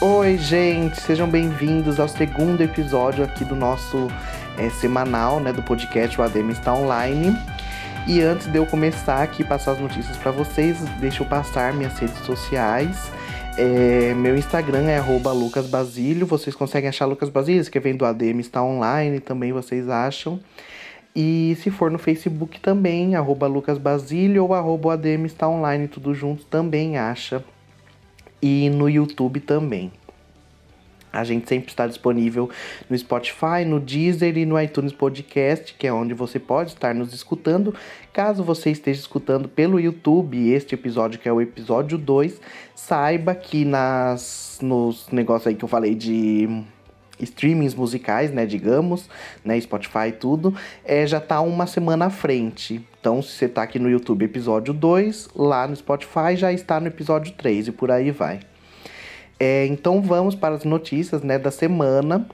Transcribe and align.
Oi, 0.00 0.36
gente, 0.36 1.00
sejam 1.00 1.28
bem-vindos 1.30 2.00
ao 2.00 2.08
segundo 2.08 2.60
episódio 2.60 3.24
aqui 3.24 3.44
do 3.44 3.54
nosso 3.54 4.08
é, 4.58 4.68
semanal, 4.68 5.38
né, 5.38 5.52
do 5.52 5.62
podcast 5.62 6.20
O 6.20 6.24
ADM 6.24 6.50
está 6.50 6.74
online. 6.74 7.34
E 8.06 8.20
antes 8.20 8.48
de 8.48 8.58
eu 8.58 8.66
começar 8.66 9.22
aqui 9.22 9.44
passar 9.44 9.72
as 9.72 9.80
notícias 9.80 10.16
para 10.16 10.32
vocês, 10.32 10.78
deixa 11.00 11.22
eu 11.22 11.26
passar 11.26 11.72
minhas 11.72 11.96
redes 11.96 12.18
sociais. 12.18 13.10
É, 13.56 14.12
meu 14.14 14.36
Instagram 14.36 14.90
é 14.90 15.00
lucasbasilio. 15.00 16.26
Vocês 16.26 16.56
conseguem 16.56 16.88
achar 16.88 17.06
Lucas 17.06 17.28
Basílio 17.28 17.60
escrevendo 17.60 18.04
ADM 18.04 18.40
está 18.40 18.62
online, 18.62 19.20
também 19.20 19.52
vocês 19.52 19.88
acham. 19.88 20.40
E 21.14 21.56
se 21.62 21.70
for 21.70 21.90
no 21.90 21.98
Facebook 21.98 22.58
também, 22.58 23.14
arroba 23.14 23.46
lucasbasilio 23.46 24.44
ou 24.44 24.54
arroba 24.54 24.94
ADM 24.94 25.24
está 25.24 25.48
online, 25.48 25.86
tudo 25.86 26.12
junto, 26.12 26.44
também 26.46 26.98
acha 26.98 27.42
e 28.44 28.68
no 28.68 28.90
YouTube 28.90 29.40
também. 29.40 29.90
A 31.10 31.24
gente 31.24 31.48
sempre 31.48 31.68
está 31.68 31.86
disponível 31.86 32.50
no 32.90 32.98
Spotify, 32.98 33.64
no 33.66 33.80
Deezer 33.80 34.36
e 34.36 34.44
no 34.44 34.60
iTunes 34.60 34.92
Podcast, 34.92 35.72
que 35.78 35.86
é 35.86 35.92
onde 35.92 36.12
você 36.12 36.38
pode 36.38 36.70
estar 36.70 36.94
nos 36.94 37.14
escutando. 37.14 37.74
Caso 38.12 38.44
você 38.44 38.70
esteja 38.70 39.00
escutando 39.00 39.48
pelo 39.48 39.80
YouTube 39.80 40.50
este 40.50 40.74
episódio, 40.74 41.18
que 41.18 41.28
é 41.28 41.32
o 41.32 41.40
episódio 41.40 41.96
2, 41.96 42.38
saiba 42.74 43.34
que 43.34 43.64
nas 43.64 44.58
nos 44.60 45.08
negócios 45.10 45.46
aí 45.46 45.54
que 45.54 45.64
eu 45.64 45.68
falei 45.68 45.94
de 45.94 46.64
streamings 47.24 47.74
musicais, 47.74 48.30
né, 48.30 48.46
digamos, 48.46 49.08
né, 49.44 49.60
Spotify 49.60 50.08
e 50.08 50.12
tudo, 50.12 50.54
é, 50.84 51.06
já 51.06 51.20
tá 51.20 51.40
uma 51.40 51.66
semana 51.66 52.06
à 52.06 52.10
frente. 52.10 52.86
Então, 53.00 53.20
se 53.20 53.30
você 53.30 53.48
tá 53.48 53.62
aqui 53.62 53.78
no 53.78 53.90
YouTube 53.90 54.24
episódio 54.24 54.72
2, 54.72 55.30
lá 55.34 55.66
no 55.66 55.74
Spotify 55.74 56.36
já 56.36 56.52
está 56.52 56.78
no 56.78 56.86
episódio 56.86 57.32
3 57.32 57.68
e 57.68 57.72
por 57.72 57.90
aí 57.90 58.10
vai. 58.10 58.40
É, 59.38 59.66
então 59.66 60.00
vamos 60.00 60.34
para 60.34 60.54
as 60.54 60.64
notícias, 60.64 61.22
né, 61.22 61.38
da 61.38 61.50
semana. 61.50 62.26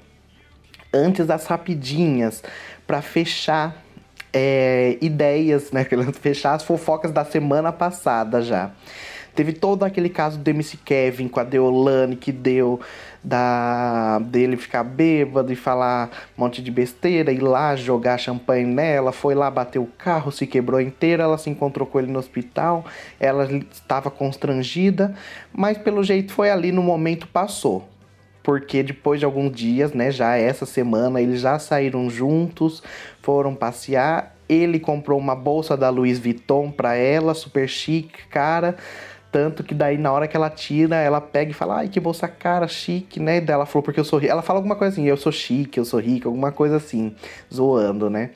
Antes 0.93 1.27
das 1.27 1.47
rapidinhas, 1.47 2.43
para 2.87 3.01
fechar 3.01 3.85
é, 4.33 4.99
ideias, 5.01 5.73
né, 5.73 5.85
fechar 6.21 6.55
as 6.55 6.63
fofocas 6.63 7.13
da 7.13 7.25
semana 7.25 7.73
passada 7.73 8.43
já. 8.43 8.73
Teve 9.35 9.53
todo 9.53 9.85
aquele 9.85 10.09
caso 10.09 10.39
do 10.39 10.49
MC 10.49 10.77
Kevin 10.79 11.29
com 11.29 11.41
a 11.41 11.45
Deolane 11.45 12.17
que 12.17 12.33
deu 12.33 12.81
da 13.23 14.19
dele 14.19 14.57
ficar 14.57 14.83
bêbado 14.83 15.53
e 15.53 15.57
falar 15.57 16.11
um 16.37 16.43
monte 16.43 16.63
de 16.63 16.71
besteira, 16.71 17.31
ir 17.31 17.41
lá 17.41 17.77
jogar 17.77 18.19
champanhe 18.19 18.65
nela, 18.65 19.13
foi 19.13 19.35
lá 19.35 19.51
bater 19.51 19.79
o 19.79 19.87
carro, 19.87 20.33
se 20.33 20.47
quebrou 20.47 20.81
inteira, 20.81 21.25
ela 21.25 21.37
se 21.39 21.51
encontrou 21.51 21.87
com 21.87 21.99
ele 21.99 22.11
no 22.11 22.19
hospital, 22.19 22.85
ela 23.19 23.47
estava 23.71 24.11
constrangida, 24.11 25.15
mas 25.53 25.77
pelo 25.77 26.03
jeito 26.03 26.33
foi 26.33 26.51
ali 26.51 26.73
no 26.73 26.83
momento 26.83 27.27
passou. 27.29 27.89
Porque 28.43 28.83
depois 28.83 29.21
de 29.21 29.27
alguns 29.27 29.53
dias, 29.53 29.93
né, 29.93 30.11
já 30.11 30.37
essa 30.37 30.65
semana, 30.65 31.21
eles 31.21 31.43
já 31.43 31.59
saíram 31.59 32.09
juntos, 32.09 32.83
foram 33.21 33.55
passear. 33.55 34.35
Ele 34.49 34.81
comprou 34.81 35.19
uma 35.19 35.37
bolsa 35.37 35.77
da 35.77 35.91
Louis 35.91 36.19
Vuitton 36.19 36.71
para 36.71 36.95
ela, 36.95 37.35
super 37.35 37.69
chique, 37.69 38.27
cara. 38.29 38.77
Tanto 39.33 39.63
que 39.63 39.75
daí, 39.75 39.97
na 39.97 40.13
hora 40.13 40.27
que 40.27 40.37
ela 40.37 40.51
tira, 40.51 40.97
ela 40.97 41.21
pega 41.21 41.53
e 41.53 41.55
fala, 41.55 41.79
ai, 41.79 41.89
que 41.89 42.01
bolsa 42.01 42.27
cara, 42.27 42.67
chique, 42.67 43.21
né? 43.21 43.41
Daí 43.41 43.55
ela 43.55 43.67
falou, 43.67 43.85
porque 43.85 44.01
eu 44.01 44.05
sou 44.05 44.19
rica. 44.19 44.33
Ela 44.33 44.43
fala 44.43 44.59
alguma 44.59 44.75
coisa 44.75 44.93
assim, 44.93 45.07
eu 45.07 45.17
sou 45.17 45.31
chique, 45.31 45.79
eu 45.79 45.85
sou 45.85 46.01
rica, 46.01 46.29
alguma 46.29 46.51
coisa 46.51 46.77
assim, 46.77 47.15
zoando, 47.53 48.11
né? 48.11 48.31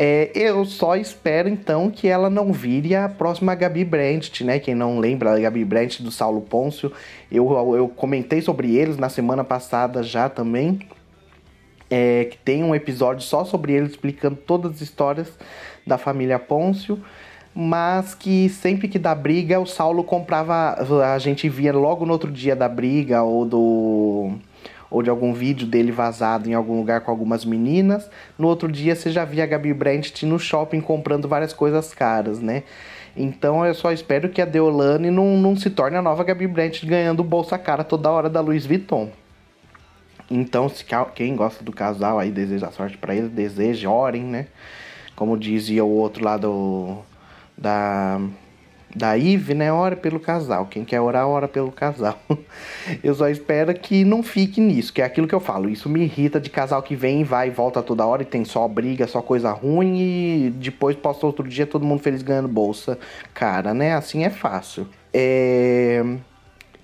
É, 0.00 0.30
eu 0.32 0.64
só 0.64 0.94
espero 0.94 1.48
então 1.48 1.90
que 1.90 2.06
ela 2.06 2.30
não 2.30 2.52
vire 2.52 2.94
a 2.94 3.08
próxima 3.08 3.54
Gabi 3.54 3.84
Brandt, 3.84 4.44
né? 4.44 4.58
Quem 4.60 4.74
não 4.74 4.98
lembra, 4.98 5.34
a 5.34 5.40
Gabi 5.40 5.64
Brandt 5.64 6.02
do 6.02 6.10
Saulo 6.10 6.40
Pôncio, 6.40 6.90
eu, 7.30 7.74
eu 7.76 7.88
comentei 7.88 8.40
sobre 8.40 8.76
eles 8.76 8.96
na 8.96 9.08
semana 9.08 9.42
passada 9.42 10.02
já 10.02 10.28
também. 10.28 10.78
É, 11.90 12.26
que 12.26 12.38
tem 12.38 12.62
um 12.62 12.74
episódio 12.74 13.22
só 13.22 13.44
sobre 13.44 13.72
eles 13.72 13.90
explicando 13.90 14.36
todas 14.36 14.72
as 14.72 14.80
histórias 14.82 15.32
da 15.86 15.98
família 15.98 16.38
Pôncio 16.38 17.02
mas 17.60 18.14
que 18.14 18.48
sempre 18.48 18.86
que 18.86 19.00
dá 19.00 19.12
briga, 19.16 19.58
o 19.58 19.66
Saulo 19.66 20.04
comprava. 20.04 20.76
A 21.12 21.18
gente 21.18 21.48
via 21.48 21.72
logo 21.72 22.06
no 22.06 22.12
outro 22.12 22.30
dia 22.30 22.54
da 22.54 22.68
briga 22.68 23.24
ou 23.24 23.44
do. 23.44 24.38
Ou 24.88 25.02
de 25.02 25.10
algum 25.10 25.32
vídeo 25.32 25.66
dele 25.66 25.90
vazado 25.90 26.48
em 26.48 26.54
algum 26.54 26.78
lugar 26.78 27.00
com 27.00 27.10
algumas 27.10 27.44
meninas. 27.44 28.08
No 28.38 28.46
outro 28.46 28.70
dia 28.70 28.94
você 28.94 29.10
já 29.10 29.24
via 29.24 29.42
a 29.42 29.46
Gabi 29.46 29.74
Brandt 29.74 30.24
no 30.24 30.38
shopping 30.38 30.80
comprando 30.80 31.26
várias 31.26 31.52
coisas 31.52 31.92
caras, 31.92 32.38
né? 32.38 32.62
Então 33.16 33.66
eu 33.66 33.74
só 33.74 33.90
espero 33.90 34.28
que 34.28 34.40
a 34.40 34.44
Deolane 34.44 35.10
não, 35.10 35.36
não 35.36 35.56
se 35.56 35.68
torne 35.68 35.96
a 35.96 36.02
nova 36.02 36.22
Gabi 36.22 36.46
Brandt 36.46 36.86
ganhando 36.86 37.24
bolsa 37.24 37.58
cara 37.58 37.82
toda 37.82 38.08
hora 38.08 38.30
da 38.30 38.40
Louis 38.40 38.64
Vuitton. 38.66 39.10
Então, 40.30 40.68
se 40.68 40.84
quem 41.12 41.34
gosta 41.34 41.64
do 41.64 41.72
casal 41.72 42.20
aí 42.20 42.30
deseja 42.30 42.70
sorte 42.70 42.96
para 42.96 43.16
eles, 43.16 43.30
deseje, 43.30 43.84
orem, 43.84 44.22
né? 44.22 44.46
Como 45.16 45.36
dizia 45.36 45.84
o 45.84 45.90
outro 45.90 46.24
lá 46.24 46.36
do 46.36 47.02
da 47.58 48.20
da 48.94 49.16
Ive, 49.16 49.54
né? 49.54 49.72
Ora 49.72 49.96
pelo 49.96 50.18
casal. 50.18 50.66
Quem 50.66 50.84
quer 50.84 51.00
orar, 51.00 51.26
ora 51.26 51.46
pelo 51.46 51.70
casal. 51.70 52.18
Eu 53.04 53.14
só 53.14 53.28
espero 53.28 53.72
que 53.74 54.04
não 54.04 54.22
fique 54.22 54.60
nisso, 54.60 54.92
que 54.92 55.02
é 55.02 55.04
aquilo 55.04 55.28
que 55.28 55.34
eu 55.34 55.40
falo. 55.40 55.68
Isso 55.68 55.88
me 55.88 56.00
irrita 56.02 56.40
de 56.40 56.48
casal 56.48 56.82
que 56.82 56.96
vem 56.96 57.22
vai 57.22 57.48
e 57.48 57.50
volta 57.50 57.82
toda 57.82 58.06
hora 58.06 58.22
e 58.22 58.26
tem 58.26 58.44
só 58.44 58.66
briga, 58.66 59.06
só 59.06 59.20
coisa 59.20 59.52
ruim 59.52 60.00
e 60.46 60.50
depois 60.50 60.96
posta 60.96 61.26
outro 61.26 61.46
dia 61.46 61.66
todo 61.66 61.84
mundo 61.84 62.02
feliz 62.02 62.22
ganhando 62.22 62.48
bolsa. 62.48 62.98
Cara, 63.34 63.74
né? 63.74 63.94
Assim 63.94 64.24
é 64.24 64.30
fácil. 64.30 64.88
É... 65.12 66.02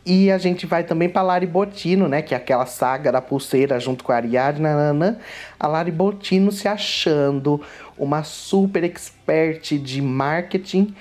E 0.07 0.31
a 0.31 0.37
gente 0.37 0.67
vai 0.67 0.85
também 0.85 1.09
para 1.09 1.23
Lari 1.23 1.47
Botino, 1.47 2.09
né? 2.09 2.21
Que 2.21 2.35
é 2.35 2.37
aquela 2.37 2.67
saga 2.67 3.11
da 3.11 3.23
pulseira 3.23 3.81
junto 3.81 4.05
com 4.05 4.13
a 4.13 4.17
Ariadne. 4.17 4.63
Nanana. 4.63 5.19
A 5.59 5.67
Lari 5.67 5.91
Botino 5.91 6.53
se 6.53 6.69
achando 6.69 7.61
uma 7.97 8.23
super 8.23 8.85
expert 8.85 9.79
de 9.79 10.03
marketing. 10.03 10.95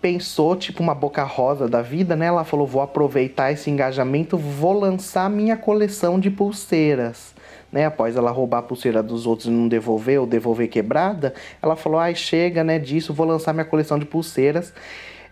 Pensou, 0.00 0.56
tipo, 0.56 0.82
uma 0.82 0.94
boca 0.94 1.22
rosa 1.22 1.68
da 1.68 1.80
vida, 1.80 2.14
né? 2.14 2.26
Ela 2.26 2.44
falou: 2.44 2.66
vou 2.66 2.82
aproveitar 2.82 3.50
esse 3.50 3.70
engajamento, 3.70 4.36
vou 4.36 4.78
lançar 4.78 5.30
minha 5.30 5.56
coleção 5.56 6.20
de 6.20 6.30
pulseiras. 6.30 7.34
Né, 7.72 7.86
após 7.86 8.16
ela 8.16 8.32
roubar 8.32 8.58
a 8.58 8.62
pulseira 8.62 9.00
dos 9.00 9.28
outros 9.28 9.46
e 9.46 9.50
não 9.50 9.68
devolver 9.68 10.18
ou 10.18 10.26
devolver 10.26 10.66
quebrada, 10.68 11.32
ela 11.62 11.76
falou: 11.76 12.00
ai, 12.00 12.16
chega 12.16 12.64
né, 12.64 12.80
disso, 12.80 13.14
vou 13.14 13.24
lançar 13.24 13.54
minha 13.54 13.64
coleção 13.64 13.96
de 13.96 14.04
pulseiras. 14.04 14.74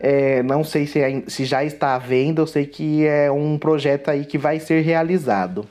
É, 0.01 0.43
não 0.43 0.63
sei 0.63 0.87
se, 0.87 1.01
é, 1.01 1.23
se 1.27 1.45
já 1.45 1.65
está 1.65 1.95
à 1.95 1.99
venda, 1.99 2.41
eu 2.41 2.47
sei 2.47 2.67
que 2.67 3.05
é 3.05 3.31
um 3.31 3.59
projeto 3.59 4.09
aí 4.09 4.25
que 4.25 4.39
vai 4.39 4.61
ser 4.61 4.83
realizado. 4.83 5.67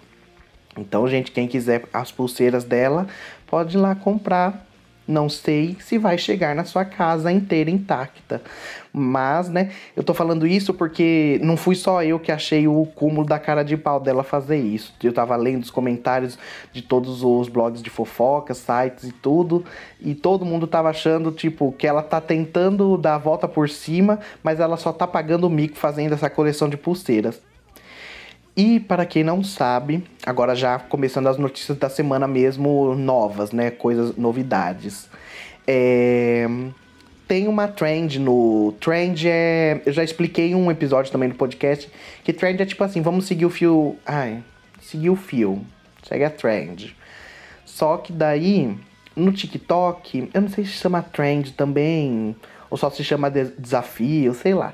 Então, 0.78 1.08
gente, 1.08 1.32
quem 1.32 1.48
quiser 1.48 1.84
as 1.94 2.12
pulseiras 2.12 2.64
dela, 2.64 3.08
pode 3.48 3.78
ir 3.78 3.80
lá 3.80 3.96
comprar 3.96 4.67
não 5.07 5.29
sei 5.29 5.78
se 5.79 5.97
vai 5.97 6.18
chegar 6.18 6.53
na 6.53 6.66
sua 6.66 6.84
casa 6.84 7.31
inteira 7.31 7.69
intacta. 7.69 8.41
Mas, 8.91 9.47
né, 9.47 9.72
eu 9.95 10.03
tô 10.03 10.13
falando 10.13 10.47
isso 10.47 10.73
porque 10.73 11.40
não 11.44 11.56
fui 11.56 11.75
só 11.75 12.03
eu 12.03 12.19
que 12.19 12.31
achei 12.31 12.68
o 12.68 12.85
cúmulo 12.85 13.25
da 13.25 13.38
cara 13.38 13.63
de 13.63 13.78
pau 13.78 14.00
dela 14.00 14.23
fazer 14.23 14.57
isso. 14.57 14.94
Eu 15.03 15.13
tava 15.13 15.35
lendo 15.35 15.63
os 15.63 15.72
comentários 15.72 16.38
de 16.73 16.81
todos 16.81 17.23
os 17.23 17.47
blogs 17.47 17.81
de 17.81 17.90
fofoca, 17.90 18.53
sites 18.53 19.03
e 19.06 19.12
tudo, 19.12 19.63
e 20.01 20.16
todo 20.16 20.45
mundo 20.45 20.68
tava 20.68 20.90
achando, 20.90 21.31
tipo, 21.31 21.72
que 21.72 21.85
ela 21.88 22.01
tá 22.01 22.19
tentando 22.19 22.97
dar 22.97 23.16
a 23.16 23.19
volta 23.19 23.47
por 23.47 23.69
cima, 23.69 24.19
mas 24.41 24.59
ela 24.59 24.78
só 24.78 24.91
tá 24.91 25.06
pagando 25.06 25.45
o 25.45 25.50
mico 25.50 25.78
fazendo 25.78 26.13
essa 26.13 26.29
coleção 26.29 26.68
de 26.68 26.75
pulseiras. 26.75 27.41
E 28.57 28.79
para 28.79 29.06
quem 29.06 29.23
não 29.23 29.44
sabe, 29.44 30.03
agora 30.25 30.56
já 30.56 30.79
começando 30.79 31.28
as 31.28 31.38
notícias 31.38 31.78
da 31.78 31.90
semana 31.90 32.28
mesmo 32.28 32.95
novas, 32.95 33.51
né? 33.51 33.69
Coisas, 33.69 34.18
novidades. 34.18 35.07
É... 35.68 36.47
Tem 37.28 37.47
uma 37.47 37.68
trend 37.68 38.18
no. 38.19 38.73
Trend 38.79 39.28
é. 39.28 39.79
Eu 39.85 39.94
já 39.94 40.03
expliquei 40.03 40.56
um 40.56 40.72
episódio 40.72 41.12
também 41.12 41.29
do 41.29 41.35
podcast. 41.35 41.88
Que 42.23 42.34
trend 42.34 42.59
é 42.59 42.66
tipo 42.66 42.84
assim: 42.84 43.00
vamos 43.00 43.25
seguir 43.25 43.45
o 43.45 43.50
fio. 43.51 43.95
Ai, 44.04 44.44
seguir 44.81 45.12
o 45.12 45.15
fio. 45.15 45.63
Segue 46.07 46.24
a 46.24 46.30
trend. 46.31 46.95
Só 47.63 47.98
que 47.98 48.12
daí, 48.12 48.75
no 49.15 49.31
TikTok, 49.31 50.31
eu 50.33 50.42
não 50.42 50.50
sei 50.50 50.65
se 50.65 50.71
chama 50.71 51.03
trend 51.03 51.51
também. 51.51 52.36
Ou 52.71 52.77
só 52.77 52.89
se 52.89 53.03
chama 53.03 53.30
de 53.30 53.51
desafio, 53.60 54.33
sei 54.33 54.56
lá 54.56 54.74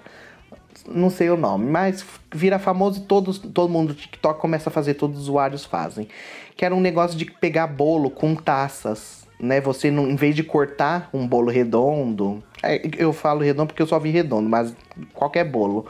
não 0.88 1.10
sei 1.10 1.30
o 1.30 1.38
nome, 1.38 1.70
mas 1.70 2.06
vira 2.34 2.60
famoso 2.60 3.00
e 3.00 3.04
todos, 3.04 3.38
todo 3.40 3.72
mundo 3.72 3.90
do 3.90 4.00
TikTok 4.00 4.40
começa 4.40 4.70
a 4.70 4.74
fazer, 4.74 4.96
todos 4.96 5.18
os 5.18 5.24
usuários 5.24 5.66
fazem. 5.66 6.08
Que 6.56 6.66
era 6.66 6.76
um 6.76 6.82
negócio 6.82 7.18
de 7.18 7.26
pegar 7.26 7.68
bolo 7.68 8.10
com 8.10 8.36
taças, 8.36 9.26
né? 9.40 9.60
Você, 9.62 9.90
não, 9.90 10.08
em 10.10 10.16
vez 10.16 10.36
de 10.36 10.44
cortar 10.44 11.10
um 11.14 11.28
bolo 11.28 11.50
redondo, 11.50 12.44
é, 12.62 12.82
eu 12.98 13.12
falo 13.12 13.42
redondo 13.42 13.68
porque 13.68 13.82
eu 13.82 13.88
só 13.88 14.00
vi 14.00 14.10
redondo, 14.10 14.50
mas 14.50 14.76
qualquer 15.14 15.44
bolo. 15.44 15.86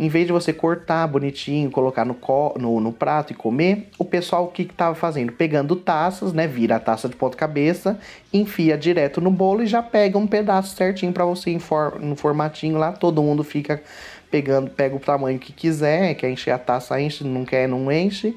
Em 0.00 0.08
vez 0.08 0.26
de 0.26 0.32
você 0.32 0.50
cortar 0.50 1.06
bonitinho, 1.06 1.70
colocar 1.70 2.06
no, 2.06 2.16
no, 2.58 2.80
no 2.80 2.90
prato 2.90 3.34
e 3.34 3.36
comer, 3.36 3.90
o 3.98 4.04
pessoal 4.04 4.44
o 4.44 4.48
que 4.48 4.62
estava 4.62 4.94
fazendo? 4.94 5.30
Pegando 5.30 5.76
taças, 5.76 6.32
né? 6.32 6.46
Vira 6.46 6.76
a 6.76 6.80
taça 6.80 7.06
de 7.06 7.14
ponta 7.14 7.36
cabeça, 7.36 7.98
enfia 8.32 8.78
direto 8.78 9.20
no 9.20 9.30
bolo 9.30 9.62
e 9.62 9.66
já 9.66 9.82
pega 9.82 10.16
um 10.16 10.26
pedaço 10.26 10.74
certinho 10.74 11.12
para 11.12 11.26
você 11.26 11.58
for 11.58 12.00
no 12.00 12.16
formatinho 12.16 12.78
lá. 12.78 12.92
Todo 12.92 13.22
mundo 13.22 13.44
fica 13.44 13.82
pegando, 14.30 14.70
pega 14.70 14.96
o 14.96 14.98
tamanho 14.98 15.38
que 15.38 15.52
quiser, 15.52 16.14
quer 16.14 16.30
encher 16.30 16.52
a 16.52 16.58
taça, 16.58 16.98
enche, 16.98 17.22
não 17.22 17.44
quer, 17.44 17.68
não 17.68 17.92
enche. 17.92 18.34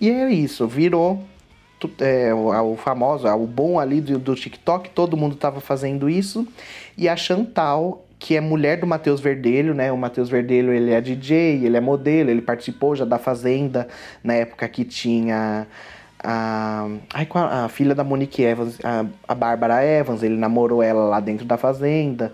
E 0.00 0.08
é 0.08 0.30
isso, 0.30 0.66
virou 0.66 1.22
é, 1.98 2.32
o, 2.32 2.76
famoso, 2.76 3.28
o 3.28 3.46
bom 3.46 3.78
ali 3.78 4.00
do, 4.00 4.18
do 4.18 4.34
TikTok, 4.34 4.88
todo 4.88 5.18
mundo 5.18 5.36
tava 5.36 5.60
fazendo 5.60 6.08
isso. 6.08 6.48
E 6.96 7.10
a 7.10 7.16
Chantal, 7.16 8.03
que 8.24 8.34
é 8.34 8.40
mulher 8.40 8.80
do 8.80 8.86
Matheus 8.86 9.20
Verdelho, 9.20 9.74
né? 9.74 9.92
O 9.92 9.98
Matheus 9.98 10.30
Verdelho, 10.30 10.72
ele 10.72 10.92
é 10.92 10.98
DJ, 10.98 11.62
ele 11.62 11.76
é 11.76 11.80
modelo, 11.80 12.30
ele 12.30 12.40
participou 12.40 12.96
já 12.96 13.04
da 13.04 13.18
Fazenda, 13.18 13.86
na 14.22 14.32
época 14.32 14.66
que 14.66 14.82
tinha 14.82 15.66
a, 16.18 16.86
a, 17.12 17.64
a 17.64 17.68
filha 17.68 17.94
da 17.94 18.02
Monique 18.02 18.42
Evans, 18.42 18.78
a, 18.82 19.04
a 19.28 19.34
Bárbara 19.34 19.84
Evans, 19.84 20.22
ele 20.22 20.38
namorou 20.38 20.82
ela 20.82 21.04
lá 21.04 21.20
dentro 21.20 21.44
da 21.44 21.58
Fazenda. 21.58 22.32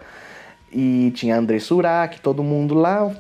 E 0.72 1.10
tinha 1.16 1.36
André 1.36 1.58
Surak, 1.58 2.20
todo 2.20 2.40
mundo 2.44 2.72
lá, 2.72 3.12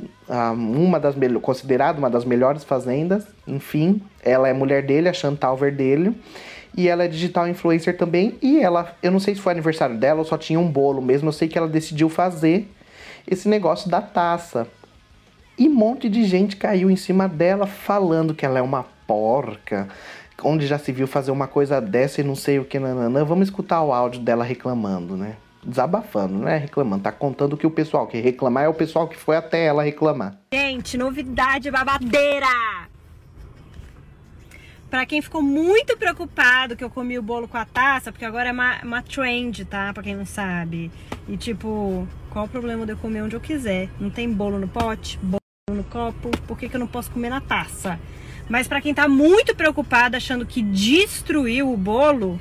uma 0.54 1.00
das 1.00 1.16
considerada 1.42 1.98
uma 1.98 2.08
das 2.08 2.24
melhores 2.24 2.62
fazendas. 2.62 3.26
Enfim, 3.48 4.00
ela 4.22 4.48
é 4.48 4.52
mulher 4.52 4.86
dele, 4.86 5.08
a 5.08 5.12
Chantal 5.12 5.56
Verdelho. 5.56 6.14
E 6.76 6.88
ela 6.88 7.04
é 7.04 7.08
digital 7.08 7.48
influencer 7.48 7.96
também. 7.96 8.38
E 8.40 8.60
ela, 8.60 8.94
eu 9.02 9.10
não 9.10 9.20
sei 9.20 9.34
se 9.34 9.40
foi 9.40 9.52
aniversário 9.52 9.96
dela 9.96 10.20
ou 10.20 10.24
só 10.24 10.38
tinha 10.38 10.58
um 10.58 10.68
bolo 10.70 11.02
mesmo. 11.02 11.28
Eu 11.28 11.32
sei 11.32 11.48
que 11.48 11.58
ela 11.58 11.68
decidiu 11.68 12.08
fazer 12.08 12.70
esse 13.26 13.48
negócio 13.48 13.90
da 13.90 14.00
taça. 14.00 14.66
E 15.58 15.68
um 15.68 15.74
monte 15.74 16.08
de 16.08 16.24
gente 16.24 16.56
caiu 16.56 16.90
em 16.90 16.96
cima 16.96 17.28
dela 17.28 17.66
falando 17.66 18.34
que 18.34 18.46
ela 18.46 18.58
é 18.58 18.62
uma 18.62 18.84
porca. 19.06 19.88
Onde 20.42 20.66
já 20.66 20.78
se 20.78 20.90
viu 20.90 21.06
fazer 21.06 21.30
uma 21.30 21.46
coisa 21.46 21.80
dessa 21.80 22.20
e 22.20 22.24
não 22.24 22.34
sei 22.34 22.58
o 22.58 22.64
que, 22.64 22.78
nananã. 22.78 23.24
Vamos 23.24 23.48
escutar 23.48 23.82
o 23.82 23.92
áudio 23.92 24.20
dela 24.22 24.42
reclamando, 24.42 25.16
né? 25.16 25.36
desabafando, 25.62 26.38
né? 26.38 26.56
Reclamando. 26.56 27.02
Tá 27.02 27.12
contando 27.12 27.56
que 27.56 27.66
o 27.66 27.70
pessoal 27.70 28.06
que 28.06 28.20
reclamar 28.20 28.64
é 28.64 28.68
o 28.68 28.74
pessoal 28.74 29.08
que 29.08 29.16
foi 29.16 29.36
até 29.36 29.66
ela 29.66 29.82
reclamar. 29.82 30.38
Gente, 30.52 30.96
novidade 30.96 31.70
babadeira! 31.70 32.89
Pra 34.90 35.06
quem 35.06 35.22
ficou 35.22 35.40
muito 35.40 35.96
preocupado 35.96 36.74
que 36.74 36.82
eu 36.82 36.90
comi 36.90 37.16
o 37.16 37.22
bolo 37.22 37.46
com 37.46 37.56
a 37.56 37.64
taça, 37.64 38.10
porque 38.10 38.24
agora 38.24 38.48
é 38.48 38.52
uma, 38.52 38.82
uma 38.82 39.02
trend, 39.02 39.64
tá? 39.64 39.92
Pra 39.92 40.02
quem 40.02 40.16
não 40.16 40.26
sabe. 40.26 40.90
E 41.28 41.36
tipo, 41.36 42.08
qual 42.28 42.46
o 42.46 42.48
problema 42.48 42.84
de 42.84 42.92
eu 42.92 42.96
comer 42.96 43.22
onde 43.22 43.36
eu 43.36 43.40
quiser? 43.40 43.88
Não 44.00 44.10
tem 44.10 44.30
bolo 44.30 44.58
no 44.58 44.66
pote, 44.66 45.18
bolo 45.22 45.40
no 45.70 45.84
copo, 45.84 46.30
por 46.46 46.58
que, 46.58 46.68
que 46.68 46.74
eu 46.74 46.80
não 46.80 46.88
posso 46.88 47.10
comer 47.10 47.30
na 47.30 47.40
taça? 47.40 48.00
Mas 48.48 48.66
para 48.66 48.80
quem 48.80 48.92
tá 48.92 49.08
muito 49.08 49.54
preocupado 49.54 50.16
achando 50.16 50.44
que 50.44 50.60
destruiu 50.60 51.72
o 51.72 51.76
bolo, 51.76 52.40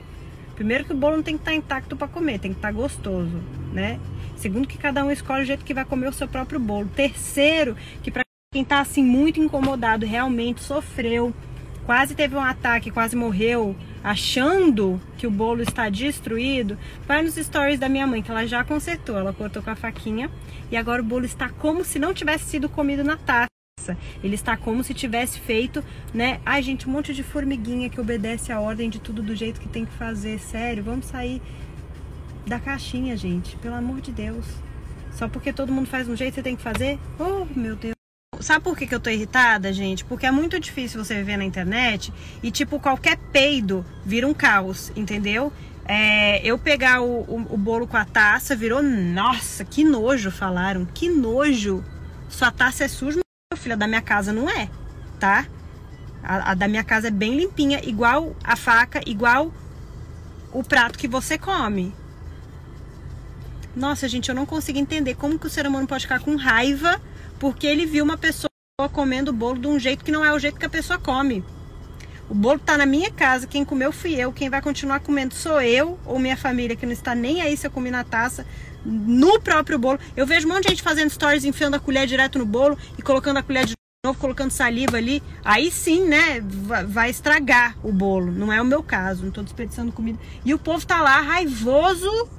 Primeiro 0.60 0.84
que 0.84 0.92
o 0.92 0.95
bolo 0.95 1.16
não 1.16 1.24
tem 1.24 1.38
que 1.38 1.42
estar 1.42 1.52
tá 1.52 1.57
intacto 1.57 1.95
para 1.95 2.10
comer, 2.10 2.38
tem 2.38 2.52
que 2.52 2.57
estar 2.57 2.68
tá 2.68 2.74
gostoso, 2.74 3.42
né? 3.72 3.98
Segundo 4.36 4.68
que 4.68 4.78
cada 4.78 5.06
um 5.06 5.10
escolhe 5.10 5.44
o 5.44 5.45
jeito 5.45 5.63
que 5.63 5.74
vai 5.74 5.86
comer 5.86 6.10
o 6.10 6.12
seu 6.12 6.28
próprio 6.28 6.60
bolo. 6.60 6.90
Terceiro, 6.94 7.78
que 8.04 8.12
para 8.12 8.24
quem 8.52 8.63
está 8.63 8.81
assim 8.81 9.02
muito 9.02 9.40
incomodado, 9.40 10.06
realmente 10.06 10.62
sofreu, 10.62 11.34
quase 11.89 12.13
teve 12.13 12.36
um 12.36 12.39
ataque, 12.39 12.91
quase 12.91 13.15
morreu, 13.15 13.75
achando 14.03 15.01
que 15.18 15.25
o 15.25 15.31
bolo 15.31 15.63
está 15.63 15.89
destruído, 15.89 16.77
vai 17.07 17.24
nos 17.24 17.33
stories 17.33 17.80
da 17.80 17.89
minha 17.89 18.06
mãe, 18.06 18.21
que 18.21 18.30
ela 18.30 18.45
já 18.45 18.63
consertou. 18.63 19.18
Ela 19.18 19.33
cortou 19.33 19.63
com 19.63 19.71
a 19.71 19.75
faquinha 19.75 20.30
e 20.69 20.77
agora 20.77 21.01
o 21.01 21.03
bolo 21.03 21.25
está 21.25 21.50
como 21.50 21.83
se 21.83 21.97
não 21.97 22.13
tivesse 22.13 22.45
sido 22.45 22.69
comido 22.69 23.03
na 23.03 23.18
taça. 23.18 23.50
Ele 24.24 24.36
está 24.36 24.56
como 24.56 24.83
se 24.83 24.94
tivesse 24.94 25.39
feito, 25.39 25.83
né? 26.13 26.39
Ai, 26.45 26.62
gente, 26.62 26.88
um 26.88 26.91
monte 26.91 27.12
de 27.12 27.24
formiguinha 27.24 27.89
que 27.89 28.00
obedece 28.00 28.51
a 28.51 28.59
ordem 28.59 28.88
de 28.88 29.00
tudo 29.00 29.24
do 29.24 29.35
jeito 29.35 29.59
que 29.59 29.68
tem 29.68 29.83
que 29.83 29.94
fazer. 29.94 30.38
Sério, 30.38 30.83
vamos 30.83 31.07
sair 31.07 31.42
da 32.45 32.59
caixinha, 32.59 33.18
gente. 33.18 33.57
Pelo 33.57 33.74
amor 33.74 34.00
de 34.00 34.12
Deus. 34.12 34.45
Só 35.13 35.27
porque 35.27 35.51
todo 35.51 35.74
mundo 35.74 35.88
faz 35.88 36.07
um 36.07 36.15
jeito, 36.15 36.35
você 36.35 36.44
tem 36.44 36.56
que 36.56 36.62
fazer? 36.62 37.00
Oh, 37.19 37.47
meu 37.59 37.75
Deus. 37.75 37.99
Sabe 38.39 38.63
por 38.63 38.77
que, 38.77 38.88
que 38.88 38.95
eu 38.95 39.00
tô 39.00 39.09
irritada, 39.09 39.71
gente? 39.74 40.06
Porque 40.06 40.25
é 40.25 40.31
muito 40.31 40.59
difícil 40.59 41.03
você 41.03 41.15
viver 41.15 41.36
na 41.36 41.44
internet 41.44 42.13
e, 42.41 42.50
tipo, 42.50 42.80
qualquer 42.80 43.18
peido 43.33 43.86
vira 44.06 44.25
um 44.25 44.33
caos, 44.33 44.91
entendeu? 44.95 45.51
É, 45.86 46.41
eu 46.45 46.57
pegar 46.57 47.01
o, 47.01 47.21
o, 47.21 47.47
o 47.50 47.57
bolo 47.57 47.86
com 47.86 47.97
a 47.97 48.06
taça 48.06 48.56
virou. 48.56 48.81
Nossa, 48.81 49.65
que 49.65 49.83
nojo, 49.83 50.31
falaram. 50.31 50.86
Que 50.86 51.09
nojo. 51.09 51.83
Sua 52.30 52.51
taça 52.51 52.86
é 52.86 52.88
suja, 52.88 53.19
filha, 53.57 53.75
da 53.75 53.88
minha 53.88 54.01
casa 54.01 54.31
não 54.31 54.50
é, 54.50 54.69
tá? 55.19 55.45
A, 56.24 56.51
a, 56.51 56.53
da 56.53 56.68
minha 56.68 56.83
casa 56.83 57.07
é 57.07 57.12
bem 57.12 57.35
limpinha, 57.35 57.81
igual 57.83 58.35
a 58.44 58.56
faca, 58.56 59.01
igual 59.06 59.51
o 60.53 60.63
prato 60.63 60.97
que 60.97 61.07
você 61.07 61.38
come. 61.38 61.94
Nossa, 63.75 64.07
gente, 64.07 64.30
eu 64.30 64.35
não 64.35 64.45
consigo 64.45 64.77
entender 64.77 65.15
como 65.15 65.39
que 65.39 65.47
o 65.47 65.50
ser 65.50 65.65
humano 65.68 65.88
pode 65.88 66.03
ficar 66.03 66.19
com 66.19 66.35
raiva 66.35 67.01
porque 67.39 67.65
ele 67.65 67.86
viu 67.86 68.03
uma 68.03 68.18
pessoa 68.18 68.50
comendo 68.94 69.31
o 69.31 69.33
bolo 69.33 69.59
de 69.59 69.68
um 69.68 69.80
jeito 69.80 70.03
que 70.06 70.12
não 70.12 70.24
é 70.24 70.33
o 70.33 70.39
jeito 70.39 70.59
que 70.59 70.65
a 70.65 70.69
pessoa 70.69 71.00
come. 71.00 71.44
O 72.30 72.36
bolo 72.36 72.59
tá 72.59 72.77
na 72.77 72.86
minha 72.86 73.09
casa, 73.09 73.47
quem 73.47 73.65
comeu 73.65 73.91
fui 73.91 74.13
eu, 74.13 74.31
quem 74.31 74.50
vai 74.50 74.62
continuar 74.62 75.00
comendo 75.00 75.33
sou 75.33 75.59
eu 75.62 76.00
ou 76.06 76.19
minha 76.19 76.38
família, 76.38 76.75
que 76.75 76.86
não 76.86 76.94
está 76.94 77.15
nem 77.15 77.41
aí 77.41 77.57
se 77.57 77.65
eu 77.65 77.71
comi 77.71 77.89
na 77.89 78.03
taça, 78.03 78.45
no 78.86 79.39
próprio 79.41 79.80
bolo. 79.80 80.00
Eu 80.15 80.27
vejo 80.27 80.47
um 80.47 80.53
monte 80.53 80.65
de 80.65 80.69
gente 80.69 80.83
fazendo 80.83 81.09
stories 81.09 81.44
enfiando 81.44 81.74
a 81.74 81.80
colher 81.80 82.06
direto 82.06 82.38
no 82.38 82.45
bolo 82.45 82.77
e 82.97 83.01
colocando 83.01 83.38
a 83.38 83.44
colher 83.44 83.65
de 83.65 83.74
novo, 84.06 84.19
colocando 84.19 84.51
saliva 84.51 84.97
ali. 84.97 85.24
Aí 85.44 85.71
sim, 85.71 86.06
né, 86.06 86.39
vai 86.88 87.09
estragar 87.09 87.75
o 87.83 87.92
bolo. 87.92 88.31
Não 88.31 88.53
é 88.53 88.62
o 88.62 88.65
meu 88.65 88.83
caso, 88.83 89.25
não 89.25 89.31
tô 89.31 89.42
desperdiçando 89.42 89.92
comida. 89.92 90.19
E 90.45 90.53
o 90.53 90.59
povo 90.59 90.85
tá 90.85 91.01
lá 91.01 91.19
raivoso, 91.21 92.30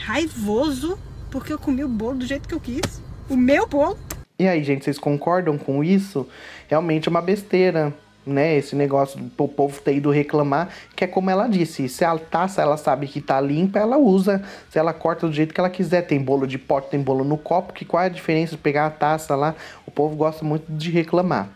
raivoso, 0.00 0.98
porque 1.30 1.52
eu 1.52 1.58
comi 1.58 1.84
o 1.84 1.88
bolo 1.88 2.18
do 2.18 2.26
jeito 2.26 2.48
que 2.48 2.54
eu 2.54 2.60
quis. 2.60 3.05
O 3.28 3.36
meu 3.36 3.66
bolo. 3.66 3.98
E 4.38 4.46
aí, 4.46 4.62
gente, 4.62 4.84
vocês 4.84 4.98
concordam 4.98 5.56
com 5.56 5.82
isso? 5.82 6.28
Realmente 6.68 7.08
é 7.08 7.10
uma 7.10 7.22
besteira 7.22 7.94
né? 8.26 8.56
Esse 8.56 8.74
negócio 8.74 9.18
do 9.20 9.48
povo 9.48 9.80
ter 9.80 9.94
ido 9.94 10.10
reclamar, 10.10 10.68
que 10.96 11.04
é 11.04 11.06
como 11.06 11.30
ela 11.30 11.46
disse, 11.46 11.88
se 11.88 12.04
a 12.04 12.18
taça 12.18 12.60
ela 12.60 12.76
sabe 12.76 13.06
que 13.06 13.20
tá 13.20 13.40
limpa, 13.40 13.78
ela 13.78 13.96
usa, 13.96 14.42
se 14.68 14.78
ela 14.78 14.92
corta 14.92 15.28
do 15.28 15.32
jeito 15.32 15.54
que 15.54 15.60
ela 15.60 15.70
quiser. 15.70 16.02
Tem 16.02 16.20
bolo 16.20 16.46
de 16.46 16.58
pote, 16.58 16.90
tem 16.90 17.00
bolo 17.00 17.22
no 17.22 17.38
copo, 17.38 17.72
que 17.72 17.84
qual 17.84 18.02
é 18.02 18.06
a 18.06 18.10
diferença 18.10 18.56
de 18.56 18.58
pegar 18.58 18.86
a 18.86 18.90
taça 18.90 19.36
lá? 19.36 19.54
O 19.86 19.90
povo 19.90 20.16
gosta 20.16 20.44
muito 20.44 20.64
de 20.68 20.90
reclamar. 20.90 21.48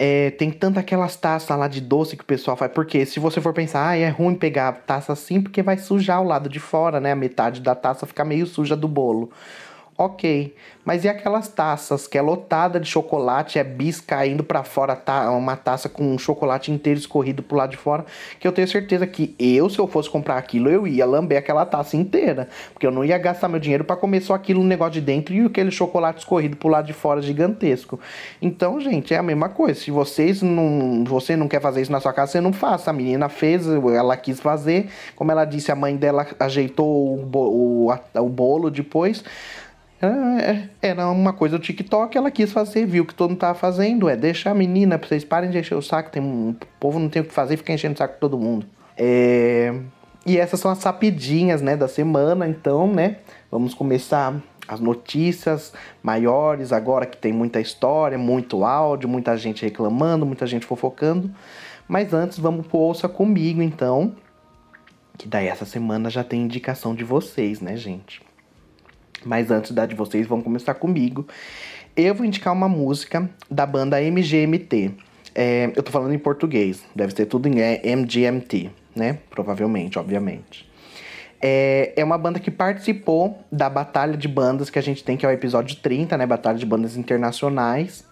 É, 0.00 0.30
tem 0.32 0.50
tanto 0.50 0.78
aquelas 0.78 1.16
taças 1.16 1.56
lá 1.58 1.66
de 1.66 1.80
doce 1.80 2.16
que 2.16 2.22
o 2.22 2.26
pessoal 2.26 2.56
faz. 2.56 2.70
Porque 2.72 3.04
se 3.04 3.18
você 3.18 3.40
for 3.40 3.52
pensar, 3.52 3.88
ah, 3.88 3.96
é 3.96 4.08
ruim 4.08 4.34
pegar 4.34 4.72
taça 4.86 5.12
assim 5.12 5.40
porque 5.40 5.60
vai 5.60 5.76
sujar 5.76 6.20
o 6.20 6.24
lado 6.24 6.48
de 6.48 6.60
fora, 6.60 7.00
né? 7.00 7.12
A 7.12 7.16
metade 7.16 7.60
da 7.60 7.74
taça 7.74 8.06
fica 8.06 8.24
meio 8.24 8.46
suja 8.46 8.76
do 8.76 8.86
bolo 8.86 9.30
ok. 9.98 10.54
Mas 10.84 11.04
e 11.04 11.08
aquelas 11.08 11.48
taças 11.48 12.06
que 12.06 12.16
é 12.16 12.22
lotada 12.22 12.78
de 12.80 12.88
chocolate, 12.88 13.58
é 13.58 13.64
bis 13.64 14.00
caindo 14.00 14.44
para 14.44 14.62
fora, 14.62 14.96
tá? 14.96 15.30
Uma 15.32 15.56
taça 15.56 15.88
com 15.88 16.14
um 16.14 16.16
chocolate 16.16 16.70
inteiro 16.70 16.98
escorrido 16.98 17.42
pro 17.42 17.58
lado 17.58 17.72
de 17.72 17.76
fora, 17.76 18.06
que 18.38 18.46
eu 18.46 18.52
tenho 18.52 18.66
certeza 18.68 19.06
que 19.06 19.34
eu, 19.38 19.68
se 19.68 19.78
eu 19.78 19.88
fosse 19.88 20.08
comprar 20.08 20.38
aquilo, 20.38 20.70
eu 20.70 20.86
ia 20.86 21.04
lamber 21.04 21.36
aquela 21.36 21.66
taça 21.66 21.96
inteira. 21.96 22.48
Porque 22.72 22.86
eu 22.86 22.92
não 22.92 23.04
ia 23.04 23.18
gastar 23.18 23.48
meu 23.48 23.60
dinheiro 23.60 23.84
para 23.84 23.96
comer 23.96 24.22
só 24.22 24.34
aquilo 24.34 24.62
no 24.62 24.66
negócio 24.66 24.94
de 24.94 25.00
dentro 25.00 25.34
e 25.34 25.44
aquele 25.44 25.70
chocolate 25.70 26.20
escorrido 26.20 26.56
pro 26.56 26.68
lado 26.68 26.86
de 26.86 26.92
fora 26.92 27.20
gigantesco. 27.20 28.00
Então, 28.40 28.80
gente, 28.80 29.12
é 29.12 29.18
a 29.18 29.22
mesma 29.22 29.48
coisa. 29.48 29.78
Se 29.80 29.90
vocês 29.90 30.40
não. 30.40 31.04
Você 31.04 31.36
não 31.36 31.48
quer 31.48 31.60
fazer 31.60 31.82
isso 31.82 31.92
na 31.92 32.00
sua 32.00 32.12
casa, 32.12 32.32
você 32.32 32.40
não 32.40 32.52
faça. 32.52 32.90
A 32.90 32.92
menina 32.92 33.28
fez, 33.28 33.66
ela 33.66 34.16
quis 34.16 34.40
fazer. 34.40 34.88
Como 35.16 35.30
ela 35.32 35.44
disse, 35.44 35.72
a 35.72 35.74
mãe 35.74 35.96
dela 35.96 36.26
ajeitou 36.38 36.86
o, 36.86 37.90
o, 37.90 37.92
o 38.14 38.28
bolo 38.28 38.70
depois. 38.70 39.24
É, 40.00 40.68
era 40.80 41.08
uma 41.10 41.32
coisa 41.32 41.58
do 41.58 41.62
TikTok, 41.62 42.16
ela 42.16 42.30
quis 42.30 42.52
fazer, 42.52 42.86
viu 42.86 43.04
que 43.04 43.14
todo 43.14 43.30
mundo 43.30 43.40
tava 43.40 43.58
fazendo, 43.58 44.08
é 44.08 44.16
deixar 44.16 44.52
a 44.52 44.54
menina, 44.54 44.96
vocês 44.96 45.24
parem 45.24 45.50
de 45.50 45.58
encher 45.58 45.74
o 45.74 45.82
saco, 45.82 46.10
tem 46.10 46.22
o 46.22 46.54
povo 46.78 47.00
não 47.00 47.08
tem 47.08 47.22
o 47.22 47.24
que 47.24 47.34
fazer, 47.34 47.56
fica 47.56 47.72
enchendo 47.72 47.94
o 47.94 47.98
saco 47.98 48.14
de 48.14 48.20
todo 48.20 48.38
mundo. 48.38 48.64
É, 48.96 49.74
e 50.24 50.38
essas 50.38 50.60
são 50.60 50.70
as 50.70 50.78
sapidinhas, 50.78 51.60
né, 51.60 51.76
da 51.76 51.88
semana, 51.88 52.46
então, 52.46 52.86
né, 52.86 53.16
vamos 53.50 53.74
começar 53.74 54.40
as 54.68 54.78
notícias 54.78 55.72
maiores 56.02 56.72
agora 56.72 57.06
que 57.06 57.16
tem 57.16 57.32
muita 57.32 57.60
história, 57.60 58.18
muito 58.18 58.64
áudio, 58.64 59.08
muita 59.08 59.36
gente 59.36 59.64
reclamando, 59.64 60.26
muita 60.26 60.46
gente 60.46 60.66
fofocando. 60.66 61.30
Mas 61.88 62.12
antes 62.12 62.38
vamos 62.38 62.66
pro 62.66 62.78
Ouça 62.78 63.08
Comigo, 63.08 63.62
então, 63.62 64.14
que 65.16 65.26
daí 65.26 65.48
essa 65.48 65.64
semana 65.64 66.10
já 66.10 66.22
tem 66.22 66.42
indicação 66.42 66.94
de 66.94 67.02
vocês, 67.02 67.62
né, 67.62 67.76
gente? 67.76 68.27
Mas 69.24 69.50
antes 69.50 69.72
da 69.72 69.86
de 69.86 69.94
vocês, 69.94 70.26
vamos 70.26 70.44
começar 70.44 70.74
comigo. 70.74 71.26
Eu 71.96 72.14
vou 72.14 72.24
indicar 72.24 72.52
uma 72.52 72.68
música 72.68 73.28
da 73.50 73.66
banda 73.66 74.00
MGMT. 74.00 74.92
É, 75.34 75.72
eu 75.76 75.82
tô 75.82 75.90
falando 75.90 76.12
em 76.14 76.18
português, 76.18 76.82
deve 76.94 77.14
ser 77.14 77.26
tudo 77.26 77.48
em 77.48 77.60
é, 77.60 77.80
MGMT, 77.84 78.70
né? 78.94 79.18
Provavelmente, 79.30 79.98
obviamente. 79.98 80.68
É, 81.40 81.92
é 81.96 82.04
uma 82.04 82.18
banda 82.18 82.40
que 82.40 82.50
participou 82.50 83.38
da 83.50 83.70
batalha 83.70 84.16
de 84.16 84.26
bandas 84.26 84.70
que 84.70 84.78
a 84.78 84.82
gente 84.82 85.04
tem, 85.04 85.16
que 85.16 85.24
é 85.24 85.28
o 85.28 85.32
episódio 85.32 85.76
30, 85.76 86.16
né? 86.16 86.26
Batalha 86.26 86.58
de 86.58 86.66
bandas 86.66 86.96
internacionais. 86.96 88.04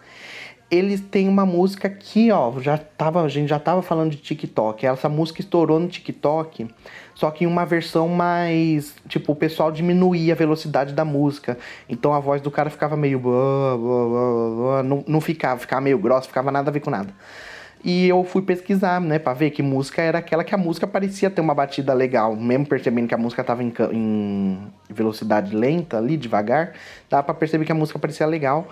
Eles 0.69 0.99
têm 0.99 1.29
uma 1.29 1.45
música 1.45 1.89
que, 1.89 2.29
ó, 2.31 2.59
já 2.59 2.77
tava, 2.77 3.21
a 3.21 3.29
gente 3.29 3.47
já 3.47 3.57
tava 3.57 3.81
falando 3.81 4.11
de 4.11 4.17
TikTok. 4.17 4.85
Essa 4.85 5.07
música 5.07 5.39
estourou 5.39 5.79
no 5.79 5.87
TikTok, 5.87 6.67
só 7.15 7.31
que 7.31 7.45
em 7.45 7.47
uma 7.47 7.65
versão 7.65 8.09
mais. 8.09 8.93
Tipo, 9.07 9.31
o 9.31 9.35
pessoal 9.35 9.71
diminuía 9.71 10.33
a 10.33 10.35
velocidade 10.35 10.93
da 10.93 11.05
música. 11.05 11.57
Então 11.87 12.13
a 12.13 12.19
voz 12.19 12.41
do 12.41 12.51
cara 12.51 12.69
ficava 12.69 12.97
meio. 12.97 13.21
Não, 14.83 15.03
não 15.07 15.21
ficava, 15.21 15.59
ficava 15.59 15.81
meio 15.81 15.97
grossa, 15.97 16.27
ficava 16.27 16.51
nada 16.51 16.69
a 16.69 16.73
ver 16.73 16.81
com 16.81 16.89
nada. 16.89 17.13
E 17.83 18.09
eu 18.09 18.23
fui 18.23 18.41
pesquisar, 18.41 18.99
né, 18.99 19.19
pra 19.19 19.33
ver 19.33 19.51
que 19.51 19.61
música 19.61 20.01
era 20.01 20.17
aquela 20.17 20.43
que 20.43 20.53
a 20.53 20.57
música 20.57 20.87
parecia 20.87 21.29
ter 21.29 21.41
uma 21.41 21.53
batida 21.53 21.93
legal. 21.93 22.35
Mesmo 22.35 22.65
percebendo 22.65 23.07
que 23.07 23.13
a 23.13 23.17
música 23.17 23.43
tava 23.43 23.63
em, 23.63 23.71
em 23.93 24.59
velocidade 24.89 25.55
lenta 25.55 25.97
ali, 25.97 26.17
devagar, 26.17 26.73
dava 27.09 27.23
pra 27.23 27.33
perceber 27.33 27.65
que 27.65 27.71
a 27.71 27.75
música 27.75 27.99
parecia 27.99 28.25
legal. 28.25 28.67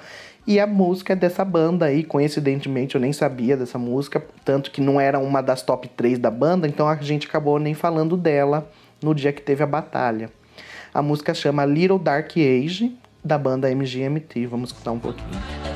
E 0.48 0.60
a 0.60 0.68
música 0.68 1.14
é 1.14 1.16
dessa 1.16 1.44
banda 1.44 1.86
aí, 1.86 2.04
coincidentemente 2.04 2.94
eu 2.94 3.02
nem 3.02 3.12
sabia 3.12 3.58
dessa 3.58 3.80
música, 3.80 4.24
tanto 4.44 4.70
que 4.70 4.80
não 4.80 5.02
era 5.02 5.18
uma 5.18 5.42
das 5.42 5.64
top 5.64 5.88
3 5.88 6.20
da 6.20 6.30
banda, 6.30 6.68
então 6.68 6.88
a 6.88 6.96
gente 6.98 7.26
acabou 7.26 7.58
nem 7.58 7.74
falando 7.74 8.16
dela 8.16 8.70
no 9.02 9.16
dia 9.16 9.34
que 9.34 9.42
teve 9.42 9.64
a 9.64 9.68
batalha. 9.68 10.30
A 10.94 11.02
música 11.02 11.34
chama 11.34 11.66
Little 11.66 11.98
Dark 11.98 12.32
Age, 12.38 12.96
da 13.24 13.40
banda 13.40 13.72
MGMT. 13.72 14.46
Vamos 14.46 14.70
escutar 14.70 14.92
um 14.92 15.00
pouquinho. 15.00 15.75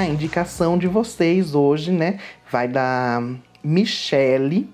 A 0.00 0.06
indicação 0.06 0.78
de 0.78 0.86
vocês 0.86 1.54
hoje, 1.54 1.92
né, 1.92 2.18
vai 2.50 2.66
da 2.66 3.22
Michelle, 3.62 4.68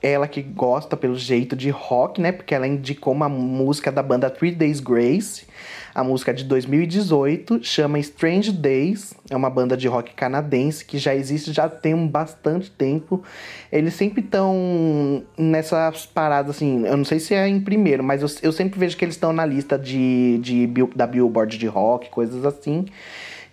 ela 0.00 0.28
que 0.28 0.42
gosta 0.42 0.96
pelo 0.96 1.16
jeito 1.16 1.56
de 1.56 1.70
rock, 1.70 2.20
né, 2.20 2.32
porque 2.32 2.54
ela 2.54 2.66
indicou 2.66 3.14
uma 3.14 3.28
música 3.28 3.90
da 3.90 4.02
banda 4.02 4.28
Three 4.28 4.52
Days 4.52 4.78
Grace, 4.78 5.46
a 5.94 6.04
música 6.04 6.34
de 6.34 6.44
2018, 6.44 7.60
chama 7.64 7.98
Strange 7.98 8.52
Days, 8.52 9.14
é 9.30 9.34
uma 9.34 9.48
banda 9.48 9.76
de 9.76 9.88
rock 9.88 10.12
canadense 10.14 10.84
que 10.84 10.98
já 10.98 11.14
existe 11.14 11.52
já 11.52 11.68
tem 11.68 11.94
um 11.94 12.06
bastante 12.06 12.70
tempo. 12.70 13.24
Eles 13.72 13.94
sempre 13.94 14.20
estão 14.20 15.24
nessas 15.36 16.06
paradas 16.06 16.56
assim, 16.56 16.86
eu 16.86 16.96
não 16.96 17.04
sei 17.04 17.18
se 17.18 17.34
é 17.34 17.48
em 17.48 17.60
primeiro, 17.60 18.04
mas 18.04 18.22
eu, 18.22 18.28
eu 18.42 18.52
sempre 18.52 18.78
vejo 18.78 18.96
que 18.96 19.04
eles 19.04 19.16
estão 19.16 19.32
na 19.32 19.44
lista 19.44 19.78
de, 19.78 20.38
de, 20.38 20.66
da 20.94 21.06
Billboard 21.06 21.58
de 21.58 21.66
rock, 21.66 22.10
coisas 22.10 22.44
assim. 22.44 22.84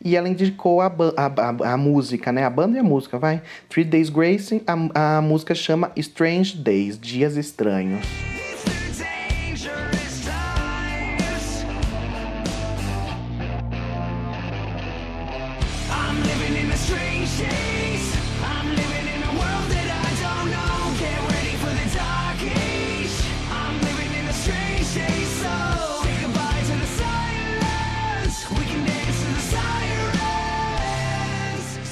E 0.05 0.15
ela 0.15 0.29
indicou 0.29 0.81
a, 0.81 0.85
a, 0.85 1.25
a, 1.25 1.73
a, 1.73 1.77
música, 1.77 2.31
né? 2.31 2.43
A 2.43 2.49
banda 2.49 2.77
e 2.77 2.79
a 2.79 2.83
música, 2.83 3.17
vai. 3.17 3.41
Three 3.67 3.83
Days 3.83 4.09
Grace, 4.09 4.61
a, 4.67 5.17
a 5.17 5.21
música 5.21 5.55
chama 5.55 5.91
Strange 5.95 6.55
Days, 6.57 6.99
Dias 6.99 7.35
Estranhos. 7.35 8.34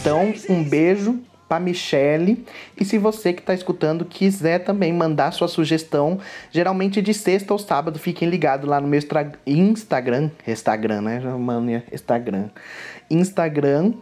Então, 0.03 0.33
um 0.49 0.61
beijo 0.61 1.21
para 1.47 1.61
Michelle. 1.61 2.45
E 2.77 2.83
se 2.83 2.97
você 2.97 3.31
que 3.31 3.39
está 3.39 3.53
escutando 3.53 4.03
quiser 4.03 4.59
também 4.59 4.91
mandar 4.91 5.31
sua 5.31 5.47
sugestão, 5.47 6.19
geralmente 6.51 7.01
de 7.01 7.13
sexta 7.13 7.53
ou 7.53 7.57
sábado, 7.57 7.97
fiquem 7.97 8.27
ligados 8.27 8.67
lá 8.67 8.81
no 8.81 8.87
meu 8.89 8.99
Instagram, 9.47 10.29
Instagram, 10.45 11.01
né? 11.03 11.21
Mania, 11.39 11.85
Instagram. 11.89 12.49
Instagram 13.09 13.93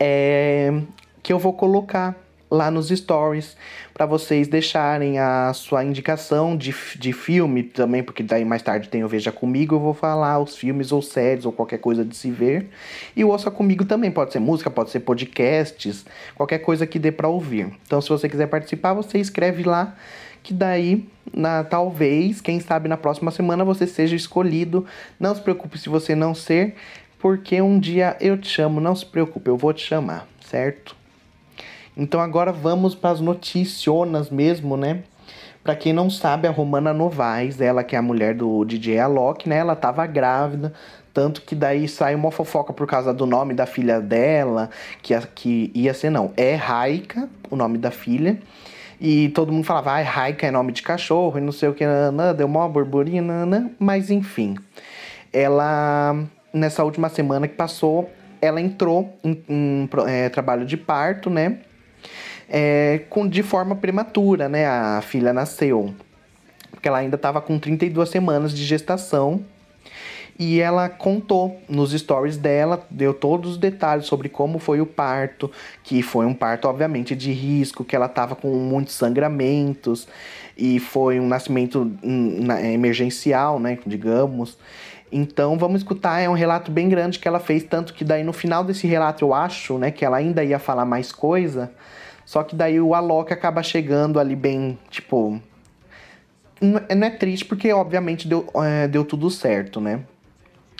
é 0.00 0.80
que 1.22 1.30
eu 1.30 1.38
vou 1.38 1.52
colocar 1.52 2.16
lá 2.50 2.70
nos 2.70 2.88
stories 2.88 3.56
para 3.92 4.06
vocês 4.06 4.46
deixarem 4.46 5.18
a 5.18 5.52
sua 5.52 5.84
indicação 5.84 6.56
de, 6.56 6.74
de 6.96 7.12
filme 7.12 7.62
também, 7.62 8.02
porque 8.02 8.22
daí 8.22 8.44
mais 8.44 8.62
tarde 8.62 8.88
tem 8.88 9.02
o 9.02 9.08
Veja 9.08 9.32
Comigo, 9.32 9.74
eu 9.74 9.80
vou 9.80 9.94
falar 9.94 10.38
os 10.38 10.56
filmes 10.56 10.92
ou 10.92 11.02
séries 11.02 11.44
ou 11.44 11.52
qualquer 11.52 11.78
coisa 11.78 12.04
de 12.04 12.14
se 12.14 12.30
ver. 12.30 12.68
E 13.16 13.24
o 13.24 13.28
Ouça 13.28 13.50
Comigo 13.50 13.84
também, 13.84 14.10
pode 14.10 14.32
ser 14.32 14.38
música, 14.38 14.70
pode 14.70 14.90
ser 14.90 15.00
podcasts, 15.00 16.04
qualquer 16.34 16.58
coisa 16.58 16.86
que 16.86 16.98
dê 16.98 17.10
para 17.10 17.28
ouvir. 17.28 17.72
Então 17.86 18.00
se 18.00 18.08
você 18.08 18.28
quiser 18.28 18.46
participar, 18.46 18.92
você 18.92 19.18
escreve 19.18 19.62
lá 19.62 19.96
que 20.42 20.54
daí, 20.54 21.04
na, 21.34 21.64
talvez, 21.64 22.40
quem 22.40 22.60
sabe 22.60 22.88
na 22.88 22.96
próxima 22.96 23.32
semana 23.32 23.64
você 23.64 23.84
seja 23.84 24.14
escolhido. 24.14 24.86
Não 25.18 25.34
se 25.34 25.40
preocupe 25.40 25.76
se 25.76 25.88
você 25.88 26.14
não 26.14 26.36
ser, 26.36 26.76
porque 27.18 27.60
um 27.60 27.80
dia 27.80 28.16
eu 28.20 28.38
te 28.38 28.48
chamo, 28.48 28.80
não 28.80 28.94
se 28.94 29.04
preocupe, 29.04 29.50
eu 29.50 29.56
vou 29.56 29.72
te 29.72 29.84
chamar, 29.84 30.28
certo? 30.48 30.94
Então 31.96 32.20
agora 32.20 32.52
vamos 32.52 32.94
para 32.94 33.10
as 33.10 33.20
noticionas 33.20 34.28
mesmo, 34.28 34.76
né? 34.76 35.02
Para 35.64 35.74
quem 35.74 35.92
não 35.92 36.08
sabe, 36.10 36.46
a 36.46 36.50
Romana 36.50 36.92
Novaes, 36.92 37.60
ela 37.60 37.82
que 37.82 37.96
é 37.96 37.98
a 37.98 38.02
mulher 38.02 38.34
do 38.34 38.64
DJ 38.64 39.00
Alok, 39.00 39.48
né? 39.48 39.56
Ela 39.56 39.74
tava 39.74 40.06
grávida, 40.06 40.72
tanto 41.12 41.40
que 41.42 41.54
daí 41.54 41.88
saiu 41.88 42.18
uma 42.18 42.30
fofoca 42.30 42.72
por 42.72 42.86
causa 42.86 43.12
do 43.12 43.26
nome 43.26 43.54
da 43.54 43.66
filha 43.66 44.00
dela, 44.00 44.70
que, 45.02 45.18
que 45.34 45.72
ia 45.74 45.92
ser 45.94 46.10
não, 46.10 46.32
é 46.36 46.54
Raika, 46.54 47.28
o 47.50 47.56
nome 47.56 47.78
da 47.78 47.90
filha. 47.90 48.38
E 49.00 49.30
todo 49.30 49.52
mundo 49.52 49.64
falava, 49.64 49.92
ah, 49.92 50.02
Raika 50.02 50.46
é 50.46 50.50
nome 50.50 50.72
de 50.72 50.82
cachorro 50.82 51.38
e 51.38 51.40
não 51.40 51.52
sei 51.52 51.68
o 51.68 51.74
que, 51.74 51.84
nanã, 51.84 52.34
deu 52.34 52.46
mó 52.46 52.68
burburina, 52.68 53.70
mas 53.78 54.10
enfim. 54.10 54.56
Ela, 55.32 56.14
nessa 56.52 56.84
última 56.84 57.08
semana 57.08 57.48
que 57.48 57.54
passou, 57.54 58.08
ela 58.40 58.60
entrou 58.60 59.18
em, 59.24 59.42
em 59.48 59.88
é, 60.06 60.28
trabalho 60.28 60.64
de 60.64 60.76
parto, 60.76 61.28
né? 61.28 61.58
É, 62.48 63.02
com, 63.10 63.28
de 63.28 63.42
forma 63.42 63.76
prematura, 63.76 64.48
né? 64.48 64.66
A 64.66 65.00
filha 65.00 65.32
nasceu. 65.32 65.94
Porque 66.70 66.88
ela 66.88 66.98
ainda 66.98 67.16
estava 67.16 67.40
com 67.40 67.58
32 67.58 68.08
semanas 68.08 68.52
de 68.52 68.64
gestação. 68.64 69.44
E 70.38 70.60
ela 70.60 70.90
contou 70.90 71.62
nos 71.66 71.92
stories 71.92 72.36
dela, 72.36 72.86
deu 72.90 73.14
todos 73.14 73.52
os 73.52 73.56
detalhes 73.56 74.04
sobre 74.04 74.28
como 74.28 74.58
foi 74.58 74.82
o 74.82 74.86
parto, 74.86 75.50
que 75.82 76.02
foi 76.02 76.26
um 76.26 76.34
parto, 76.34 76.68
obviamente, 76.68 77.16
de 77.16 77.32
risco, 77.32 77.82
que 77.82 77.96
ela 77.96 78.04
estava 78.04 78.36
com 78.36 78.48
muitos 78.48 78.94
sangramentos, 78.94 80.06
e 80.54 80.78
foi 80.78 81.18
um 81.18 81.26
nascimento 81.26 81.90
hum, 82.04 82.46
emergencial, 82.70 83.58
né, 83.58 83.78
digamos. 83.86 84.58
Então 85.10 85.56
vamos 85.56 85.80
escutar, 85.80 86.20
é 86.20 86.28
um 86.28 86.34
relato 86.34 86.70
bem 86.70 86.88
grande 86.88 87.18
que 87.18 87.26
ela 87.26 87.40
fez, 87.40 87.62
tanto 87.62 87.94
que 87.94 88.04
daí 88.04 88.22
no 88.22 88.32
final 88.32 88.62
desse 88.62 88.86
relato 88.86 89.24
eu 89.24 89.32
acho, 89.32 89.78
né, 89.78 89.90
que 89.90 90.04
ela 90.04 90.18
ainda 90.18 90.44
ia 90.44 90.58
falar 90.58 90.84
mais 90.84 91.12
coisa, 91.12 91.70
só 92.26 92.42
que 92.42 92.56
daí 92.56 92.80
o 92.80 92.92
Alok 92.92 93.32
acaba 93.32 93.62
chegando 93.62 94.18
ali 94.18 94.34
bem, 94.34 94.76
tipo. 94.90 95.40
Não 96.60 97.06
é 97.06 97.10
triste 97.10 97.44
porque, 97.44 97.72
obviamente, 97.72 98.26
deu, 98.26 98.48
é, 98.56 98.88
deu 98.88 99.04
tudo 99.04 99.30
certo, 99.30 99.80
né? 99.80 100.02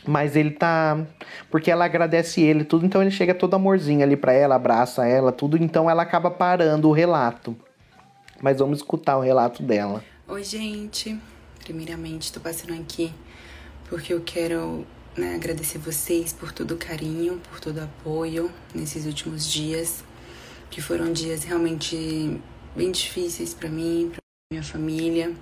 Mas 0.05 0.35
ele 0.35 0.51
tá. 0.51 1.07
Porque 1.49 1.71
ela 1.71 1.85
agradece 1.85 2.43
ele 2.43 2.65
tudo, 2.65 2.85
então 2.85 3.01
ele 3.01 3.13
chega 3.13 3.33
todo 3.33 3.55
amorzinho 3.55 4.03
ali 4.03 4.17
pra 4.17 4.33
ela, 4.33 4.57
abraça 4.57 5.07
ela, 5.07 5.31
tudo, 5.31 5.57
então 5.57 5.89
ela 5.89 6.03
acaba 6.03 6.31
parando 6.33 6.89
o 6.89 6.93
relato. 6.93 7.57
Mas 8.43 8.59
vamos 8.59 8.79
escutar 8.79 9.17
o 9.17 9.21
relato 9.21 9.63
dela. 9.63 10.03
Oi, 10.27 10.43
gente. 10.43 11.17
Primeiramente, 11.63 12.33
tô 12.33 12.41
passando 12.41 12.75
aqui 12.75 13.13
porque 13.89 14.13
eu 14.13 14.21
quero 14.21 14.85
né, 15.17 15.37
agradecer 15.37 15.79
vocês 15.79 16.33
por 16.33 16.51
todo 16.51 16.73
o 16.73 16.77
carinho, 16.77 17.41
por 17.51 17.61
todo 17.61 17.79
o 17.79 17.85
apoio 17.85 18.51
nesses 18.75 19.07
últimos 19.07 19.49
dias 19.49 20.03
que 20.71 20.81
foram 20.81 21.13
dias 21.13 21.45
realmente 21.45 22.41
bem 22.75 22.91
difíceis 22.91 23.55
para 23.55 23.69
mim, 23.69 24.11
para 24.11 24.21
minha 24.53 24.63
família. 24.63 25.35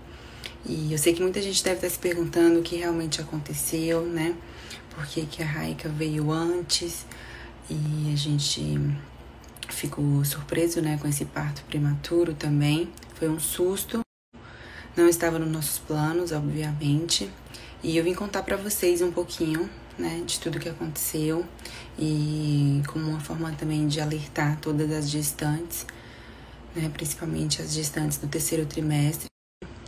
E 0.66 0.92
eu 0.92 0.98
sei 0.98 1.12
que 1.12 1.22
muita 1.22 1.42
gente 1.42 1.62
deve 1.62 1.76
estar 1.76 1.90
se 1.90 1.98
perguntando 1.98 2.60
o 2.60 2.62
que 2.62 2.76
realmente 2.76 3.20
aconteceu, 3.20 4.02
né? 4.06 4.34
Por 4.94 5.06
que, 5.06 5.26
que 5.26 5.42
a 5.42 5.46
Raika 5.46 5.88
veio 5.88 6.30
antes 6.30 7.04
e 7.68 8.12
a 8.12 8.16
gente 8.16 8.78
ficou 9.68 10.24
surpreso, 10.24 10.80
né, 10.80 10.98
com 11.00 11.08
esse 11.08 11.24
parto 11.24 11.62
prematuro 11.64 12.34
também. 12.34 12.88
Foi 13.14 13.28
um 13.28 13.40
susto. 13.40 14.00
Não 14.96 15.08
estava 15.08 15.38
nos 15.38 15.50
nossos 15.50 15.78
planos, 15.78 16.32
obviamente. 16.32 17.30
E 17.82 17.96
eu 17.96 18.04
vim 18.04 18.14
contar 18.14 18.42
para 18.42 18.56
vocês 18.56 19.02
um 19.02 19.10
pouquinho 19.10 19.68
né, 19.98 20.22
de 20.26 20.40
tudo 20.40 20.58
que 20.58 20.68
aconteceu 20.68 21.44
e 21.98 22.82
como 22.86 23.08
uma 23.08 23.20
forma 23.20 23.52
também 23.52 23.86
de 23.86 24.00
alertar 24.00 24.58
todas 24.60 24.90
as 24.90 25.08
gestantes, 25.08 25.86
né, 26.74 26.90
principalmente 26.92 27.62
as 27.62 27.72
gestantes 27.72 28.18
do 28.18 28.26
terceiro 28.26 28.66
trimestre, 28.66 29.26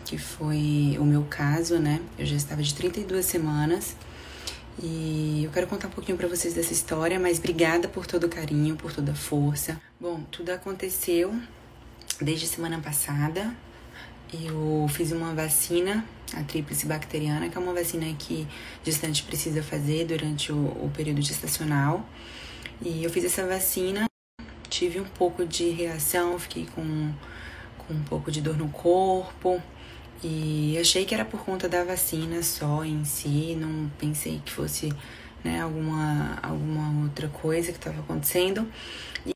que 0.04 0.16
foi 0.16 0.96
o 1.00 1.04
meu 1.04 1.24
caso, 1.24 1.78
né? 1.78 2.00
Eu 2.16 2.24
já 2.24 2.36
estava 2.36 2.62
de 2.62 2.72
32 2.74 3.26
semanas. 3.26 3.96
E 4.80 5.42
eu 5.42 5.50
quero 5.50 5.66
contar 5.66 5.88
um 5.88 5.90
pouquinho 5.90 6.18
para 6.18 6.28
vocês 6.28 6.52
dessa 6.54 6.72
história, 6.72 7.18
mas 7.18 7.38
obrigada 7.38 7.88
por 7.88 8.06
todo 8.06 8.24
o 8.24 8.28
carinho, 8.28 8.76
por 8.76 8.92
toda 8.92 9.12
a 9.12 9.14
força. 9.14 9.80
Bom, 9.98 10.20
tudo 10.30 10.50
aconteceu 10.50 11.34
desde 12.20 12.46
semana 12.46 12.78
passada. 12.78 13.54
Eu 14.32 14.86
fiz 14.88 15.12
uma 15.12 15.34
vacina, 15.34 16.04
a 16.34 16.42
tríplice 16.42 16.86
bacteriana, 16.86 17.48
que 17.48 17.56
é 17.56 17.60
uma 17.60 17.72
vacina 17.72 18.06
que 18.18 18.46
gestante 18.84 19.22
precisa 19.22 19.62
fazer 19.62 20.04
durante 20.04 20.52
o, 20.52 20.56
o 20.56 20.90
período 20.94 21.22
gestacional. 21.22 22.04
E 22.82 23.04
eu 23.04 23.10
fiz 23.10 23.24
essa 23.24 23.46
vacina, 23.46 24.06
tive 24.68 25.00
um 25.00 25.04
pouco 25.04 25.46
de 25.46 25.70
reação, 25.70 26.38
fiquei 26.38 26.66
com, 26.74 27.12
com 27.78 27.94
um 27.94 28.02
pouco 28.02 28.30
de 28.30 28.40
dor 28.40 28.56
no 28.56 28.68
corpo, 28.68 29.62
e 30.22 30.76
achei 30.80 31.04
que 31.04 31.14
era 31.14 31.24
por 31.24 31.40
conta 31.40 31.68
da 31.68 31.84
vacina 31.84 32.42
só 32.42 32.84
em 32.84 33.04
si, 33.04 33.54
não 33.58 33.90
pensei 33.98 34.40
que 34.44 34.50
fosse 34.50 34.92
né, 35.44 35.60
alguma, 35.60 36.38
alguma 36.42 37.04
outra 37.04 37.28
coisa 37.28 37.70
que 37.70 37.78
estava 37.78 38.00
acontecendo. 38.00 38.66
E, 39.24 39.35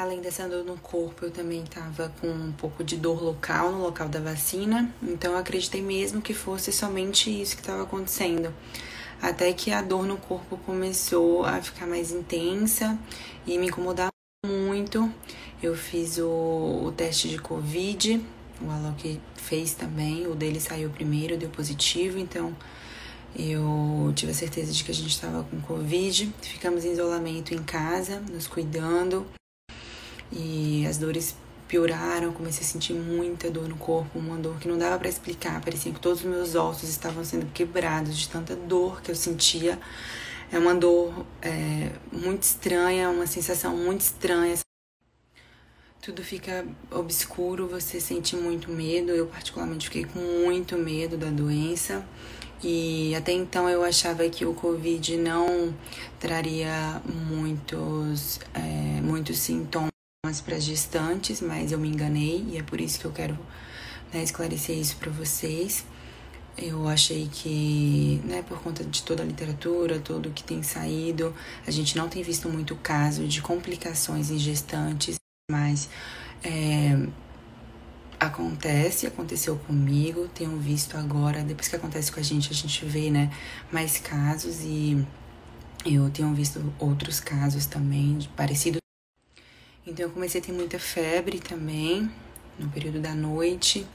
além 0.00 0.20
dessa 0.20 0.48
dor 0.48 0.64
no 0.64 0.76
corpo, 0.78 1.24
eu 1.24 1.30
também 1.30 1.62
estava 1.62 2.12
com 2.20 2.28
um 2.28 2.52
pouco 2.52 2.84
de 2.84 2.96
dor 2.96 3.22
local, 3.22 3.72
no 3.72 3.82
local 3.82 4.08
da 4.08 4.20
vacina, 4.20 4.92
então 5.02 5.32
eu 5.32 5.38
acreditei 5.38 5.82
mesmo 5.82 6.22
que 6.22 6.32
fosse 6.32 6.72
somente 6.72 7.30
isso 7.30 7.56
que 7.56 7.62
estava 7.62 7.82
acontecendo. 7.82 8.54
Até 9.20 9.52
que 9.52 9.72
a 9.72 9.82
dor 9.82 10.06
no 10.06 10.16
corpo 10.16 10.56
começou 10.58 11.44
a 11.44 11.60
ficar 11.60 11.86
mais 11.86 12.12
intensa 12.12 12.96
e 13.46 13.58
me 13.58 13.66
incomodar 13.66 14.08
muito. 14.46 15.12
Eu 15.60 15.74
fiz 15.74 16.18
o, 16.18 16.84
o 16.84 16.92
teste 16.96 17.28
de 17.28 17.38
Covid 17.38 18.24
o 18.60 18.70
Alok 18.70 19.20
fez 19.36 19.74
também, 19.74 20.26
o 20.26 20.34
dele 20.34 20.60
saiu 20.60 20.90
primeiro, 20.90 21.36
deu 21.36 21.48
positivo, 21.48 22.18
então 22.18 22.56
eu 23.36 24.12
tive 24.16 24.32
a 24.32 24.34
certeza 24.34 24.72
de 24.72 24.82
que 24.82 24.90
a 24.90 24.94
gente 24.94 25.10
estava 25.10 25.44
com 25.44 25.60
Covid. 25.60 26.32
Ficamos 26.42 26.84
em 26.84 26.92
isolamento 26.92 27.54
em 27.54 27.62
casa, 27.62 28.20
nos 28.20 28.46
cuidando, 28.46 29.26
e 30.32 30.86
as 30.86 30.98
dores 30.98 31.36
pioraram. 31.66 32.32
Comecei 32.32 32.62
a 32.62 32.66
sentir 32.66 32.94
muita 32.94 33.50
dor 33.50 33.68
no 33.68 33.76
corpo, 33.76 34.18
uma 34.18 34.36
dor 34.36 34.58
que 34.58 34.68
não 34.68 34.78
dava 34.78 34.98
para 34.98 35.08
explicar. 35.08 35.60
Parecia 35.60 35.92
que 35.92 36.00
todos 36.00 36.20
os 36.20 36.26
meus 36.26 36.54
ossos 36.54 36.88
estavam 36.88 37.24
sendo 37.24 37.46
quebrados 37.52 38.16
de 38.16 38.28
tanta 38.28 38.54
dor 38.56 39.02
que 39.02 39.10
eu 39.10 39.14
sentia. 39.14 39.78
É 40.50 40.58
uma 40.58 40.74
dor 40.74 41.26
é, 41.42 41.92
muito 42.10 42.42
estranha, 42.42 43.10
uma 43.10 43.26
sensação 43.26 43.76
muito 43.76 44.00
estranha 44.00 44.56
tudo 46.08 46.22
fica 46.22 46.66
obscuro, 46.90 47.68
você 47.68 48.00
sente 48.00 48.34
muito 48.34 48.70
medo. 48.70 49.10
Eu, 49.12 49.26
particularmente, 49.26 49.88
fiquei 49.88 50.06
com 50.06 50.18
muito 50.18 50.74
medo 50.78 51.18
da 51.18 51.28
doença. 51.28 52.02
E 52.64 53.14
até 53.14 53.32
então 53.32 53.68
eu 53.68 53.84
achava 53.84 54.26
que 54.28 54.46
o 54.46 54.54
Covid 54.54 55.18
não 55.18 55.74
traria 56.18 57.02
muitos, 57.04 58.40
é, 58.54 59.02
muitos 59.02 59.38
sintomas 59.38 59.97
para 60.40 60.58
gestantes, 60.58 61.40
mas 61.40 61.72
eu 61.72 61.78
me 61.78 61.88
enganei 61.88 62.44
e 62.50 62.58
é 62.58 62.62
por 62.62 62.80
isso 62.80 63.00
que 63.00 63.04
eu 63.04 63.12
quero 63.12 63.38
né, 64.12 64.22
esclarecer 64.22 64.76
isso 64.76 64.96
para 64.96 65.10
vocês. 65.10 65.84
Eu 66.56 66.88
achei 66.88 67.28
que, 67.32 68.20
né, 68.24 68.42
por 68.42 68.60
conta 68.60 68.84
de 68.84 69.02
toda 69.02 69.22
a 69.22 69.26
literatura, 69.26 70.00
tudo 70.00 70.30
que 70.30 70.42
tem 70.42 70.62
saído, 70.62 71.34
a 71.66 71.70
gente 71.70 71.96
não 71.96 72.08
tem 72.08 72.22
visto 72.22 72.48
muito 72.48 72.74
caso 72.76 73.26
de 73.26 73.40
complicações 73.40 74.30
em 74.30 74.38
gestantes 74.38 75.18
mas 75.50 75.88
é, 76.44 77.08
acontece, 78.20 79.06
aconteceu 79.06 79.56
comigo, 79.56 80.28
tenho 80.28 80.58
visto 80.58 80.94
agora, 80.98 81.42
depois 81.42 81.68
que 81.68 81.76
acontece 81.76 82.12
com 82.12 82.20
a 82.20 82.22
gente, 82.22 82.50
a 82.50 82.54
gente 82.54 82.84
vê, 82.84 83.10
né, 83.10 83.32
mais 83.72 83.96
casos 83.96 84.60
e 84.60 85.06
eu 85.86 86.10
tenho 86.10 86.34
visto 86.34 86.60
outros 86.78 87.18
casos 87.18 87.64
também 87.64 88.18
parecidos. 88.36 88.87
Então 89.88 90.04
eu 90.04 90.10
comecei 90.10 90.38
a 90.38 90.44
ter 90.44 90.52
muita 90.52 90.78
febre 90.78 91.40
também 91.40 92.10
no 92.58 92.68
período 92.68 93.00
da 93.00 93.14
noite 93.14 93.86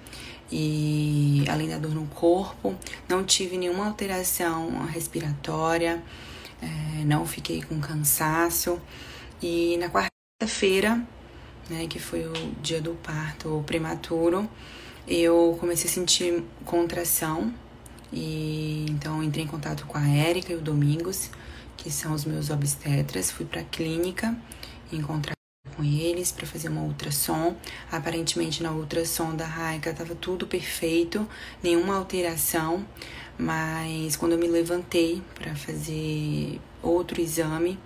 e 0.52 1.44
além 1.48 1.70
da 1.70 1.78
dor 1.78 1.94
no 1.94 2.08
corpo, 2.08 2.76
não 3.08 3.24
tive 3.24 3.60
nenhuma 3.60 3.86
alteração 3.86 4.86
respiratória, 4.88 6.04
é, 6.60 7.04
não 7.06 7.28
fiquei 7.28 7.62
com 7.62 7.80
cansaço. 7.80 8.82
E 9.40 9.78
na 9.78 9.88
quarta-feira 9.88 11.00
né, 11.70 11.86
que 11.88 12.00
foi 12.00 12.26
o 12.26 12.34
dia 12.60 12.82
do 12.82 12.96
parto 12.96 13.64
prematuro, 13.68 14.50
eu 15.08 15.56
comecei 15.60 15.88
a 15.88 15.94
sentir 15.94 16.44
contração. 16.66 17.54
E 18.12 18.88
então 18.90 19.24
entrei 19.24 19.44
em 19.44 19.48
contato 19.48 19.86
com 19.86 19.98
a 19.98 20.08
Érica 20.08 20.54
e 20.54 20.56
o 20.56 20.62
Domingos, 20.62 21.30
que 21.78 21.92
são 21.92 22.14
os 22.14 22.26
meus 22.26 22.50
obstetras, 22.50 23.30
fui 23.30 23.46
para 23.46 23.62
a 23.62 23.64
clínica 23.64 24.36
encontrar 24.92 25.34
com 25.76 25.84
eles 25.84 26.32
para 26.32 26.46
fazer 26.46 26.70
uma 26.70 26.82
ultrassom. 26.82 27.56
Aparentemente 27.92 28.64
na 28.64 28.72
ultrassom 28.72 29.36
da 29.36 29.46
Raika 29.46 29.90
estava 29.90 30.16
tudo 30.16 30.48
perfeito, 30.48 31.28
nenhuma 31.62 31.96
alteração, 31.96 32.86
mas 33.38 34.16
quando 34.16 34.34
eu 34.34 34.38
me 34.38 34.48
levantei 34.48 35.22
para 35.36 35.56
fazer 35.56 36.60
outro 36.82 37.20
exame, 37.22 37.80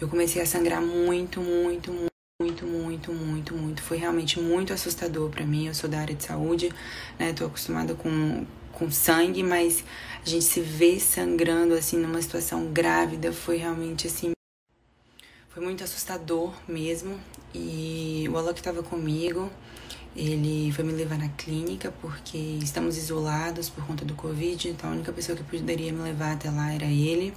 eu 0.00 0.08
comecei 0.08 0.42
a 0.42 0.46
sangrar 0.46 0.82
muito, 0.82 1.40
muito, 1.40 1.92
muito 1.92 2.12
muito, 2.42 2.66
muito, 2.66 3.12
muito, 3.12 3.54
muito. 3.54 3.82
Foi 3.82 3.96
realmente 3.96 4.40
muito 4.40 4.72
assustador 4.72 5.30
para 5.30 5.46
mim. 5.46 5.68
Eu 5.68 5.74
sou 5.74 5.88
da 5.88 6.00
área 6.00 6.14
de 6.14 6.24
saúde, 6.24 6.72
né? 7.16 7.32
Tô 7.32 7.46
acostumada 7.46 7.94
com, 7.94 8.44
com 8.72 8.90
sangue, 8.90 9.44
mas 9.44 9.84
a 10.24 10.28
gente 10.28 10.44
se 10.44 10.60
vê 10.60 10.98
sangrando 10.98 11.72
assim 11.74 11.98
numa 11.98 12.20
situação 12.20 12.72
grávida 12.72 13.32
foi 13.32 13.58
realmente 13.58 14.08
assim. 14.08 14.32
Foi 15.52 15.62
muito 15.62 15.84
assustador 15.84 16.50
mesmo. 16.66 17.20
E 17.52 18.26
o 18.32 18.38
Alok 18.38 18.58
estava 18.58 18.82
comigo. 18.82 19.50
Ele 20.16 20.72
foi 20.72 20.82
me 20.82 20.92
levar 20.92 21.18
na 21.18 21.28
clínica 21.28 21.92
porque 22.00 22.38
estamos 22.62 22.96
isolados 22.96 23.68
por 23.68 23.86
conta 23.86 24.02
do 24.02 24.14
Covid, 24.14 24.68
então 24.68 24.90
a 24.90 24.92
única 24.94 25.12
pessoa 25.12 25.36
que 25.36 25.44
poderia 25.44 25.92
me 25.92 26.00
levar 26.02 26.32
até 26.32 26.50
lá 26.50 26.72
era 26.72 26.86
ele. 26.86 27.34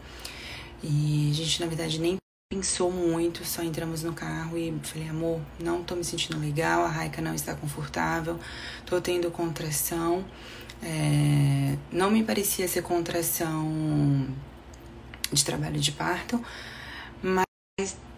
E 0.82 1.30
a 1.30 1.34
gente, 1.34 1.60
na 1.60 1.68
verdade, 1.68 2.00
nem 2.00 2.18
pensou 2.50 2.90
muito, 2.90 3.44
só 3.44 3.62
entramos 3.62 4.02
no 4.02 4.14
carro 4.14 4.58
e 4.58 4.74
falei, 4.84 5.10
amor, 5.10 5.42
não 5.60 5.84
tô 5.84 5.96
me 5.96 6.04
sentindo 6.04 6.40
legal, 6.40 6.86
a 6.86 6.88
Raika 6.88 7.22
não 7.22 7.34
está 7.34 7.54
confortável, 7.54 8.40
tô 8.86 9.02
tendo 9.02 9.30
contração. 9.30 10.24
É, 10.82 11.78
não 11.92 12.10
me 12.12 12.24
parecia 12.24 12.68
ser 12.68 12.82
contração 12.82 14.28
de 15.32 15.44
trabalho 15.44 15.80
de 15.80 15.92
parto, 15.92 16.42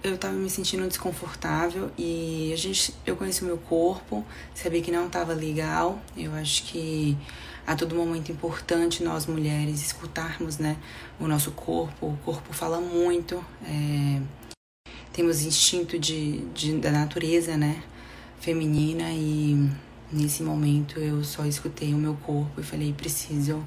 eu 0.03 0.17
tava 0.17 0.33
me 0.33 0.49
sentindo 0.49 0.87
desconfortável 0.87 1.91
e 1.97 2.51
a 2.53 2.57
gente, 2.57 2.93
eu 3.05 3.15
conheço 3.15 3.43
o 3.43 3.47
meu 3.47 3.57
corpo, 3.57 4.25
sabia 4.53 4.81
que 4.81 4.91
não 4.91 5.09
tava 5.09 5.33
legal. 5.33 5.99
Eu 6.15 6.33
acho 6.33 6.63
que 6.63 7.17
a 7.65 7.75
todo 7.75 7.95
momento 7.95 8.31
importante 8.31 9.03
nós 9.03 9.25
mulheres 9.25 9.81
escutarmos 9.81 10.57
né, 10.57 10.77
o 11.19 11.27
nosso 11.27 11.51
corpo. 11.51 12.07
O 12.07 12.17
corpo 12.23 12.53
fala 12.53 12.79
muito, 12.79 13.43
é, 13.65 14.21
temos 15.11 15.41
instinto 15.41 15.97
de, 15.99 16.39
de, 16.53 16.77
da 16.77 16.91
natureza 16.91 17.57
né, 17.57 17.83
feminina 18.39 19.11
e 19.11 19.69
nesse 20.11 20.43
momento 20.43 20.99
eu 20.99 21.23
só 21.23 21.45
escutei 21.45 21.93
o 21.93 21.97
meu 21.97 22.15
corpo 22.15 22.61
e 22.61 22.63
falei: 22.63 22.93
preciso, 22.93 23.65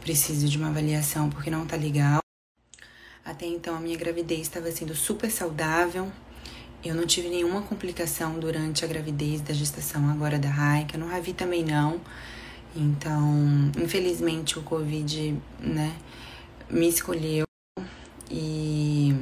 preciso 0.00 0.48
de 0.48 0.58
uma 0.58 0.68
avaliação 0.68 1.30
porque 1.30 1.50
não 1.50 1.64
tá 1.64 1.76
legal. 1.76 2.27
Até 3.28 3.44
então 3.44 3.76
a 3.76 3.78
minha 3.78 3.96
gravidez 3.98 4.40
estava 4.40 4.72
sendo 4.72 4.94
super 4.94 5.30
saudável. 5.30 6.10
Eu 6.82 6.94
não 6.94 7.06
tive 7.06 7.28
nenhuma 7.28 7.60
complicação 7.60 8.38
durante 8.38 8.86
a 8.86 8.88
gravidez 8.88 9.42
da 9.42 9.52
gestação 9.52 10.08
agora 10.08 10.38
da 10.38 10.48
Raika, 10.48 10.96
no 10.96 11.06
Ravi 11.06 11.34
também 11.34 11.62
não. 11.62 12.00
Então, 12.74 13.70
infelizmente, 13.76 14.58
o 14.58 14.62
Covid, 14.62 15.36
né, 15.60 15.94
me 16.70 16.88
escolheu 16.88 17.44
e 18.30 19.14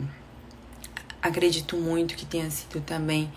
acredito 1.20 1.76
muito 1.76 2.14
que 2.14 2.24
tenha 2.24 2.48
sido 2.48 2.80
também 2.82 3.28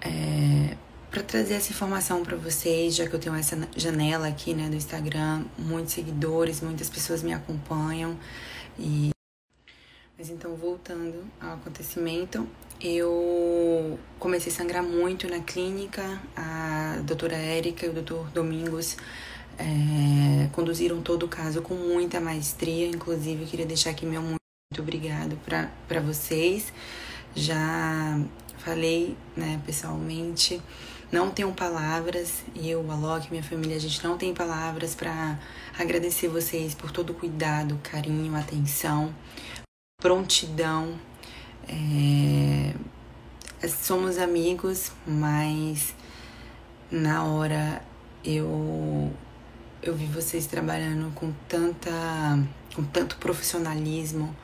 é, 0.00 0.76
para 1.12 1.22
trazer 1.22 1.54
essa 1.54 1.70
informação 1.70 2.24
para 2.24 2.36
vocês, 2.36 2.96
já 2.96 3.06
que 3.06 3.14
eu 3.14 3.20
tenho 3.20 3.36
essa 3.36 3.56
janela 3.76 4.26
aqui, 4.26 4.52
né, 4.52 4.68
do 4.68 4.74
Instagram, 4.74 5.44
muitos 5.56 5.92
seguidores, 5.92 6.60
muitas 6.60 6.90
pessoas 6.90 7.22
me 7.22 7.32
acompanham 7.32 8.18
e 8.76 9.12
mas 10.20 10.28
então, 10.28 10.54
voltando 10.54 11.24
ao 11.40 11.54
acontecimento, 11.54 12.46
eu 12.78 13.98
comecei 14.18 14.52
a 14.52 14.54
sangrar 14.54 14.82
muito 14.82 15.26
na 15.26 15.40
clínica. 15.40 16.20
A 16.36 17.00
doutora 17.04 17.36
Érica 17.36 17.86
e 17.86 17.88
o 17.88 17.92
doutor 17.94 18.28
Domingos 18.28 18.98
é, 19.58 20.46
conduziram 20.52 21.00
todo 21.00 21.22
o 21.22 21.28
caso 21.28 21.62
com 21.62 21.72
muita 21.72 22.20
maestria. 22.20 22.86
Inclusive, 22.86 23.44
eu 23.44 23.48
queria 23.48 23.64
deixar 23.64 23.88
aqui 23.88 24.04
meu 24.04 24.20
muito 24.20 24.38
obrigado 24.78 25.38
para 25.88 26.00
vocês. 26.02 26.70
Já 27.34 28.20
falei, 28.58 29.16
né, 29.34 29.58
pessoalmente, 29.64 30.60
não 31.10 31.30
tenho 31.30 31.50
palavras, 31.54 32.42
e 32.54 32.68
eu, 32.68 32.88
a 32.90 32.94
Loki, 32.94 33.30
minha 33.30 33.42
família, 33.42 33.74
a 33.74 33.80
gente 33.80 34.04
não 34.04 34.18
tem 34.18 34.34
palavras 34.34 34.94
para 34.94 35.38
agradecer 35.78 36.28
vocês 36.28 36.74
por 36.74 36.90
todo 36.90 37.10
o 37.10 37.14
cuidado, 37.14 37.80
carinho, 37.82 38.36
atenção, 38.36 39.14
prontidão. 40.00 40.98
É... 41.68 42.74
Somos 43.68 44.18
amigos, 44.18 44.90
mas 45.06 45.94
na 46.90 47.24
hora 47.24 47.82
eu 48.24 49.12
eu 49.82 49.94
vi 49.94 50.06
vocês 50.06 50.46
trabalhando 50.46 51.12
com 51.14 51.32
tanta 51.48 51.90
com 52.74 52.82
tanto 52.84 53.16
profissionalismo 53.16 54.34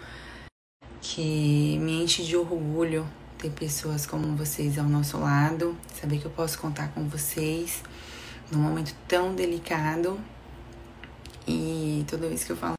que 1.01 1.79
me 1.81 2.03
enche 2.03 2.25
de 2.25 2.37
orgulho 2.37 3.07
ter 3.39 3.51
pessoas 3.51 4.07
como 4.07 4.35
vocês 4.35 4.79
ao 4.79 4.87
nosso 4.87 5.19
lado, 5.19 5.77
saber 6.01 6.19
que 6.19 6.25
eu 6.25 6.31
posso 6.31 6.59
contar 6.59 6.89
com 6.89 7.07
vocês 7.09 7.83
num 8.51 8.61
momento 8.61 8.95
tão 9.07 9.35
delicado 9.35 10.19
e 11.47 12.05
toda 12.09 12.29
vez 12.29 12.45
que 12.45 12.53
eu 12.53 12.57
falo 12.57 12.76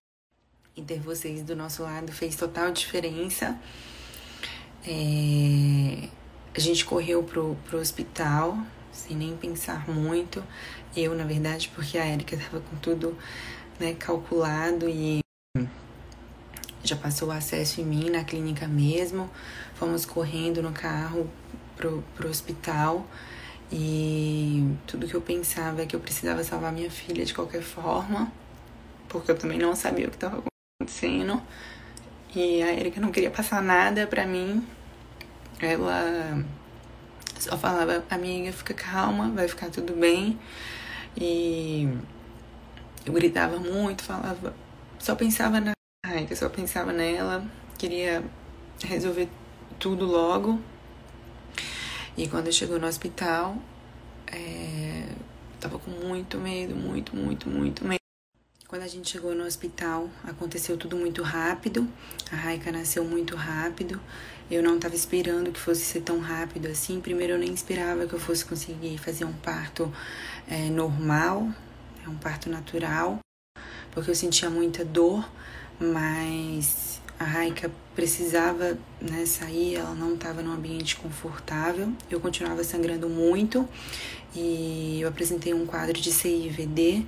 e 0.77 0.81
ter 0.83 0.99
vocês 0.99 1.41
do 1.41 1.55
nosso 1.55 1.81
lado 1.81 2.11
fez 2.11 2.35
total 2.35 2.71
diferença. 2.71 3.59
É, 4.85 6.07
a 6.55 6.59
gente 6.59 6.85
correu 6.85 7.23
pro, 7.23 7.57
pro 7.65 7.79
hospital 7.79 8.57
sem 8.91 9.17
nem 9.17 9.35
pensar 9.35 9.89
muito. 9.89 10.43
Eu, 10.95 11.15
na 11.15 11.23
verdade, 11.23 11.69
porque 11.75 11.97
a 11.97 12.07
Erika 12.07 12.35
estava 12.35 12.59
com 12.61 12.75
tudo 12.77 13.17
né, 13.79 13.93
calculado 13.93 14.87
e 14.87 15.19
já 16.83 16.95
passou 16.95 17.29
o 17.29 17.31
acesso 17.31 17.81
em 17.81 17.83
mim 17.83 18.09
na 18.09 18.23
clínica 18.23 18.67
mesmo. 18.67 19.29
Fomos 19.75 20.05
correndo 20.05 20.61
no 20.61 20.71
carro 20.71 21.29
pro, 21.75 22.03
pro 22.15 22.29
hospital 22.29 23.05
e 23.71 24.75
tudo 24.87 25.07
que 25.07 25.13
eu 25.13 25.21
pensava 25.21 25.81
é 25.81 25.85
que 25.85 25.95
eu 25.95 25.99
precisava 25.99 26.43
salvar 26.43 26.71
minha 26.71 26.89
filha 26.89 27.25
de 27.25 27.33
qualquer 27.33 27.61
forma, 27.61 28.31
porque 29.09 29.29
eu 29.29 29.37
também 29.37 29.59
não 29.59 29.75
sabia 29.75 30.07
o 30.07 30.09
que 30.09 30.15
estava 30.15 30.37
acontecendo. 30.37 30.56
E 32.33 32.61
a 32.61 32.71
Erika 32.71 33.01
não 33.01 33.11
queria 33.11 33.29
passar 33.29 33.61
nada 33.61 34.07
para 34.07 34.25
mim. 34.25 34.65
Ela 35.59 36.45
só 37.39 37.57
falava, 37.57 38.05
amiga, 38.09 38.51
fica 38.53 38.73
calma, 38.73 39.29
vai 39.31 39.47
ficar 39.47 39.69
tudo 39.69 39.93
bem. 39.93 40.39
E 41.19 41.89
eu 43.05 43.11
gritava 43.11 43.57
muito, 43.57 44.03
falava, 44.03 44.55
só 44.99 45.15
pensava 45.15 45.59
na 45.59 45.71
Raika, 46.05 46.35
só 46.35 46.47
pensava 46.47 46.93
nela, 46.93 47.43
queria 47.77 48.23
resolver 48.83 49.27
tudo 49.79 50.05
logo. 50.05 50.61
E 52.15 52.27
quando 52.27 52.51
chegou 52.53 52.79
no 52.79 52.87
hospital, 52.87 53.57
é, 54.27 55.09
tava 55.59 55.79
com 55.79 55.91
muito 55.91 56.37
medo, 56.37 56.75
muito, 56.75 57.15
muito, 57.15 57.49
muito 57.49 57.83
medo. 57.83 58.06
Quando 58.67 58.81
a 58.81 58.87
gente 58.87 59.09
chegou 59.09 59.33
no 59.33 59.45
hospital, 59.45 60.09
aconteceu 60.25 60.75
tudo 60.75 60.97
muito 60.97 61.23
rápido. 61.23 61.87
A 62.29 62.35
Raika 62.35 62.69
nasceu 62.69 63.01
muito 63.05 63.33
rápido. 63.33 63.97
Eu 64.51 64.61
não 64.61 64.75
estava 64.75 64.93
esperando 64.93 65.53
que 65.53 65.59
fosse 65.59 65.85
ser 65.85 66.01
tão 66.01 66.19
rápido 66.19 66.67
assim. 66.67 66.99
Primeiro, 66.99 67.31
eu 67.31 67.39
nem 67.39 67.53
esperava 67.53 68.05
que 68.05 68.13
eu 68.13 68.19
fosse 68.19 68.43
conseguir 68.43 68.97
fazer 68.97 69.23
um 69.23 69.31
parto 69.31 69.89
é, 70.49 70.69
normal, 70.69 71.49
é 72.05 72.09
um 72.09 72.17
parto 72.17 72.49
natural, 72.49 73.19
porque 73.91 74.11
eu 74.11 74.15
sentia 74.15 74.49
muita 74.49 74.83
dor, 74.83 75.25
mas 75.79 76.99
a 77.17 77.23
Raika 77.23 77.71
precisava 77.95 78.77
né, 78.99 79.25
sair, 79.25 79.75
ela 79.75 79.95
não 79.95 80.15
estava 80.15 80.41
num 80.41 80.51
ambiente 80.51 80.97
confortável. 80.97 81.93
Eu 82.11 82.19
continuava 82.19 82.65
sangrando 82.65 83.07
muito 83.07 83.65
e 84.35 84.99
eu 84.99 85.07
apresentei 85.07 85.53
um 85.53 85.65
quadro 85.65 85.93
de 85.93 86.11
CIVD, 86.11 87.05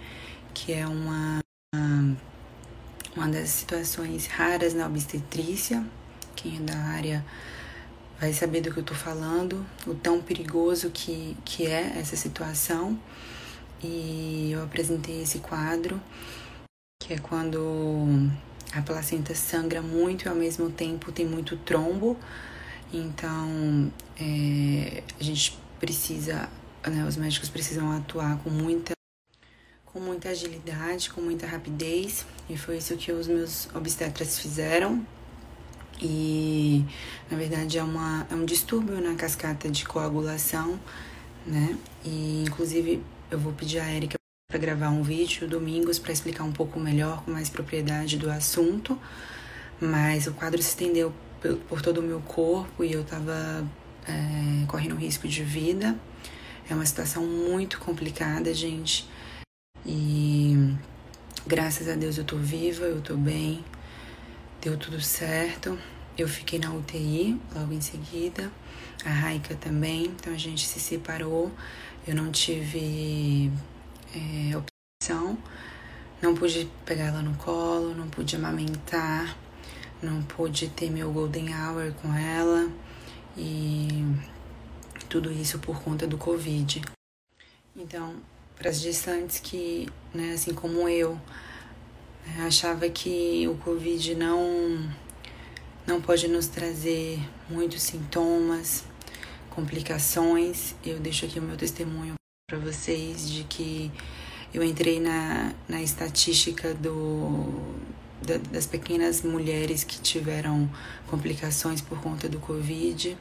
que 0.53 0.71
é 0.71 0.87
uma 0.87 1.41
uma 3.19 3.27
das 3.27 3.49
situações 3.49 4.27
raras 4.27 4.73
na 4.73 4.85
obstetrícia. 4.85 5.85
Quem 6.35 6.57
é 6.57 6.59
da 6.61 6.77
área 6.77 7.25
vai 8.19 8.31
saber 8.31 8.61
do 8.61 8.71
que 8.73 8.79
eu 8.79 8.83
tô 8.83 8.95
falando, 8.95 9.65
o 9.85 9.93
tão 9.93 10.21
perigoso 10.21 10.89
que, 10.89 11.35
que 11.43 11.67
é 11.67 11.97
essa 11.97 12.15
situação. 12.15 12.97
E 13.83 14.51
eu 14.51 14.63
apresentei 14.63 15.21
esse 15.21 15.39
quadro, 15.39 16.01
que 17.01 17.13
é 17.13 17.17
quando 17.17 18.29
a 18.73 18.81
placenta 18.81 19.35
sangra 19.35 19.81
muito 19.81 20.25
e 20.25 20.29
ao 20.29 20.35
mesmo 20.35 20.69
tempo 20.69 21.11
tem 21.11 21.25
muito 21.25 21.57
trombo. 21.57 22.17
Então, 22.93 23.91
é, 24.17 25.03
a 25.19 25.23
gente 25.23 25.57
precisa, 25.79 26.49
né, 26.87 27.05
os 27.05 27.17
médicos 27.17 27.49
precisam 27.49 27.91
atuar 27.91 28.37
com 28.39 28.49
muita 28.49 28.98
com 29.91 29.99
muita 29.99 30.29
agilidade, 30.29 31.09
com 31.09 31.21
muita 31.21 31.47
rapidez, 31.47 32.25
e 32.49 32.57
foi 32.57 32.77
isso 32.77 32.95
que 32.95 33.11
os 33.11 33.27
meus 33.27 33.67
obstetras 33.73 34.39
fizeram. 34.39 35.05
E 36.01 36.85
na 37.29 37.37
verdade 37.37 37.77
é, 37.77 37.83
uma, 37.83 38.25
é 38.31 38.35
um 38.35 38.45
distúrbio 38.45 39.01
na 39.01 39.15
cascata 39.15 39.69
de 39.69 39.85
coagulação, 39.85 40.79
né? 41.45 41.77
E 42.05 42.45
inclusive 42.47 43.03
eu 43.29 43.37
vou 43.37 43.51
pedir 43.51 43.79
a 43.79 43.91
Erika 43.91 44.15
para 44.49 44.59
gravar 44.59 44.89
um 44.89 45.03
vídeo 45.03 45.47
domingos 45.47 45.99
para 45.99 46.11
explicar 46.11 46.43
um 46.43 46.51
pouco 46.51 46.79
melhor, 46.79 47.23
com 47.23 47.31
mais 47.31 47.49
propriedade 47.49 48.17
do 48.17 48.31
assunto. 48.31 48.97
Mas 49.79 50.25
o 50.27 50.33
quadro 50.33 50.61
se 50.61 50.69
estendeu 50.69 51.13
por 51.67 51.81
todo 51.81 51.99
o 51.99 52.03
meu 52.03 52.19
corpo 52.21 52.83
e 52.83 52.91
eu 52.91 53.03
tava 53.03 53.67
é, 54.07 54.65
correndo 54.67 54.95
risco 54.95 55.27
de 55.27 55.43
vida. 55.43 55.95
É 56.69 56.73
uma 56.73 56.85
situação 56.85 57.25
muito 57.25 57.79
complicada, 57.79 58.53
gente. 58.53 59.07
E 59.85 60.75
graças 61.47 61.87
a 61.87 61.95
Deus 61.95 62.17
eu 62.17 62.23
tô 62.23 62.37
viva, 62.37 62.85
eu 62.85 63.01
tô 63.01 63.15
bem, 63.15 63.63
deu 64.61 64.77
tudo 64.77 65.01
certo. 65.01 65.77
Eu 66.17 66.27
fiquei 66.27 66.59
na 66.59 66.71
UTI 66.73 67.39
logo 67.55 67.73
em 67.73 67.79
seguida, 67.79 68.51
a 69.05 69.09
Raika 69.09 69.55
também, 69.55 70.07
então 70.07 70.33
a 70.33 70.37
gente 70.37 70.67
se 70.67 70.79
separou. 70.79 71.51
Eu 72.05 72.13
não 72.15 72.31
tive 72.31 73.51
é, 74.13 74.57
opção, 74.57 75.37
não 76.21 76.35
pude 76.35 76.69
pegar 76.85 77.05
ela 77.05 77.21
no 77.21 77.33
colo, 77.35 77.95
não 77.95 78.09
pude 78.09 78.35
amamentar, 78.35 79.37
não 80.01 80.21
pude 80.23 80.67
ter 80.69 80.89
meu 80.89 81.11
golden 81.11 81.53
hour 81.53 81.93
com 82.01 82.13
ela 82.13 82.69
e 83.37 84.05
tudo 85.07 85.31
isso 85.31 85.59
por 85.59 85.81
conta 85.81 86.05
do 86.05 86.17
Covid. 86.17 86.81
Então, 87.75 88.15
para 88.59 88.69
as 88.69 88.81
gestantes 88.81 89.39
que, 89.39 89.87
né, 90.13 90.33
assim 90.33 90.53
como 90.53 90.87
eu, 90.89 91.13
né, 92.27 92.45
achava 92.45 92.89
que 92.89 93.47
o 93.47 93.55
Covid 93.55 94.15
não, 94.15 94.85
não 95.87 96.01
pode 96.01 96.27
nos 96.27 96.47
trazer 96.47 97.17
muitos 97.49 97.81
sintomas, 97.81 98.83
complicações. 99.49 100.75
Eu 100.85 100.99
deixo 100.99 101.25
aqui 101.25 101.39
o 101.39 101.41
meu 101.41 101.55
testemunho 101.55 102.15
para 102.47 102.59
vocês 102.59 103.29
de 103.29 103.45
que 103.45 103.89
eu 104.53 104.61
entrei 104.61 104.99
na, 104.99 105.53
na 105.67 105.81
estatística 105.81 106.73
do, 106.73 107.63
da, 108.21 108.37
das 108.51 108.65
pequenas 108.65 109.21
mulheres 109.21 109.85
que 109.85 110.01
tiveram 110.01 110.69
complicações 111.07 111.79
por 111.79 112.01
conta 112.01 112.27
do 112.27 112.39
Covid 112.39 113.17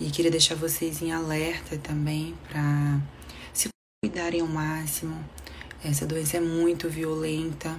e 0.00 0.10
queria 0.10 0.30
deixar 0.30 0.54
vocês 0.54 1.02
em 1.02 1.12
alerta 1.12 1.76
também 1.76 2.34
para 2.48 3.00
cuidarem 4.00 4.42
ao 4.42 4.46
máximo. 4.46 5.24
Essa 5.84 6.06
doença 6.06 6.36
é 6.36 6.40
muito 6.40 6.88
violenta 6.88 7.76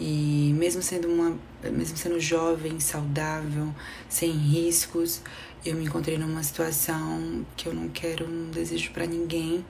e 0.00 0.50
mesmo 0.56 0.80
sendo 0.80 1.08
uma, 1.08 1.38
mesmo 1.62 1.94
sendo 1.94 2.18
jovem, 2.18 2.80
saudável, 2.80 3.74
sem 4.08 4.30
riscos, 4.30 5.20
eu 5.62 5.76
me 5.76 5.84
encontrei 5.84 6.16
numa 6.16 6.42
situação 6.42 7.44
que 7.54 7.68
eu 7.68 7.74
não 7.74 7.90
quero, 7.90 8.26
não 8.26 8.50
desejo 8.50 8.92
para 8.92 9.04
ninguém. 9.04 9.62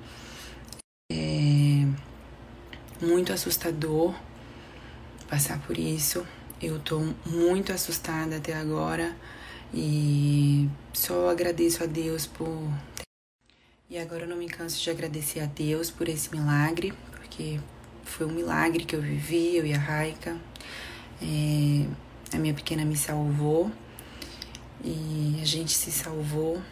É 1.11 1.85
muito 3.05 3.33
assustador 3.33 4.15
passar 5.29 5.61
por 5.67 5.77
isso. 5.77 6.25
Eu 6.61 6.79
tô 6.79 7.01
muito 7.27 7.73
assustada 7.73 8.37
até 8.37 8.55
agora 8.55 9.17
e 9.75 10.71
só 10.93 11.29
agradeço 11.29 11.83
a 11.83 11.87
Deus 11.87 12.25
por 12.25 12.71
e 13.93 13.99
agora 13.99 14.23
eu 14.23 14.29
não 14.29 14.39
me 14.39 14.49
canso 14.49 14.83
de 14.83 14.89
agradecer 14.89 15.41
a 15.41 15.45
Deus 15.45 15.91
por 15.91 16.09
esse 16.09 16.35
milagre, 16.35 16.95
porque 17.11 17.61
foi 18.03 18.27
um 18.27 18.33
milagre 18.33 18.87
que 18.87 18.97
eu 18.97 19.03
vivi, 19.03 19.55
eu 19.55 19.67
e 19.67 19.75
a 19.75 19.79
Raika. 19.79 20.35
É, 21.21 21.87
a 22.35 22.39
minha 22.39 22.55
pequena 22.55 22.87
me 22.87 22.97
salvou 22.97 23.71
e 24.83 25.39
a 25.43 25.45
gente 25.45 25.73
se 25.73 25.93
salvou. 25.93 26.63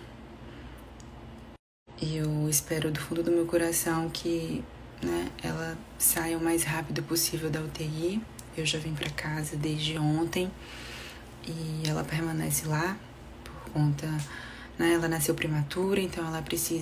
E 2.01 2.17
eu 2.17 2.49
espero 2.49 2.91
do 2.91 2.99
fundo 2.99 3.23
do 3.23 3.31
meu 3.31 3.45
coração 3.45 4.09
que 4.09 4.65
né, 5.03 5.31
ela 5.43 5.77
saia 5.99 6.39
o 6.39 6.43
mais 6.43 6.65
rápido 6.65 7.03
possível 7.03 7.51
da 7.51 7.61
UTI. 7.61 8.19
Eu 8.57 8.65
já 8.65 8.79
vim 8.79 8.95
para 8.95 9.11
casa 9.11 9.57
desde 9.57 9.99
ontem 9.99 10.51
e 11.47 11.83
ela 11.87 12.03
permanece 12.03 12.67
lá 12.67 12.97
por 13.45 13.73
conta 13.75 14.09
né? 14.79 14.95
Ela 14.95 15.09
nasceu 15.09 15.35
prematura, 15.35 16.01
então 16.01 16.27
ela 16.27 16.41
precisa 16.41 16.81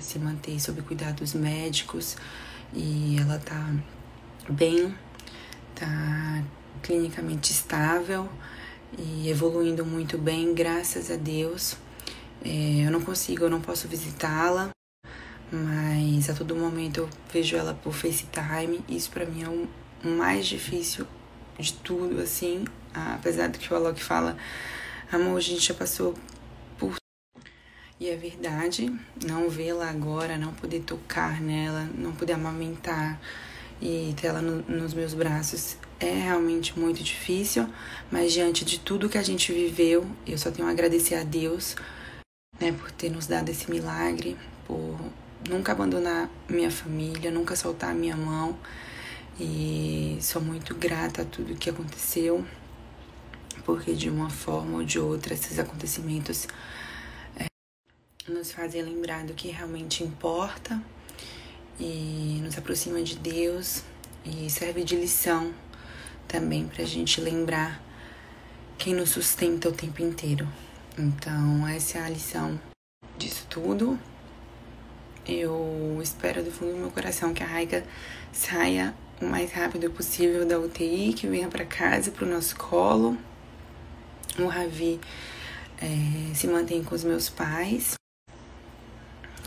se 0.00 0.18
manter 0.18 0.60
sob 0.60 0.82
cuidados 0.82 1.34
médicos 1.34 2.16
e 2.74 3.16
ela 3.20 3.38
tá 3.38 3.72
bem, 4.48 4.92
tá 5.72 6.42
clinicamente 6.82 7.52
estável 7.52 8.28
e 8.98 9.30
evoluindo 9.30 9.86
muito 9.86 10.18
bem, 10.18 10.52
graças 10.52 11.12
a 11.12 11.14
Deus. 11.14 11.76
É, 12.44 12.86
eu 12.86 12.90
não 12.90 13.00
consigo, 13.00 13.44
eu 13.44 13.50
não 13.50 13.60
posso 13.60 13.86
visitá-la, 13.86 14.70
mas 15.52 16.28
a 16.28 16.34
todo 16.34 16.56
momento 16.56 17.02
eu 17.02 17.10
vejo 17.32 17.54
ela 17.54 17.72
por 17.72 17.92
FaceTime. 17.92 18.84
Isso 18.88 19.12
para 19.12 19.26
mim 19.26 19.44
é 19.44 19.48
o 19.48 19.68
mais 20.04 20.48
difícil 20.48 21.06
de 21.56 21.72
tudo, 21.72 22.20
assim. 22.20 22.64
Apesar 22.92 23.48
do 23.48 23.60
que 23.60 23.72
o 23.72 23.76
Alok 23.76 24.02
fala, 24.02 24.36
amor, 25.12 25.36
a 25.36 25.40
gente 25.40 25.60
já 25.60 25.74
passou. 25.74 26.16
E 28.00 28.08
é 28.08 28.16
verdade, 28.16 28.96
não 29.26 29.50
vê-la 29.50 29.90
agora, 29.90 30.38
não 30.38 30.52
poder 30.54 30.80
tocar 30.82 31.40
nela, 31.40 31.88
não 31.96 32.12
poder 32.12 32.34
amamentar 32.34 33.20
e 33.82 34.14
ter 34.16 34.28
ela 34.28 34.40
no, 34.40 34.62
nos 34.62 34.94
meus 34.94 35.14
braços 35.14 35.76
é 35.98 36.12
realmente 36.12 36.78
muito 36.78 37.02
difícil, 37.02 37.68
mas 38.10 38.32
diante 38.32 38.64
de 38.64 38.78
tudo 38.78 39.08
que 39.08 39.18
a 39.18 39.22
gente 39.22 39.52
viveu, 39.52 40.06
eu 40.24 40.38
só 40.38 40.50
tenho 40.50 40.68
a 40.68 40.70
agradecer 40.70 41.16
a 41.16 41.24
Deus, 41.24 41.74
né, 42.60 42.70
por 42.72 42.90
ter 42.92 43.10
nos 43.10 43.26
dado 43.26 43.48
esse 43.48 43.68
milagre, 43.68 44.36
por 44.64 44.96
nunca 45.48 45.72
abandonar 45.72 46.30
minha 46.48 46.70
família, 46.70 47.32
nunca 47.32 47.56
soltar 47.56 47.90
a 47.90 47.94
minha 47.94 48.16
mão. 48.16 48.56
E 49.40 50.18
sou 50.20 50.42
muito 50.42 50.74
grata 50.74 51.22
a 51.22 51.24
tudo 51.24 51.56
que 51.56 51.70
aconteceu, 51.70 52.44
porque 53.64 53.92
de 53.92 54.08
uma 54.08 54.30
forma 54.30 54.78
ou 54.78 54.84
de 54.84 54.98
outra 54.98 55.34
esses 55.34 55.58
acontecimentos 55.58 56.48
nos 58.30 58.52
fazem 58.52 58.82
lembrar 58.82 59.24
do 59.24 59.34
que 59.34 59.48
realmente 59.48 60.02
importa 60.04 60.80
e 61.78 62.40
nos 62.42 62.56
aproxima 62.58 63.02
de 63.02 63.16
Deus 63.16 63.82
e 64.24 64.50
serve 64.50 64.84
de 64.84 64.96
lição 64.96 65.52
também 66.26 66.66
para 66.66 66.82
a 66.82 66.86
gente 66.86 67.20
lembrar 67.20 67.82
quem 68.76 68.94
nos 68.94 69.10
sustenta 69.10 69.68
o 69.68 69.72
tempo 69.72 70.02
inteiro. 70.02 70.46
Então, 70.96 71.66
essa 71.66 71.98
é 71.98 72.02
a 72.02 72.08
lição 72.08 72.60
disso 73.16 73.46
tudo. 73.48 73.98
Eu 75.26 75.98
espero 76.02 76.42
do 76.42 76.50
fundo 76.50 76.72
do 76.72 76.78
meu 76.78 76.90
coração 76.90 77.34
que 77.34 77.42
a 77.42 77.46
Raika 77.46 77.84
saia 78.32 78.94
o 79.20 79.26
mais 79.26 79.52
rápido 79.52 79.90
possível 79.90 80.46
da 80.46 80.58
UTI, 80.58 81.12
que 81.12 81.26
venha 81.26 81.48
para 81.48 81.64
casa, 81.64 82.10
para 82.10 82.24
o 82.24 82.28
nosso 82.28 82.56
colo. 82.56 83.16
O 84.38 84.46
Ravi 84.46 85.00
é, 85.80 86.34
se 86.34 86.46
mantém 86.46 86.82
com 86.82 86.94
os 86.94 87.04
meus 87.04 87.28
pais, 87.28 87.94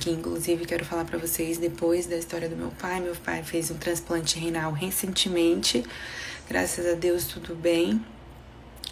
que 0.01 0.09
inclusive 0.09 0.65
quero 0.65 0.83
falar 0.83 1.05
para 1.05 1.19
vocês 1.19 1.59
depois 1.59 2.07
da 2.07 2.17
história 2.17 2.49
do 2.49 2.55
meu 2.55 2.71
pai. 2.71 2.99
Meu 2.99 3.15
pai 3.15 3.43
fez 3.43 3.69
um 3.69 3.77
transplante 3.77 4.39
renal 4.39 4.71
recentemente, 4.73 5.85
graças 6.49 6.87
a 6.87 6.95
Deus 6.95 7.25
tudo 7.25 7.53
bem, 7.55 8.03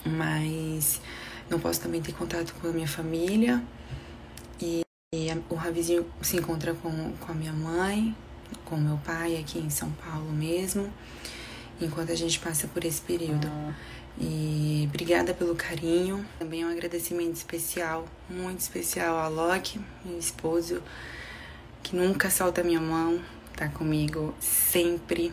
mas 0.06 1.02
não 1.50 1.60
posso 1.60 1.82
também 1.82 2.00
ter 2.00 2.14
contato 2.14 2.54
com 2.62 2.68
a 2.68 2.72
minha 2.72 2.88
família. 2.88 3.62
E 4.62 4.82
e 5.12 5.28
o 5.50 5.56
Ravizinho 5.56 6.06
se 6.22 6.38
encontra 6.38 6.76
com, 6.76 7.14
com 7.14 7.32
a 7.32 7.36
minha 7.36 7.52
mãe, 7.52 8.16
com 8.64 8.78
meu 8.78 8.98
pai 8.98 9.38
aqui 9.38 9.58
em 9.58 9.72
São 9.72 9.90
Paulo 9.94 10.32
mesmo, 10.32 10.88
enquanto 11.82 12.12
a 12.12 12.16
gente 12.16 12.40
passa 12.40 12.68
por 12.68 12.86
esse 12.86 13.02
período. 13.02 13.48
E 14.20 14.86
obrigada 14.90 15.34
pelo 15.34 15.56
carinho. 15.56 16.26
Também 16.38 16.66
um 16.66 16.70
agradecimento 16.70 17.36
especial, 17.36 18.06
muito 18.30 18.60
especial 18.60 19.18
a 19.18 19.28
Loki, 19.28 19.80
meu 20.04 20.20
esposo, 20.20 20.84
que 21.82 21.96
nunca 21.96 22.30
solta 22.30 22.62
minha 22.62 22.82
mão, 22.82 23.24
tá 23.56 23.70
comigo 23.70 24.36
sempre 24.40 25.32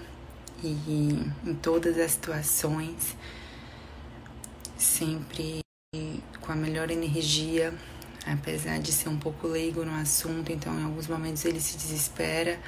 e 0.62 1.32
em 1.44 1.54
todas 1.54 1.98
as 1.98 2.12
situações, 2.12 3.16
sempre 4.78 5.60
com 6.40 6.52
a 6.52 6.54
melhor 6.54 6.90
energia, 6.90 7.74
apesar 8.24 8.78
de 8.78 8.92
ser 8.92 9.08
um 9.08 9.18
pouco 9.18 9.46
leigo 9.46 9.84
no 9.84 9.94
assunto, 9.94 10.50
então 10.52 10.78
em 10.78 10.84
alguns 10.84 11.08
momentos 11.08 11.44
ele 11.44 11.60
se 11.60 11.76
desespera 11.76 12.58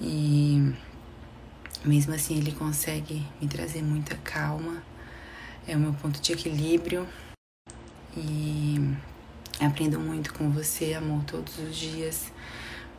e 0.00 0.72
mesmo 1.84 2.14
assim 2.14 2.38
ele 2.38 2.52
consegue 2.52 3.26
me 3.40 3.48
trazer 3.48 3.82
muita 3.82 4.16
calma. 4.16 4.82
É 5.66 5.74
o 5.74 5.78
meu 5.78 5.94
ponto 5.94 6.20
de 6.20 6.32
equilíbrio 6.32 7.08
e 8.14 8.94
aprendo 9.58 9.98
muito 9.98 10.34
com 10.34 10.50
você, 10.50 10.92
amor, 10.92 11.24
todos 11.24 11.58
os 11.58 11.74
dias. 11.74 12.30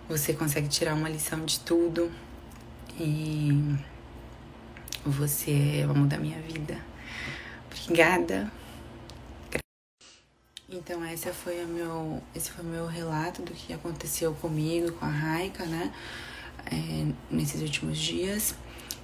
Você 0.09 0.33
consegue 0.33 0.67
tirar 0.67 0.95
uma 0.95 1.07
lição 1.07 1.45
de 1.45 1.59
tudo 1.59 2.11
e 2.99 3.75
você 5.05 5.81
é 5.81 5.87
o 5.87 5.91
amor 5.91 6.07
da 6.07 6.17
minha 6.17 6.41
vida. 6.41 6.83
Obrigada. 7.67 8.51
Então 10.67 11.05
esse 11.05 11.31
foi 11.31 11.63
meu, 11.65 12.21
esse 12.33 12.49
foi 12.49 12.65
o 12.65 12.67
meu 12.67 12.87
relato 12.87 13.43
do 13.43 13.53
que 13.53 13.73
aconteceu 13.73 14.33
comigo, 14.33 14.91
com 14.93 15.05
a 15.05 15.09
Raika, 15.09 15.65
né? 15.65 15.93
É, 16.65 17.05
nesses 17.29 17.61
últimos 17.61 17.99
dias. 17.99 18.55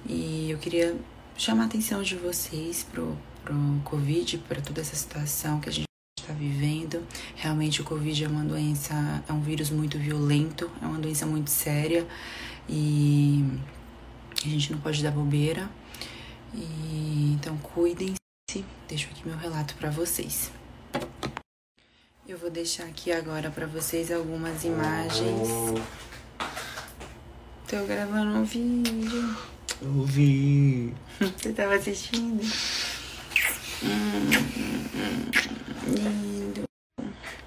E 0.04 0.50
eu 0.50 0.58
queria 0.58 0.96
chamar 1.36 1.62
a 1.62 1.66
atenção 1.66 2.02
de 2.02 2.16
vocês 2.16 2.82
pro, 2.82 3.16
pro 3.44 3.54
Covid, 3.84 4.38
para 4.38 4.60
toda 4.60 4.80
essa 4.80 4.96
situação 4.96 5.60
que 5.60 5.68
a 5.68 5.72
gente 5.72 5.86
está 6.18 6.32
vivendo. 6.32 7.02
Realmente 7.36 7.80
o 7.80 7.84
Covid 7.84 8.24
é 8.24 8.28
uma 8.28 8.44
doença, 8.44 9.22
é 9.28 9.32
um 9.32 9.40
vírus 9.40 9.70
muito 9.70 9.98
violento, 9.98 10.70
é 10.80 10.86
uma 10.86 10.98
doença 10.98 11.26
muito 11.26 11.50
séria 11.50 12.06
e 12.68 13.44
a 14.44 14.48
gente 14.48 14.72
não 14.72 14.78
pode 14.78 15.02
dar 15.02 15.10
bobeira. 15.10 15.68
E 16.54 17.32
então 17.34 17.56
cuidem-se. 17.58 18.64
Deixo 18.88 19.08
aqui 19.10 19.26
meu 19.26 19.36
relato 19.36 19.74
para 19.76 19.90
vocês. 19.90 20.50
Eu 22.26 22.38
vou 22.38 22.50
deixar 22.50 22.84
aqui 22.84 23.10
agora 23.10 23.50
para 23.50 23.66
vocês 23.66 24.10
algumas 24.12 24.64
imagens. 24.64 25.48
Tô 27.66 27.84
gravando 27.86 28.38
um 28.38 28.44
vídeo. 28.44 29.36
Eu 29.80 30.04
vi. 30.04 30.94
Você 31.18 31.52
tava 31.52 31.74
assistindo? 31.74 32.42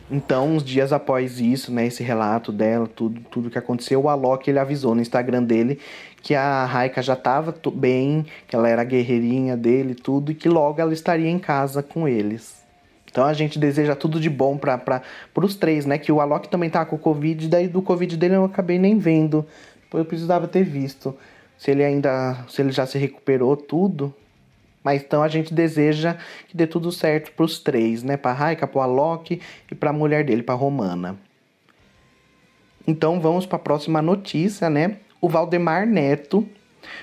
Então, 0.09 0.55
uns 0.55 0.63
dias 0.63 0.93
após 0.93 1.39
isso, 1.39 1.73
né, 1.73 1.87
esse 1.87 2.03
relato 2.03 2.51
dela, 2.51 2.87
tudo, 2.87 3.19
tudo 3.29 3.49
que 3.49 3.57
aconteceu, 3.57 4.03
o 4.03 4.09
Alok 4.09 4.49
ele 4.49 4.59
avisou 4.59 4.93
no 4.95 5.01
Instagram 5.01 5.43
dele 5.43 5.79
que 6.21 6.33
a 6.33 6.65
Raika 6.65 7.03
já 7.03 7.15
tava 7.15 7.53
bem, 7.73 8.25
que 8.47 8.55
ela 8.55 8.67
era 8.67 8.81
a 8.81 8.85
guerreirinha 8.85 9.55
dele, 9.55 9.93
tudo, 9.93 10.31
e 10.31 10.35
que 10.35 10.49
logo 10.49 10.81
ela 10.81 10.91
estaria 10.91 11.29
em 11.29 11.37
casa 11.37 11.83
com 11.83 12.07
eles. 12.07 12.65
Então 13.11 13.23
a 13.23 13.31
gente 13.31 13.59
deseja 13.59 13.95
tudo 13.95 14.19
de 14.19 14.29
bom 14.29 14.57
para 14.57 15.01
os 15.35 15.55
três, 15.55 15.85
né? 15.85 15.99
Que 15.99 16.11
o 16.11 16.19
Alok 16.19 16.49
também 16.49 16.69
tá 16.69 16.83
com 16.83 16.95
o 16.95 16.99
Covid, 16.99 17.47
daí 17.47 17.67
do 17.67 17.79
Covid 17.79 18.17
dele 18.17 18.35
eu 18.35 18.43
acabei 18.43 18.79
nem 18.79 18.97
vendo. 18.97 19.45
Eu 19.93 20.03
precisava 20.03 20.47
ter 20.47 20.63
visto. 20.63 21.15
Se 21.57 21.71
ele 21.71 21.83
ainda. 21.83 22.43
Se 22.49 22.61
ele 22.61 22.71
já 22.71 22.85
se 22.85 22.97
recuperou 22.97 23.55
tudo. 23.55 24.13
Mas 24.85 25.01
então 25.01 25.23
a 25.23 25.27
gente 25.27 25.51
deseja 25.51 26.15
que 26.47 26.55
dê 26.55 26.67
tudo 26.67 26.91
certo 26.91 27.31
para 27.31 27.43
os 27.43 27.57
três, 27.57 28.03
né? 28.03 28.17
Para 28.17 28.33
Raika, 28.33 28.67
para 28.67 28.83
Alok 28.83 29.41
e 29.71 29.73
para 29.73 29.89
a 29.89 29.93
mulher 29.93 30.23
dele, 30.23 30.43
para 30.43 30.53
Romana. 30.53 31.17
Então 32.87 33.19
vamos 33.19 33.47
para 33.47 33.55
a 33.55 33.59
próxima 33.59 33.99
notícia, 33.99 34.69
né? 34.69 34.97
O 35.19 35.27
Valdemar 35.27 35.87
Neto 35.87 36.47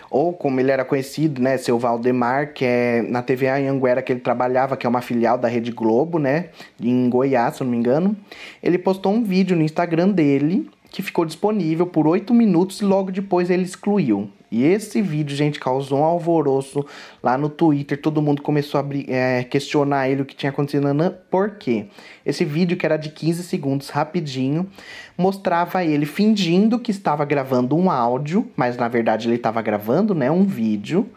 ou 0.09 0.33
como 0.33 0.61
ele 0.61 0.71
era 0.71 0.85
conhecido, 0.85 1.43
né, 1.43 1.57
seu 1.59 1.77
Valdemar, 1.77 2.53
que 2.55 2.65
é 2.65 3.03
na 3.03 3.21
TV 3.21 3.49
Anhanguera 3.49 4.01
que 4.01 4.13
ele 4.13 4.21
trabalhava, 4.21 4.77
que 4.77 4.87
é 4.87 4.89
uma 4.89 5.01
filial 5.01 5.37
da 5.37 5.49
Rede 5.49 5.73
Globo, 5.73 6.21
né, 6.21 6.51
em 6.81 7.11
Goiás, 7.11 7.57
se 7.57 7.65
não 7.65 7.71
me 7.73 7.77
engano. 7.77 8.17
Ele 8.63 8.79
postou 8.79 9.13
um 9.13 9.25
vídeo 9.25 9.57
no 9.57 9.63
Instagram 9.63 10.11
dele 10.11 10.71
que 10.89 11.03
ficou 11.03 11.25
disponível 11.25 11.85
por 11.85 12.07
8 12.07 12.33
minutos 12.33 12.81
e 12.81 12.85
logo 12.85 13.11
depois 13.11 13.51
ele 13.51 13.65
excluiu. 13.65 14.31
E 14.53 14.65
esse 14.65 15.01
vídeo, 15.01 15.35
gente, 15.35 15.59
causou 15.59 16.01
um 16.01 16.05
alvoroço 16.05 16.85
lá 17.23 17.39
no 17.39 17.49
Twitter. 17.49 17.99
Todo 17.99 18.21
mundo 18.21 18.43
começou 18.43 18.79
a 18.79 18.85
é, 19.09 19.45
questionar 19.45 20.11
ele 20.11 20.21
o 20.21 20.27
que 20.27 20.37
tinha 20.37 20.51
acontecido. 20.51 20.87
Por 21.31 21.53
quê? 21.53 21.87
Esse 22.25 22.45
vídeo, 22.45 22.77
que 22.77 22.85
era 22.85 22.99
de 22.99 23.09
15 23.09 23.45
segundos, 23.45 23.89
rapidinho, 23.89 24.69
mostrava 25.17 25.83
ele 25.83 26.05
fingindo 26.05 26.79
que 26.79 26.91
estava 26.91 27.25
gravando 27.25 27.75
um 27.75 27.91
áudio, 27.91 28.47
mas 28.55 28.77
na 28.77 28.89
verdade 28.89 29.27
ele 29.27 29.37
estava 29.37 29.63
gravando, 29.63 30.15
né, 30.15 30.31
um 30.31 30.45
vídeo. 30.45 31.09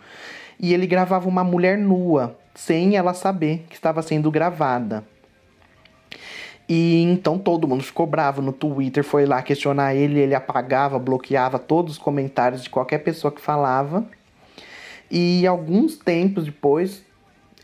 E 0.58 0.74
ele 0.74 0.88
gravava 0.88 1.28
uma 1.28 1.44
mulher 1.44 1.78
nua, 1.78 2.40
sem 2.54 2.96
ela 2.96 3.14
saber 3.14 3.66
que 3.70 3.76
estava 3.76 4.02
sendo 4.02 4.32
gravada. 4.32 5.04
E 6.68 7.02
então 7.04 7.38
todo 7.38 7.68
mundo 7.68 7.84
ficou 7.84 8.08
bravo 8.08 8.42
no 8.42 8.52
Twitter, 8.52 9.04
foi 9.04 9.26
lá 9.26 9.42
questionar 9.42 9.94
ele, 9.94 10.20
ele 10.20 10.34
apagava, 10.34 10.98
bloqueava 10.98 11.60
todos 11.60 11.94
os 11.94 12.00
comentários 12.00 12.64
de 12.64 12.70
qualquer 12.70 13.00
pessoa 13.00 13.32
que 13.32 13.40
falava. 13.40 14.06
E 15.10 15.46
alguns 15.46 15.96
tempos 15.96 16.46
depois, 16.46 17.04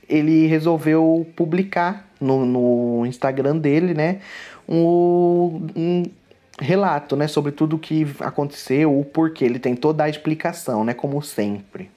ele 0.08 0.46
resolveu 0.46 1.28
publicar 1.36 2.08
no, 2.20 2.46
no 2.46 3.06
Instagram 3.08 3.58
dele, 3.58 3.96
né, 3.96 4.22
um, 4.70 5.68
um 5.76 6.04
relato, 6.60 7.16
né, 7.16 7.28
sobre 7.28 7.52
tudo 7.52 7.78
o 7.78 7.80
que 7.80 8.06
aconteceu, 8.20 8.98
o 8.98 9.04
porquê. 9.04 9.46
Ele 9.46 9.58
tem 9.58 9.76
toda 9.76 10.04
a 10.04 10.10
explicação, 10.10 10.84
né, 10.84 10.94
como 10.94 11.20
sempre. 11.24 11.90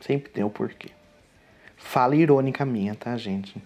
Sempre 0.00 0.30
tem 0.30 0.44
o 0.44 0.50
porquê. 0.50 0.90
Fala 1.76 2.14
irônica 2.14 2.64
minha, 2.66 2.94
tá, 2.94 3.16
gente? 3.16 3.56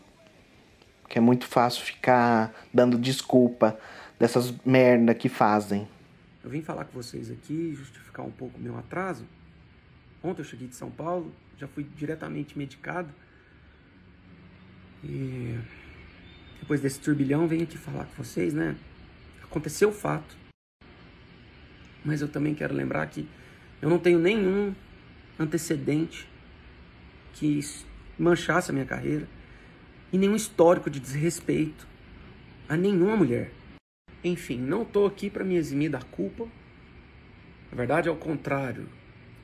Que 1.08 1.18
é 1.18 1.20
muito 1.20 1.46
fácil 1.46 1.84
ficar 1.84 2.52
dando 2.72 2.98
desculpa 2.98 3.78
dessas 4.18 4.52
merda 4.64 5.14
que 5.14 5.28
fazem. 5.28 5.86
Eu 6.42 6.50
vim 6.50 6.62
falar 6.62 6.84
com 6.84 6.92
vocês 7.00 7.30
aqui, 7.30 7.74
justificar 7.74 8.24
um 8.24 8.30
pouco 8.30 8.58
o 8.58 8.60
meu 8.60 8.76
atraso. 8.78 9.24
Ontem 10.22 10.40
eu 10.40 10.44
cheguei 10.44 10.68
de 10.68 10.76
São 10.76 10.90
Paulo, 10.90 11.32
já 11.58 11.66
fui 11.66 11.84
diretamente 11.96 12.56
medicado. 12.56 13.08
E 15.02 15.58
depois 16.60 16.80
desse 16.80 17.00
turbilhão, 17.00 17.46
venho 17.46 17.62
aqui 17.62 17.78
falar 17.78 18.04
com 18.06 18.22
vocês, 18.22 18.52
né? 18.54 18.76
Aconteceu 19.42 19.90
o 19.90 19.92
fato. 19.92 20.36
Mas 22.04 22.20
eu 22.20 22.28
também 22.28 22.54
quero 22.54 22.74
lembrar 22.74 23.06
que 23.06 23.28
eu 23.80 23.88
não 23.88 23.98
tenho 23.98 24.18
nenhum 24.18 24.74
antecedente 25.38 26.28
que 27.34 27.60
manchasse 28.18 28.70
a 28.70 28.74
minha 28.74 28.86
carreira 28.86 29.28
e 30.12 30.18
nenhum 30.18 30.36
histórico 30.36 30.90
de 30.90 31.00
desrespeito 31.00 31.86
a 32.68 32.76
nenhuma 32.76 33.16
mulher. 33.16 33.52
Enfim, 34.22 34.58
não 34.58 34.82
estou 34.82 35.06
aqui 35.06 35.30
para 35.30 35.44
me 35.44 35.56
eximir 35.56 35.90
da 35.90 36.00
culpa. 36.00 36.44
Na 37.70 37.76
verdade, 37.76 38.08
é 38.08 38.12
o 38.12 38.16
contrário. 38.16 38.88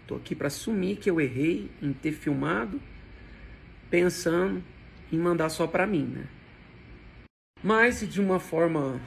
Estou 0.03 0.17
aqui 0.17 0.35
para 0.35 0.49
assumir 0.49 0.97
que 0.97 1.09
eu 1.09 1.21
errei 1.21 1.71
em 1.81 1.93
ter 1.93 2.13
filmado, 2.13 2.81
pensando 3.89 4.63
em 5.13 5.19
mandar 5.19 5.51
só 5.51 5.67
para 5.67 5.87
mim, 5.87 6.05
né? 6.05 6.27
Mas 7.63 8.01
de 8.09 8.21
uma 8.21 8.41
forma 8.41 9.01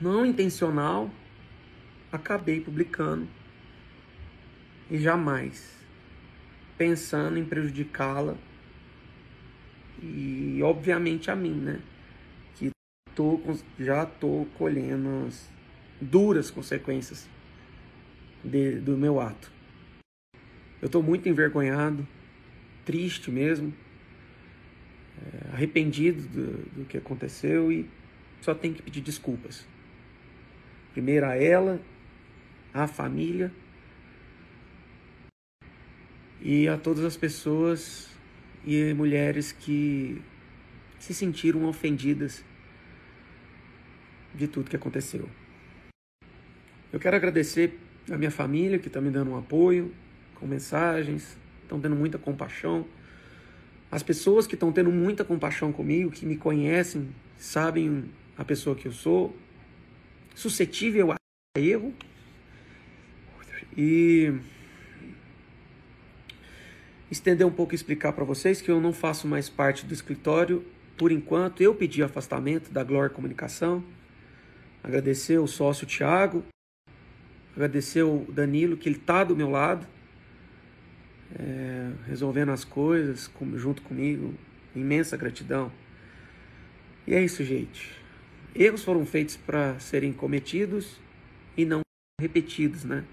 não 0.00 0.24
intencional, 0.24 1.10
acabei 2.12 2.60
publicando 2.60 3.26
e 4.90 4.98
jamais 4.98 5.82
pensando 6.76 7.38
em 7.38 7.44
prejudicá-la 7.44 8.36
e 10.02 10.60
obviamente 10.62 11.30
a 11.30 11.36
mim, 11.36 11.54
né? 11.54 11.80
Que 12.56 12.70
tô, 13.14 13.40
já 13.78 14.04
tô 14.04 14.46
colhendo 14.58 15.26
as 15.26 15.48
duras 16.00 16.50
consequências 16.50 17.28
de, 18.42 18.80
do 18.80 18.96
meu 18.96 19.20
ato. 19.20 19.50
Eu 20.80 20.88
tô 20.88 21.00
muito 21.00 21.28
envergonhado, 21.28 22.06
triste 22.84 23.30
mesmo, 23.30 23.72
é, 25.20 25.54
arrependido 25.54 26.22
do, 26.28 26.80
do 26.80 26.84
que 26.84 26.98
aconteceu 26.98 27.70
e 27.70 27.88
só 28.40 28.52
tenho 28.52 28.74
que 28.74 28.82
pedir 28.82 29.00
desculpas. 29.00 29.64
Primeiro 30.92 31.26
a 31.26 31.36
ela, 31.36 31.80
à 32.74 32.88
família 32.88 33.52
e 36.40 36.66
a 36.66 36.76
todas 36.76 37.04
as 37.04 37.16
pessoas 37.16 38.11
e 38.64 38.94
mulheres 38.94 39.52
que 39.52 40.22
se 40.98 41.12
sentiram 41.12 41.64
ofendidas 41.64 42.44
de 44.34 44.46
tudo 44.46 44.70
que 44.70 44.76
aconteceu. 44.76 45.28
Eu 46.92 47.00
quero 47.00 47.16
agradecer 47.16 47.78
a 48.10 48.16
minha 48.16 48.30
família 48.30 48.78
que 48.78 48.88
está 48.88 49.00
me 49.00 49.10
dando 49.10 49.30
um 49.30 49.36
apoio, 49.36 49.92
com 50.34 50.46
mensagens, 50.46 51.36
estão 51.62 51.80
tendo 51.80 51.96
muita 51.96 52.18
compaixão. 52.18 52.86
As 53.90 54.02
pessoas 54.02 54.46
que 54.46 54.54
estão 54.54 54.72
tendo 54.72 54.90
muita 54.90 55.24
compaixão 55.24 55.72
comigo, 55.72 56.10
que 56.10 56.24
me 56.24 56.36
conhecem, 56.36 57.08
sabem 57.36 58.10
a 58.36 58.44
pessoa 58.44 58.76
que 58.76 58.86
eu 58.86 58.92
sou, 58.92 59.36
suscetível 60.34 61.12
a 61.12 61.16
erro. 61.58 61.94
E 63.76 64.32
estender 67.12 67.46
um 67.46 67.50
pouco 67.50 67.74
e 67.74 67.76
explicar 67.76 68.14
para 68.14 68.24
vocês 68.24 68.62
que 68.62 68.70
eu 68.70 68.80
não 68.80 68.90
faço 68.90 69.28
mais 69.28 69.46
parte 69.46 69.84
do 69.84 69.92
escritório 69.92 70.64
por 70.96 71.12
enquanto. 71.12 71.62
Eu 71.62 71.74
pedi 71.74 72.02
afastamento 72.02 72.72
da 72.72 72.82
Glória 72.82 73.10
Comunicação. 73.10 73.84
Agradecer 74.82 75.38
o 75.38 75.46
sócio 75.46 75.86
Tiago, 75.86 76.42
agradecer 77.54 78.02
o 78.02 78.24
Danilo, 78.30 78.78
que 78.78 78.88
ele 78.88 78.96
está 78.96 79.22
do 79.22 79.36
meu 79.36 79.50
lado, 79.50 79.86
é, 81.38 81.92
resolvendo 82.06 82.48
as 82.48 82.64
coisas 82.64 83.28
com, 83.28 83.58
junto 83.58 83.82
comigo. 83.82 84.34
Imensa 84.74 85.14
gratidão. 85.14 85.70
E 87.06 87.14
é 87.14 87.22
isso, 87.22 87.44
gente. 87.44 87.90
Erros 88.54 88.82
foram 88.82 89.04
feitos 89.04 89.36
para 89.36 89.78
serem 89.78 90.14
cometidos 90.14 90.98
e 91.56 91.66
não 91.66 91.82
repetidos, 92.18 92.84
né? 92.84 93.04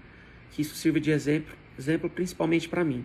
Que 0.52 0.62
isso 0.62 0.74
sirva 0.74 0.98
de 0.98 1.10
exemplo, 1.10 1.54
exemplo 1.78 2.08
principalmente 2.08 2.66
para 2.66 2.82
mim. 2.82 3.04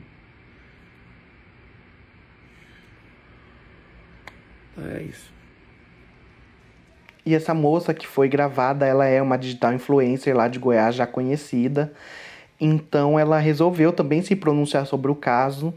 É 4.94 5.02
isso. 5.02 5.34
E 7.26 7.34
essa 7.34 7.54
moça 7.54 7.94
que 7.94 8.06
foi 8.06 8.30
gravada, 8.30 8.86
ela 8.86 9.06
é 9.06 9.20
uma 9.22 9.38
digital 9.38 9.74
influencer 9.74 10.36
lá 10.36 10.48
de 10.48 10.60
Goiás, 10.60 10.94
já 10.94 11.08
conhecida. 11.08 11.92
Então 12.62 13.18
ela 13.18 13.40
resolveu 13.40 13.92
também 13.92 14.22
se 14.22 14.36
pronunciar 14.36 14.86
sobre 14.86 15.12
o 15.12 15.16
caso. 15.16 15.74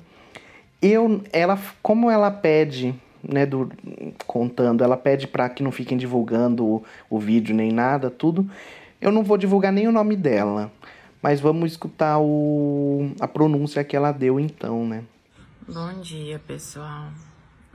Eu, 0.81 1.23
ela, 1.33 1.59
como 1.83 2.11
ela 2.11 2.31
pede, 2.31 2.94
né, 3.23 3.47
do, 3.47 3.71
contando, 4.27 4.85
ela 4.85 4.97
pede 4.97 5.27
para 5.27 5.49
que 5.49 5.62
não 5.62 5.73
fiquem 5.73 5.97
divulgando 5.97 6.64
o, 6.64 6.85
o 7.09 7.18
vídeo 7.18 7.55
nem 7.55 7.73
nada, 7.73 8.11
tudo. 8.11 8.49
Eu 9.01 9.11
não 9.11 9.25
vou 9.25 9.38
divulgar 9.38 9.73
nem 9.73 9.88
o 9.88 9.92
nome 9.92 10.16
dela, 10.16 10.71
mas 11.23 11.40
vamos 11.40 11.73
escutar 11.73 12.18
o, 12.21 13.11
a 13.18 13.27
pronúncia 13.27 13.83
que 13.83 13.97
ela 13.97 14.12
deu 14.12 14.38
então, 14.38 14.87
né? 14.87 15.03
Bom 15.66 16.01
dia, 16.01 16.38
pessoal. 16.47 17.11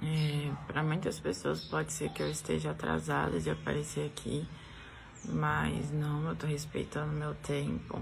É, 0.05 0.51
para 0.67 0.83
muitas 0.83 1.17
pessoas 1.17 1.61
pode 1.61 1.93
ser 1.93 2.09
que 2.09 2.21
eu 2.21 2.29
esteja 2.29 2.71
atrasada 2.71 3.39
de 3.39 3.49
aparecer 3.49 4.05
aqui, 4.07 4.45
mas 5.23 5.91
não, 5.91 6.27
eu 6.27 6.35
tô 6.35 6.45
respeitando 6.45 7.13
meu 7.13 7.33
tempo. 7.35 8.01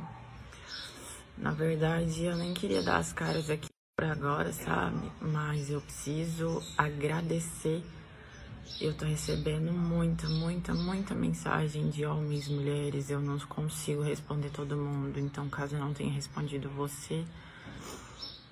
Na 1.37 1.51
verdade, 1.51 2.23
eu 2.23 2.35
nem 2.35 2.53
queria 2.55 2.81
dar 2.81 2.97
as 2.97 3.13
caras 3.13 3.49
aqui 3.51 3.67
por 3.95 4.05
agora, 4.05 4.51
sabe? 4.51 5.11
Mas 5.21 5.69
eu 5.69 5.79
preciso 5.79 6.63
agradecer. 6.75 7.83
Eu 8.79 8.95
tô 8.95 9.05
recebendo 9.05 9.71
muita, 9.71 10.27
muita, 10.27 10.73
muita 10.73 11.13
mensagem 11.13 11.89
de 11.89 12.03
homens, 12.03 12.47
mulheres. 12.47 13.11
Eu 13.11 13.19
não 13.19 13.37
consigo 13.39 14.01
responder 14.01 14.49
todo 14.49 14.75
mundo. 14.75 15.19
Então, 15.19 15.47
caso 15.49 15.75
eu 15.75 15.79
não 15.79 15.93
tenha 15.93 16.11
respondido 16.11 16.67
você, 16.69 17.23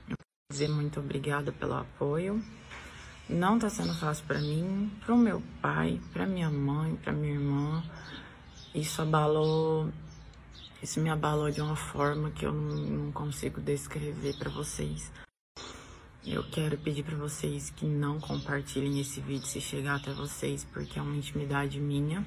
eu 0.08 0.16
quero 0.18 0.52
dizer 0.52 0.70
muito 0.70 1.00
obrigada 1.00 1.52
pelo 1.52 1.74
apoio. 1.74 2.44
Não 3.30 3.60
tá 3.60 3.70
sendo 3.70 3.94
fácil 3.94 4.26
para 4.26 4.40
mim, 4.40 4.92
pro 5.06 5.16
meu 5.16 5.40
pai, 5.62 6.02
pra 6.12 6.26
minha 6.26 6.50
mãe, 6.50 6.96
pra 6.96 7.14
minha 7.14 7.36
irmã. 7.36 7.84
Isso 8.74 9.04
abalou. 9.04 9.92
Isso 10.82 11.00
me 11.00 11.12
abalou 11.12 11.52
de 11.52 11.62
uma 11.62 11.76
forma 11.76 12.32
que 12.32 12.44
eu 12.44 12.52
não 12.52 13.12
consigo 13.12 13.62
descrever 13.62 14.36
para 14.40 14.50
vocês. 14.50 15.12
Eu 16.26 16.44
quero 16.50 16.76
pedir 16.80 17.04
para 17.04 17.16
vocês 17.18 17.70
que 17.70 17.86
não 17.86 18.20
compartilhem 18.20 19.00
esse 19.00 19.22
vídeo 19.22 19.46
se 19.46 19.62
chegar 19.62 19.98
até 19.98 20.12
vocês, 20.12 20.64
porque 20.64 20.98
é 20.98 21.02
uma 21.02 21.16
intimidade 21.16 21.80
minha. 21.80 22.26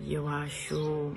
E 0.00 0.12
eu 0.12 0.26
acho 0.26 1.14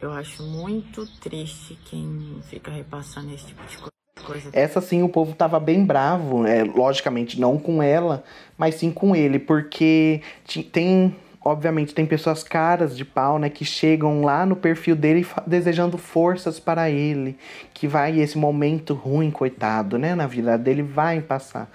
eu 0.00 0.12
acho 0.12 0.44
muito 0.44 1.04
triste 1.18 1.76
quem 1.86 2.40
fica 2.48 2.70
repassando 2.70 3.34
esse 3.34 3.46
tipo 3.46 3.66
de 3.66 3.76
coisa 3.78 3.97
coisa. 4.32 4.50
Essa 4.52 4.80
sim, 4.80 5.02
o 5.02 5.08
povo 5.08 5.34
tava 5.34 5.58
bem 5.58 5.84
bravo, 5.84 6.46
é, 6.46 6.62
logicamente 6.62 7.40
não 7.40 7.58
com 7.58 7.82
ela, 7.82 8.22
mas 8.56 8.76
sim 8.76 8.90
com 8.90 9.16
ele, 9.16 9.38
porque 9.38 10.20
tem 10.72 11.14
obviamente 11.44 11.94
tem 11.94 12.04
pessoas 12.04 12.42
caras 12.42 12.96
de 12.96 13.04
pau, 13.04 13.38
né, 13.38 13.48
que 13.48 13.64
chegam 13.64 14.22
lá 14.22 14.44
no 14.44 14.54
perfil 14.54 14.94
dele 14.94 15.26
desejando 15.46 15.96
forças 15.96 16.60
para 16.60 16.90
ele, 16.90 17.38
que 17.72 17.88
vai 17.88 18.20
esse 18.20 18.36
momento 18.36 18.92
ruim, 18.92 19.30
coitado, 19.30 19.98
né, 19.98 20.14
na 20.14 20.26
vida 20.26 20.58
dele 20.58 20.82
vai 20.82 21.20
passar. 21.20 21.70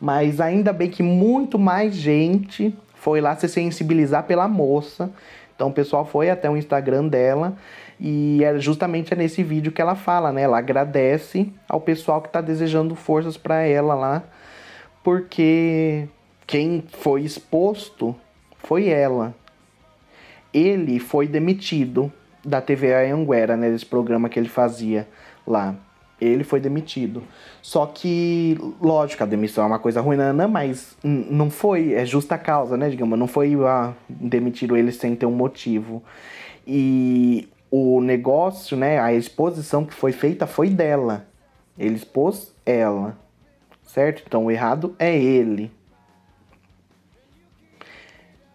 Mas 0.00 0.40
ainda 0.40 0.72
bem 0.72 0.90
que 0.90 1.02
muito 1.02 1.58
mais 1.58 1.94
gente 1.94 2.76
foi 2.94 3.20
lá 3.20 3.34
se 3.36 3.48
sensibilizar 3.48 4.24
pela 4.24 4.46
moça. 4.48 5.10
Então 5.54 5.68
o 5.68 5.72
pessoal 5.72 6.04
foi 6.04 6.30
até 6.30 6.50
o 6.50 6.56
Instagram 6.56 7.08
dela 7.08 7.56
e 7.98 8.42
é 8.42 8.58
justamente 8.58 9.14
nesse 9.14 9.42
vídeo 9.42 9.72
que 9.72 9.80
ela 9.80 9.94
fala, 9.94 10.32
né? 10.32 10.42
Ela 10.42 10.58
agradece 10.58 11.52
ao 11.68 11.80
pessoal 11.80 12.20
que 12.20 12.28
está 12.28 12.40
desejando 12.40 12.94
forças 12.94 13.36
para 13.36 13.62
ela 13.62 13.94
lá, 13.94 14.24
porque 15.02 16.08
quem 16.46 16.84
foi 16.88 17.22
exposto 17.22 18.14
foi 18.58 18.88
ela. 18.88 19.34
Ele 20.52 20.98
foi 20.98 21.26
demitido 21.26 22.12
da 22.44 22.60
TV 22.60 23.10
Anguera, 23.10 23.56
né? 23.56 23.70
Desse 23.70 23.86
programa 23.86 24.28
que 24.28 24.38
ele 24.38 24.48
fazia 24.48 25.08
lá. 25.46 25.74
Ele 26.20 26.44
foi 26.44 26.60
demitido. 26.60 27.22
Só 27.60 27.86
que, 27.86 28.56
lógico, 28.80 29.22
a 29.22 29.26
demissão 29.26 29.64
é 29.64 29.66
uma 29.66 29.78
coisa 29.78 30.00
ruim, 30.00 30.16
não, 30.16 30.48
mas 30.48 30.96
não 31.02 31.50
foi, 31.50 31.92
é 31.92 32.06
justa 32.06 32.38
causa, 32.38 32.76
né? 32.76 32.88
Digamos, 32.88 33.18
não 33.18 33.26
foi 33.26 33.54
ah, 33.66 33.92
demitiram 34.08 34.76
ele 34.76 34.92
sem 34.92 35.14
ter 35.16 35.26
um 35.26 35.32
motivo. 35.32 36.02
E 36.66 37.48
o 37.76 38.00
negócio, 38.00 38.76
né? 38.76 39.00
A 39.00 39.12
exposição 39.12 39.84
que 39.84 39.92
foi 39.92 40.12
feita 40.12 40.46
foi 40.46 40.70
dela. 40.70 41.26
Ele 41.76 41.96
expôs 41.96 42.54
ela, 42.64 43.18
certo? 43.82 44.22
Então 44.24 44.44
o 44.44 44.50
errado 44.50 44.94
é 44.96 45.18
ele. 45.18 45.72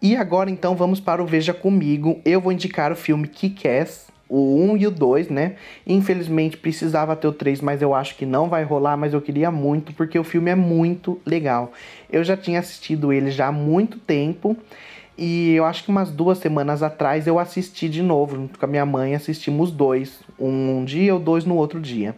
E 0.00 0.16
agora 0.16 0.50
então 0.50 0.74
vamos 0.74 1.00
para 1.00 1.22
o 1.22 1.26
Veja 1.26 1.52
Comigo. 1.52 2.18
Eu 2.24 2.40
vou 2.40 2.50
indicar 2.50 2.90
o 2.90 2.96
filme 2.96 3.28
Kick-Ass, 3.28 4.08
o 4.26 4.56
1 4.56 4.78
e 4.78 4.86
o 4.86 4.90
2, 4.90 5.28
né? 5.28 5.56
Infelizmente 5.86 6.56
precisava 6.56 7.14
ter 7.14 7.28
o 7.28 7.32
3, 7.34 7.60
mas 7.60 7.82
eu 7.82 7.94
acho 7.94 8.16
que 8.16 8.24
não 8.24 8.48
vai 8.48 8.64
rolar, 8.64 8.96
mas 8.96 9.12
eu 9.12 9.20
queria 9.20 9.50
muito 9.50 9.92
porque 9.92 10.18
o 10.18 10.24
filme 10.24 10.50
é 10.50 10.54
muito 10.54 11.20
legal. 11.26 11.72
Eu 12.10 12.24
já 12.24 12.38
tinha 12.38 12.58
assistido 12.58 13.12
ele 13.12 13.30
já 13.30 13.48
há 13.48 13.52
muito 13.52 13.98
tempo 13.98 14.56
e 15.22 15.52
eu 15.54 15.66
acho 15.66 15.84
que 15.84 15.90
umas 15.90 16.10
duas 16.10 16.38
semanas 16.38 16.82
atrás 16.82 17.26
eu 17.26 17.38
assisti 17.38 17.90
de 17.90 18.02
novo, 18.02 18.36
junto 18.36 18.58
com 18.58 18.64
a 18.64 18.68
minha 18.68 18.86
mãe, 18.86 19.14
assistimos 19.14 19.70
dois, 19.70 20.20
um 20.38 20.82
dia 20.82 21.12
ou 21.12 21.20
dois 21.20 21.44
no 21.44 21.56
outro 21.56 21.78
dia. 21.78 22.16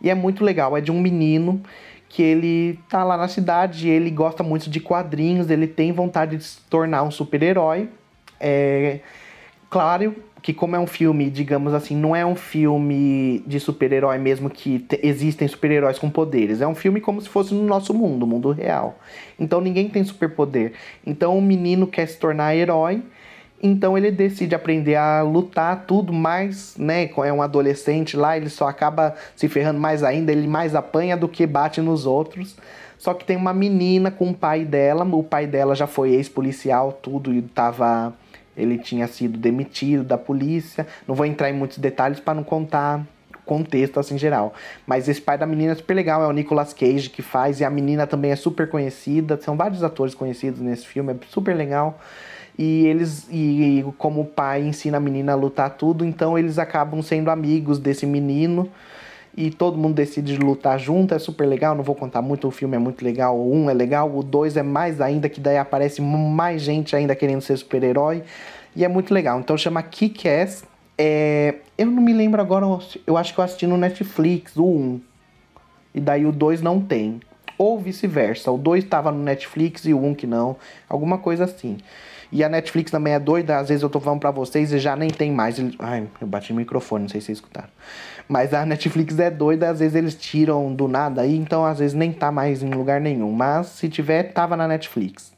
E 0.00 0.08
é 0.08 0.14
muito 0.14 0.44
legal, 0.44 0.76
é 0.76 0.80
de 0.80 0.92
um 0.92 1.00
menino 1.00 1.60
que 2.08 2.22
ele 2.22 2.78
tá 2.88 3.02
lá 3.02 3.16
na 3.16 3.26
cidade, 3.26 3.88
ele 3.88 4.12
gosta 4.12 4.44
muito 4.44 4.70
de 4.70 4.78
quadrinhos, 4.78 5.50
ele 5.50 5.66
tem 5.66 5.90
vontade 5.90 6.36
de 6.36 6.44
se 6.44 6.60
tornar 6.70 7.02
um 7.02 7.10
super-herói. 7.10 7.88
É 8.38 9.00
claro 9.68 10.14
que 10.46 10.54
como 10.54 10.76
é 10.76 10.78
um 10.78 10.86
filme, 10.86 11.28
digamos 11.28 11.74
assim, 11.74 11.96
não 11.96 12.14
é 12.14 12.24
um 12.24 12.36
filme 12.36 13.42
de 13.44 13.58
super-herói 13.58 14.16
mesmo 14.16 14.48
que 14.48 14.86
existem 15.02 15.48
super-heróis 15.48 15.98
com 15.98 16.08
poderes. 16.08 16.60
É 16.60 16.68
um 16.68 16.74
filme 16.74 17.00
como 17.00 17.20
se 17.20 17.28
fosse 17.28 17.52
no 17.52 17.64
nosso 17.64 17.92
mundo, 17.92 18.24
mundo 18.28 18.52
real. 18.52 18.96
Então 19.40 19.60
ninguém 19.60 19.88
tem 19.88 20.04
superpoder. 20.04 20.74
Então 21.04 21.36
o 21.36 21.42
menino 21.42 21.84
quer 21.84 22.06
se 22.06 22.16
tornar 22.16 22.54
herói 22.54 23.02
então 23.60 23.98
ele 23.98 24.12
decide 24.12 24.54
aprender 24.54 24.94
a 24.94 25.20
lutar 25.20 25.84
tudo 25.84 26.12
mais, 26.12 26.76
né? 26.76 27.10
É 27.24 27.32
um 27.32 27.42
adolescente 27.42 28.16
lá, 28.16 28.36
ele 28.36 28.48
só 28.48 28.68
acaba 28.68 29.16
se 29.34 29.48
ferrando 29.48 29.80
mais 29.80 30.04
ainda, 30.04 30.30
ele 30.30 30.46
mais 30.46 30.76
apanha 30.76 31.16
do 31.16 31.26
que 31.26 31.44
bate 31.44 31.80
nos 31.80 32.06
outros. 32.06 32.56
Só 32.96 33.12
que 33.14 33.24
tem 33.24 33.36
uma 33.36 33.52
menina 33.52 34.12
com 34.12 34.30
o 34.30 34.34
pai 34.34 34.64
dela, 34.64 35.04
o 35.04 35.24
pai 35.24 35.44
dela 35.44 35.74
já 35.74 35.88
foi 35.88 36.12
ex-policial, 36.12 36.92
tudo, 37.02 37.34
e 37.34 37.42
tava. 37.42 38.14
Ele 38.56 38.78
tinha 38.78 39.06
sido 39.06 39.38
demitido 39.38 40.02
da 40.02 40.16
polícia. 40.16 40.86
Não 41.06 41.14
vou 41.14 41.26
entrar 41.26 41.50
em 41.50 41.52
muitos 41.52 41.78
detalhes 41.78 42.20
para 42.20 42.34
não 42.34 42.44
contar 42.44 43.04
contexto 43.44 44.00
assim 44.00 44.18
geral. 44.18 44.54
Mas 44.86 45.08
esse 45.08 45.20
pai 45.20 45.38
da 45.38 45.46
menina 45.46 45.72
é 45.72 45.74
super 45.76 45.94
legal, 45.94 46.22
é 46.22 46.26
o 46.26 46.32
Nicolas 46.32 46.72
Cage 46.72 47.10
que 47.10 47.22
faz, 47.22 47.60
e 47.60 47.64
a 47.64 47.70
menina 47.70 48.06
também 48.06 48.32
é 48.32 48.36
super 48.36 48.68
conhecida. 48.68 49.38
São 49.40 49.56
vários 49.56 49.84
atores 49.84 50.14
conhecidos 50.14 50.60
nesse 50.60 50.86
filme, 50.86 51.12
é 51.12 51.16
super 51.28 51.54
legal 51.54 52.00
e 52.58 52.86
eles 52.86 53.26
e, 53.30 53.84
como 53.98 54.22
o 54.22 54.24
pai 54.24 54.62
ensina 54.62 54.96
a 54.96 55.00
menina 55.00 55.32
a 55.32 55.34
lutar 55.34 55.70
tudo, 55.70 56.04
então 56.04 56.38
eles 56.38 56.58
acabam 56.58 57.02
sendo 57.02 57.30
amigos 57.30 57.78
desse 57.78 58.06
menino 58.06 58.70
e 59.36 59.50
todo 59.50 59.76
mundo 59.76 59.94
decide 59.94 60.36
lutar 60.38 60.78
junto, 60.78 61.14
é 61.14 61.18
super 61.18 61.46
legal, 61.46 61.74
não 61.74 61.84
vou 61.84 61.94
contar 61.94 62.22
muito, 62.22 62.48
o 62.48 62.50
filme 62.50 62.74
é 62.76 62.78
muito 62.78 63.04
legal, 63.04 63.36
o 63.36 63.54
um 63.54 63.68
é 63.68 63.74
legal, 63.74 64.10
o 64.16 64.22
dois 64.22 64.56
é 64.56 64.62
mais 64.62 65.00
ainda, 65.00 65.28
que 65.28 65.40
daí 65.40 65.58
aparece 65.58 66.00
mais 66.00 66.62
gente 66.62 66.96
ainda 66.96 67.14
querendo 67.14 67.42
ser 67.42 67.56
super-herói, 67.56 68.22
e 68.74 68.84
é 68.84 68.88
muito 68.88 69.12
legal, 69.12 69.38
então 69.38 69.56
chama 69.58 69.82
Kick-Ass, 69.82 70.64
é, 70.96 71.56
eu 71.76 71.86
não 71.86 72.02
me 72.02 72.14
lembro 72.14 72.40
agora, 72.40 72.64
eu 73.06 73.16
acho 73.16 73.34
que 73.34 73.40
eu 73.40 73.44
assisti 73.44 73.66
no 73.66 73.76
Netflix, 73.76 74.56
o 74.56 74.64
1, 74.64 75.00
e 75.94 76.00
daí 76.00 76.24
o 76.24 76.32
2 76.32 76.62
não 76.62 76.80
tem, 76.80 77.20
ou 77.58 77.78
vice-versa, 77.78 78.50
o 78.50 78.56
2 78.56 78.84
estava 78.84 79.12
no 79.12 79.22
Netflix 79.22 79.84
e 79.84 79.92
o 79.92 80.02
1 80.02 80.14
que 80.14 80.26
não, 80.26 80.56
alguma 80.88 81.18
coisa 81.18 81.44
assim. 81.44 81.78
E 82.30 82.42
a 82.42 82.48
Netflix 82.48 82.90
também 82.90 83.14
é 83.14 83.20
doida, 83.20 83.58
às 83.58 83.68
vezes 83.68 83.82
eu 83.82 83.88
tô 83.88 84.00
falando 84.00 84.20
pra 84.20 84.30
vocês 84.30 84.72
e 84.72 84.78
já 84.78 84.96
nem 84.96 85.08
tem 85.08 85.30
mais. 85.30 85.56
Ai, 85.78 86.08
eu 86.20 86.26
bati 86.26 86.52
no 86.52 86.58
microfone, 86.58 87.04
não 87.04 87.08
sei 87.08 87.20
se 87.20 87.26
vocês 87.26 87.38
escutaram. 87.38 87.68
Mas 88.28 88.52
a 88.52 88.66
Netflix 88.66 89.18
é 89.18 89.30
doida, 89.30 89.70
às 89.70 89.78
vezes 89.78 89.94
eles 89.94 90.14
tiram 90.14 90.74
do 90.74 90.88
nada 90.88 91.22
aí, 91.22 91.36
então 91.36 91.64
às 91.64 91.78
vezes 91.78 91.94
nem 91.94 92.12
tá 92.12 92.32
mais 92.32 92.62
em 92.62 92.70
lugar 92.70 93.00
nenhum. 93.00 93.30
Mas 93.32 93.68
se 93.68 93.88
tiver, 93.88 94.32
tava 94.32 94.56
na 94.56 94.66
Netflix. 94.66 95.32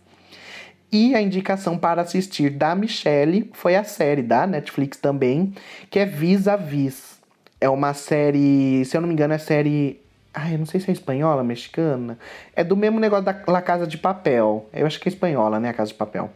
E 0.91 1.15
a 1.15 1.21
indicação 1.21 1.77
para 1.77 2.01
assistir 2.01 2.51
da 2.51 2.75
Michelle 2.75 3.51
foi 3.53 3.77
a 3.77 3.85
série 3.85 4.23
da 4.23 4.47
Netflix 4.47 4.97
também, 4.97 5.53
que 5.91 5.99
é 5.99 6.07
Vis 6.07 6.49
a 6.49 6.57
Vis. 6.57 7.19
É 7.61 7.69
uma 7.69 7.93
série, 7.93 8.85
se 8.87 8.97
eu 8.97 9.01
não 9.03 9.09
me 9.09 9.15
engano, 9.15 9.35
é 9.35 9.39
série 9.39 10.01
Ai, 10.33 10.55
eu 10.55 10.59
não 10.59 10.67
sei 10.67 10.79
se 10.79 10.89
é 10.89 10.93
espanhola, 10.93 11.43
mexicana. 11.43 12.19
É 12.55 12.63
do 12.63 12.77
mesmo 12.77 13.01
negócio 13.01 13.25
da 13.25 13.43
La 13.49 13.61
Casa 13.61 13.87
de 13.87 13.99
Papel. 13.99 14.69
Eu 14.73 14.87
acho 14.87 15.01
que 15.01 15.09
é 15.09 15.11
espanhola, 15.11 15.59
né? 15.59 15.71
A 15.71 15.73
Casa 15.73 15.91
de 15.91 15.97
Papel 15.97 16.31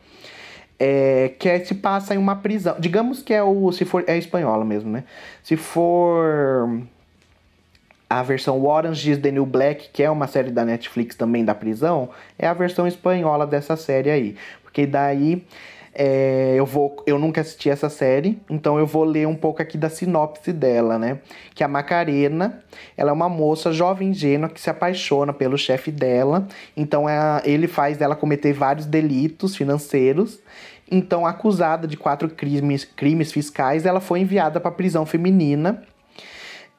é, 0.84 1.28
que 1.38 1.48
é, 1.48 1.60
se 1.60 1.76
passa 1.76 2.12
em 2.12 2.18
uma 2.18 2.34
prisão. 2.34 2.74
Digamos 2.76 3.22
que 3.22 3.32
é 3.32 3.40
o. 3.40 3.70
Se 3.70 3.84
for. 3.84 4.02
É 4.04 4.18
espanhola 4.18 4.64
mesmo, 4.64 4.90
né? 4.90 5.04
Se 5.40 5.56
for 5.56 6.82
a 8.10 8.20
versão 8.24 8.64
Orange 8.66 9.12
is 9.12 9.18
the 9.18 9.30
New 9.30 9.46
Black, 9.46 9.90
que 9.92 10.02
é 10.02 10.10
uma 10.10 10.26
série 10.26 10.50
da 10.50 10.64
Netflix 10.64 11.14
também 11.14 11.44
da 11.44 11.54
prisão, 11.54 12.10
é 12.36 12.48
a 12.48 12.52
versão 12.52 12.84
espanhola 12.84 13.46
dessa 13.46 13.76
série 13.76 14.10
aí. 14.10 14.36
Porque 14.64 14.84
daí 14.84 15.46
é, 15.94 16.54
eu 16.56 16.64
vou, 16.64 17.02
eu 17.06 17.18
nunca 17.18 17.42
assisti 17.42 17.68
essa 17.70 17.88
série, 17.88 18.40
então 18.50 18.78
eu 18.78 18.86
vou 18.86 19.04
ler 19.04 19.28
um 19.28 19.36
pouco 19.36 19.60
aqui 19.60 19.76
da 19.78 19.90
sinopse 19.90 20.52
dela, 20.52 20.98
né? 20.98 21.18
Que 21.54 21.62
a 21.62 21.68
Macarena, 21.68 22.62
ela 22.96 23.10
é 23.10 23.12
uma 23.12 23.28
moça 23.28 23.72
jovem 23.72 24.08
ingênua 24.08 24.48
que 24.48 24.60
se 24.60 24.70
apaixona 24.70 25.32
pelo 25.32 25.56
chefe 25.56 25.90
dela, 25.90 26.48
então 26.76 27.04
ele 27.44 27.68
faz 27.68 28.00
ela 28.00 28.16
cometer 28.16 28.52
vários 28.52 28.86
delitos 28.86 29.54
financeiros 29.54 30.40
então, 30.90 31.26
acusada 31.26 31.86
de 31.86 31.96
quatro 31.96 32.28
crimes, 32.28 32.84
crimes 32.84 33.32
fiscais, 33.32 33.86
ela 33.86 34.00
foi 34.00 34.20
enviada 34.20 34.60
para 34.60 34.70
prisão 34.70 35.06
feminina 35.06 35.82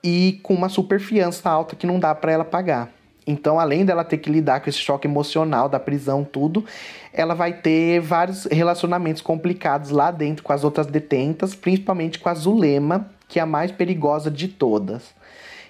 e 0.03 0.39
com 0.43 0.53
uma 0.53 0.69
super 0.69 0.99
fiança 0.99 1.49
alta 1.49 1.75
que 1.75 1.87
não 1.87 1.99
dá 1.99 2.13
para 2.13 2.31
ela 2.31 2.45
pagar. 2.45 2.91
Então, 3.25 3.59
além 3.59 3.85
dela 3.85 4.03
ter 4.03 4.17
que 4.17 4.29
lidar 4.29 4.59
com 4.59 4.69
esse 4.69 4.79
choque 4.79 5.07
emocional 5.07 5.69
da 5.69 5.79
prisão, 5.79 6.23
tudo, 6.23 6.65
ela 7.13 7.33
vai 7.33 7.53
ter 7.53 8.01
vários 8.01 8.45
relacionamentos 8.45 9.21
complicados 9.21 9.89
lá 9.89 10.11
dentro 10.11 10.43
com 10.43 10.51
as 10.51 10.63
outras 10.63 10.87
detentas, 10.87 11.55
principalmente 11.55 12.19
com 12.19 12.27
a 12.27 12.33
Zulema, 12.33 13.09
que 13.27 13.39
é 13.39 13.41
a 13.41 13.45
mais 13.45 13.71
perigosa 13.71 14.29
de 14.29 14.49
todas. 14.49 15.13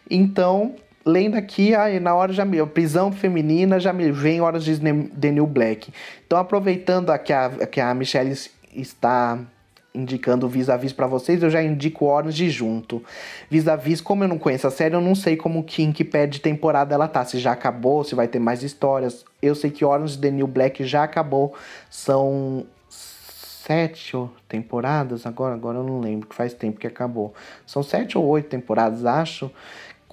Então, 0.10 0.76
lendo 1.06 1.36
aqui, 1.36 1.76
aí 1.76 2.00
na 2.00 2.14
hora 2.16 2.34
já 2.34 2.46
me. 2.46 2.66
Prisão 2.66 3.12
feminina 3.12 3.80
já 3.80 3.92
me 3.92 4.12
vem 4.12 4.42
horas 4.42 4.64
de 4.64 4.80
The 4.80 5.32
New 5.32 5.48
Black. 5.48 5.92
Então, 6.26 6.38
aproveitando 6.38 7.10
a, 7.10 7.18
que, 7.18 7.34
a, 7.34 7.50
que 7.68 7.80
a 7.80 7.94
Michelle 7.94 8.34
está 8.74 9.40
indicando 9.94 10.48
vis-a-vis 10.48 10.92
para 10.92 11.06
vocês, 11.06 11.44
eu 11.44 11.50
já 11.50 11.62
indico 11.62 12.06
Orange 12.06 12.50
junto. 12.50 13.04
Vis-a-vis, 13.50 14.02
como 14.02 14.24
eu 14.24 14.28
não 14.28 14.40
conheço 14.40 14.66
a 14.66 14.72
série, 14.72 14.96
eu 14.96 15.02
não 15.02 15.14
sei 15.14 15.36
como 15.36 15.64
que, 15.64 15.84
em 15.84 15.92
que 15.92 16.04
pé 16.04 16.26
de 16.26 16.42
temporada 16.42 16.96
ela 16.96 17.08
tá. 17.08 17.24
Se 17.24 17.38
já 17.38 17.52
acabou, 17.52 18.04
se 18.04 18.16
vai 18.16 18.28
ter 18.28 18.40
mais 18.40 18.64
histórias. 18.64 19.24
Eu 19.42 19.54
sei 19.54 19.70
que 19.70 19.86
Orange 19.86 20.18
The 20.18 20.32
New 20.32 20.48
Black 20.48 20.84
já 20.84 21.04
acabou. 21.04 21.54
São 21.90 22.66
sete 22.90 24.18
temporadas 24.50 25.26
agora, 25.26 25.54
agora 25.54 25.78
eu 25.78 25.84
não 25.84 26.02
lembro, 26.02 26.28
que 26.28 26.36
faz 26.36 26.54
tempo 26.54 26.80
que 26.80 26.88
acabou. 26.88 27.34
São 27.66 27.82
sete 27.82 28.18
ou 28.18 28.26
oito 28.26 28.50
temporadas, 28.50 29.06
acho 29.06 29.50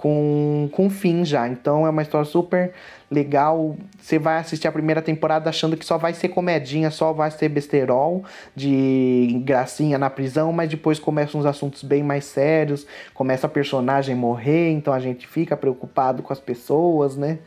com, 0.01 0.71
com 0.73 0.89
fim 0.89 1.27
já. 1.27 1.47
Então 1.47 1.87
é 1.87 1.91
uma 1.91 2.01
história 2.01 2.25
super 2.25 2.73
legal. 3.11 3.77
Você 4.01 4.19
vai 4.19 4.39
assistir 4.39 4.67
a 4.67 4.73
primeira 4.73 5.03
temporada 5.03 5.51
achando 5.51 5.77
que 5.77 5.85
só 5.85 5.99
vai 5.99 6.15
ser 6.15 6.31
comedinha, 6.31 6.91
só 6.91 7.13
vai 7.13 7.31
ser 7.31 7.51
besterol 7.51 8.25
de 8.57 9.43
gracinha 9.45 9.99
na 9.99 10.09
prisão, 10.09 10.55
mas 10.55 10.71
depois 10.71 10.99
começam 10.99 11.39
uns 11.39 11.45
assuntos 11.45 11.83
bem 11.83 12.03
mais 12.03 12.25
sérios, 12.25 12.87
começa 13.13 13.47
a 13.47 13.51
personagem 13.51 14.17
morrer, 14.17 14.71
então 14.71 14.95
a 14.95 15.01
gente 15.01 15.27
fica 15.29 15.55
preocupado 15.55 16.23
com 16.23 16.33
as 16.33 16.41
pessoas, 16.41 17.15
né? 17.15 17.39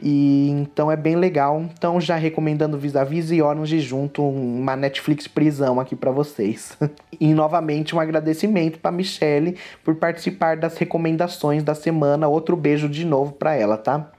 E 0.00 0.48
então 0.50 0.90
é 0.90 0.96
bem 0.96 1.16
legal. 1.16 1.64
Então 1.72 2.00
já 2.00 2.16
recomendando 2.16 2.78
Vis-a-Vis 2.78 3.30
e 3.30 3.42
Orange 3.42 3.80
junto 3.80 4.22
uma 4.22 4.76
Netflix 4.76 5.26
prisão 5.26 5.80
aqui 5.80 5.96
para 5.96 6.10
vocês. 6.10 6.76
e 7.20 7.34
novamente 7.34 7.94
um 7.94 8.00
agradecimento 8.00 8.78
para 8.78 8.92
Michelle 8.92 9.56
por 9.84 9.96
participar 9.96 10.56
das 10.56 10.76
recomendações 10.78 11.62
da 11.62 11.74
semana. 11.74 12.28
Outro 12.28 12.56
beijo 12.56 12.88
de 12.88 13.04
novo 13.04 13.32
para 13.32 13.54
ela, 13.54 13.76
tá? 13.76 14.10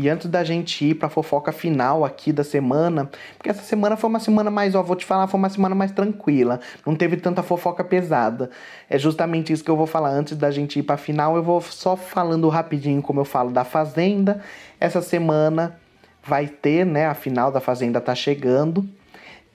E 0.00 0.08
antes 0.08 0.30
da 0.30 0.42
gente 0.42 0.82
ir 0.82 0.94
pra 0.94 1.10
fofoca 1.10 1.52
final 1.52 2.06
aqui 2.06 2.32
da 2.32 2.42
semana, 2.42 3.10
porque 3.36 3.50
essa 3.50 3.60
semana 3.60 3.98
foi 3.98 4.08
uma 4.08 4.18
semana 4.18 4.50
mais, 4.50 4.74
ó, 4.74 4.82
vou 4.82 4.96
te 4.96 5.04
falar, 5.04 5.26
foi 5.26 5.36
uma 5.36 5.50
semana 5.50 5.74
mais 5.74 5.92
tranquila. 5.92 6.58
Não 6.86 6.96
teve 6.96 7.18
tanta 7.18 7.42
fofoca 7.42 7.84
pesada. 7.84 8.48
É 8.88 8.98
justamente 8.98 9.52
isso 9.52 9.62
que 9.62 9.70
eu 9.70 9.76
vou 9.76 9.86
falar 9.86 10.08
antes 10.08 10.38
da 10.38 10.50
gente 10.50 10.78
ir 10.78 10.84
pra 10.84 10.96
final. 10.96 11.36
Eu 11.36 11.42
vou 11.42 11.60
só 11.60 11.96
falando 11.96 12.48
rapidinho 12.48 13.02
como 13.02 13.20
eu 13.20 13.26
falo 13.26 13.50
da 13.50 13.62
Fazenda. 13.62 14.40
Essa 14.80 15.02
semana 15.02 15.78
vai 16.24 16.46
ter, 16.46 16.86
né? 16.86 17.04
A 17.04 17.14
final 17.14 17.52
da 17.52 17.60
Fazenda 17.60 18.00
tá 18.00 18.14
chegando. 18.14 18.88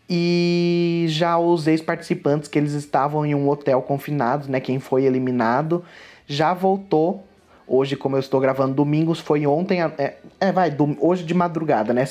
E 0.08 1.08
já 1.10 1.40
os 1.40 1.66
ex-participantes 1.66 2.48
que 2.48 2.60
eles 2.60 2.74
estavam 2.74 3.26
em 3.26 3.34
um 3.34 3.50
hotel 3.50 3.82
confinados, 3.82 4.48
né? 4.48 4.60
Quem 4.60 4.78
foi 4.78 5.06
eliminado 5.06 5.84
já 6.28 6.54
voltou. 6.54 7.26
Hoje, 7.68 7.96
como 7.96 8.16
eu 8.16 8.20
estou 8.20 8.40
gravando 8.40 8.74
domingos, 8.74 9.20
foi 9.20 9.48
ontem. 9.48 9.82
É, 9.82 10.18
é 10.40 10.52
vai, 10.52 10.70
do, 10.70 10.96
hoje 11.00 11.24
de 11.24 11.34
madrugada, 11.34 11.94
né? 11.94 12.06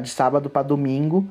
De 0.00 0.08
sábado 0.08 0.48
para 0.48 0.62
domingo. 0.62 1.28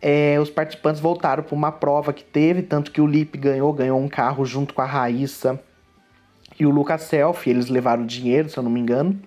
É, 0.00 0.38
os 0.40 0.50
participantes 0.50 1.00
voltaram 1.00 1.44
para 1.44 1.54
uma 1.54 1.70
prova 1.70 2.12
que 2.12 2.24
teve, 2.24 2.62
tanto 2.62 2.90
que 2.90 3.00
o 3.00 3.06
Lipe 3.06 3.38
ganhou, 3.38 3.72
ganhou 3.72 4.00
um 4.00 4.08
carro 4.08 4.44
junto 4.44 4.74
com 4.74 4.82
a 4.82 4.86
Raíssa 4.86 5.60
e 6.58 6.66
o 6.66 6.70
Lucas 6.70 7.02
Selfie, 7.02 7.50
eles 7.50 7.68
levaram 7.68 8.04
dinheiro, 8.04 8.48
se 8.48 8.58
eu 8.58 8.62
não 8.62 8.70
me 8.70 8.80
engano. 8.80 9.18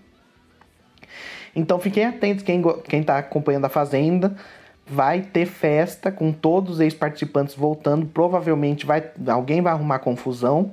Então 1.55 1.79
fiquem 1.79 2.05
atentos, 2.05 2.43
quem, 2.43 2.61
quem 2.83 3.03
tá 3.03 3.17
acompanhando 3.17 3.65
a 3.65 3.69
Fazenda, 3.69 4.35
vai 4.85 5.21
ter 5.21 5.45
festa 5.45 6.11
com 6.11 6.31
todos 6.31 6.75
os 6.75 6.79
ex-participantes 6.79 7.55
voltando. 7.55 8.05
Provavelmente 8.05 8.85
vai, 8.85 9.03
alguém 9.27 9.61
vai 9.61 9.73
arrumar 9.73 9.99
confusão. 9.99 10.71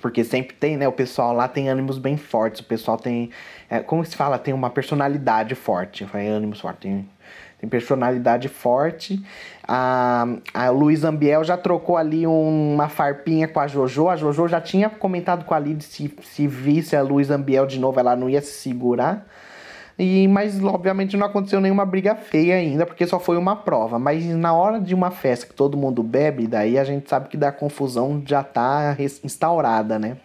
Porque 0.00 0.22
sempre 0.24 0.54
tem, 0.54 0.76
né? 0.76 0.86
O 0.86 0.92
pessoal 0.92 1.32
lá 1.32 1.48
tem 1.48 1.68
ânimos 1.68 1.98
bem 1.98 2.16
fortes. 2.16 2.60
O 2.60 2.64
pessoal 2.64 2.96
tem. 2.96 3.30
É, 3.68 3.80
como 3.80 4.04
se 4.04 4.14
fala? 4.14 4.38
Tem 4.38 4.52
uma 4.52 4.70
personalidade 4.70 5.54
forte. 5.54 6.04
Vai 6.04 6.26
ânimos 6.26 6.60
fortes. 6.60 6.80
Tem, 6.82 7.08
tem 7.58 7.68
personalidade 7.68 8.48
forte. 8.48 9.24
A, 9.66 10.26
a 10.52 10.68
Luiz 10.70 11.02
Ambiel 11.02 11.42
já 11.42 11.56
trocou 11.56 11.96
ali 11.96 12.26
um, 12.26 12.74
uma 12.74 12.88
farpinha 12.88 13.48
com 13.48 13.58
a 13.58 13.66
Jojo. 13.66 14.08
A 14.08 14.16
Jojo 14.16 14.46
já 14.48 14.60
tinha 14.60 14.90
comentado 14.90 15.44
com 15.44 15.54
a 15.54 15.58
Lid 15.58 15.82
se, 15.82 16.14
se 16.22 16.46
visse 16.46 16.94
a 16.94 17.02
Luiz 17.02 17.30
Ambiel 17.30 17.66
de 17.66 17.78
novo, 17.78 17.98
ela 17.98 18.14
não 18.14 18.28
ia 18.28 18.42
se 18.42 18.52
segurar. 18.52 19.26
E, 19.98 20.28
mas 20.28 20.62
obviamente 20.62 21.16
não 21.16 21.26
aconteceu 21.26 21.60
nenhuma 21.60 21.86
briga 21.86 22.14
feia 22.14 22.56
ainda, 22.56 22.84
porque 22.84 23.06
só 23.06 23.18
foi 23.18 23.38
uma 23.38 23.56
prova. 23.56 23.98
Mas 23.98 24.24
na 24.26 24.52
hora 24.52 24.78
de 24.78 24.94
uma 24.94 25.10
festa 25.10 25.46
que 25.46 25.54
todo 25.54 25.76
mundo 25.76 26.02
bebe, 26.02 26.46
daí 26.46 26.78
a 26.78 26.84
gente 26.84 27.08
sabe 27.08 27.28
que 27.28 27.36
da 27.36 27.50
confusão 27.50 28.22
já 28.24 28.42
tá 28.42 28.94
instaurada, 29.24 29.98
né? 29.98 30.18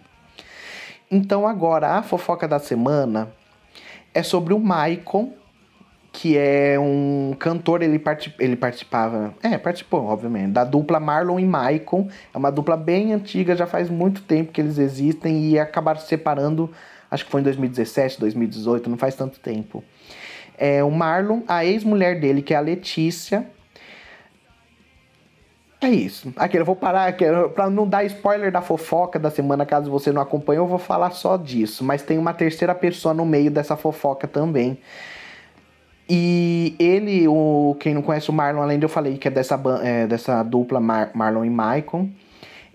Então 1.09 1.47
agora 1.47 1.91
a 1.91 2.03
fofoca 2.03 2.47
da 2.47 2.59
semana 2.59 3.29
é 4.13 4.21
sobre 4.21 4.53
o 4.53 4.59
Maicon, 4.59 5.33
que 6.11 6.37
é 6.37 6.77
um 6.77 7.33
cantor, 7.39 7.81
ele, 7.81 7.97
particip, 7.97 8.35
ele 8.43 8.57
participava, 8.57 9.33
é, 9.41 9.57
participou, 9.57 10.05
obviamente, 10.05 10.51
da 10.51 10.65
dupla 10.65 10.99
Marlon 10.99 11.39
e 11.39 11.45
Maicon. 11.45 12.09
É 12.33 12.37
uma 12.37 12.51
dupla 12.51 12.75
bem 12.75 13.13
antiga, 13.13 13.55
já 13.55 13.65
faz 13.65 13.89
muito 13.89 14.21
tempo 14.23 14.51
que 14.51 14.59
eles 14.59 14.77
existem 14.77 15.45
e 15.45 15.57
acabaram 15.59 16.01
se 16.01 16.07
separando 16.07 16.69
acho 17.11 17.25
que 17.25 17.31
foi 17.31 17.41
em 17.41 17.43
2017, 17.43 18.19
2018, 18.19 18.89
não 18.89 18.97
faz 18.97 19.13
tanto 19.13 19.39
tempo. 19.39 19.83
É, 20.57 20.83
o 20.83 20.89
Marlon, 20.89 21.41
a 21.47 21.65
ex-mulher 21.65 22.19
dele, 22.19 22.41
que 22.41 22.53
é 22.53 22.57
a 22.57 22.61
Letícia. 22.61 23.45
É 25.81 25.89
isso. 25.89 26.31
Aqui 26.35 26.57
eu 26.57 26.63
vou 26.63 26.75
parar, 26.75 27.13
para 27.53 27.69
não 27.69 27.87
dar 27.87 28.05
spoiler 28.05 28.51
da 28.51 28.61
fofoca 28.61 29.17
da 29.17 29.31
semana, 29.31 29.65
caso 29.65 29.89
você 29.89 30.11
não 30.11 30.21
acompanhou, 30.21 30.65
eu 30.65 30.69
vou 30.69 30.77
falar 30.77 31.09
só 31.09 31.35
disso. 31.35 31.83
Mas 31.83 32.03
tem 32.03 32.17
uma 32.17 32.33
terceira 32.33 32.73
pessoa 32.75 33.13
no 33.13 33.25
meio 33.25 33.49
dessa 33.49 33.75
fofoca 33.75 34.27
também. 34.27 34.77
E 36.07 36.75
ele, 36.77 37.27
o, 37.27 37.75
quem 37.79 37.93
não 37.93 38.01
conhece 38.01 38.29
o 38.29 38.33
Marlon, 38.33 38.61
além 38.61 38.77
de 38.77 38.85
eu 38.85 38.89
falei 38.89 39.17
que 39.17 39.27
é 39.27 39.31
dessa, 39.31 39.59
é, 39.81 40.05
dessa 40.05 40.43
dupla 40.43 40.79
Mar, 40.79 41.09
Marlon 41.15 41.45
e 41.45 41.49
Maicon, 41.49 42.09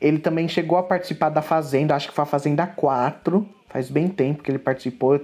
ele 0.00 0.18
também 0.18 0.48
chegou 0.48 0.76
a 0.76 0.82
participar 0.82 1.28
da 1.28 1.42
Fazenda, 1.42 1.94
acho 1.94 2.08
que 2.08 2.14
foi 2.14 2.22
a 2.22 2.26
Fazenda 2.26 2.66
4, 2.66 3.46
Faz 3.76 3.90
bem 3.90 4.08
tempo 4.08 4.42
que 4.42 4.50
ele 4.50 4.58
participou. 4.58 5.20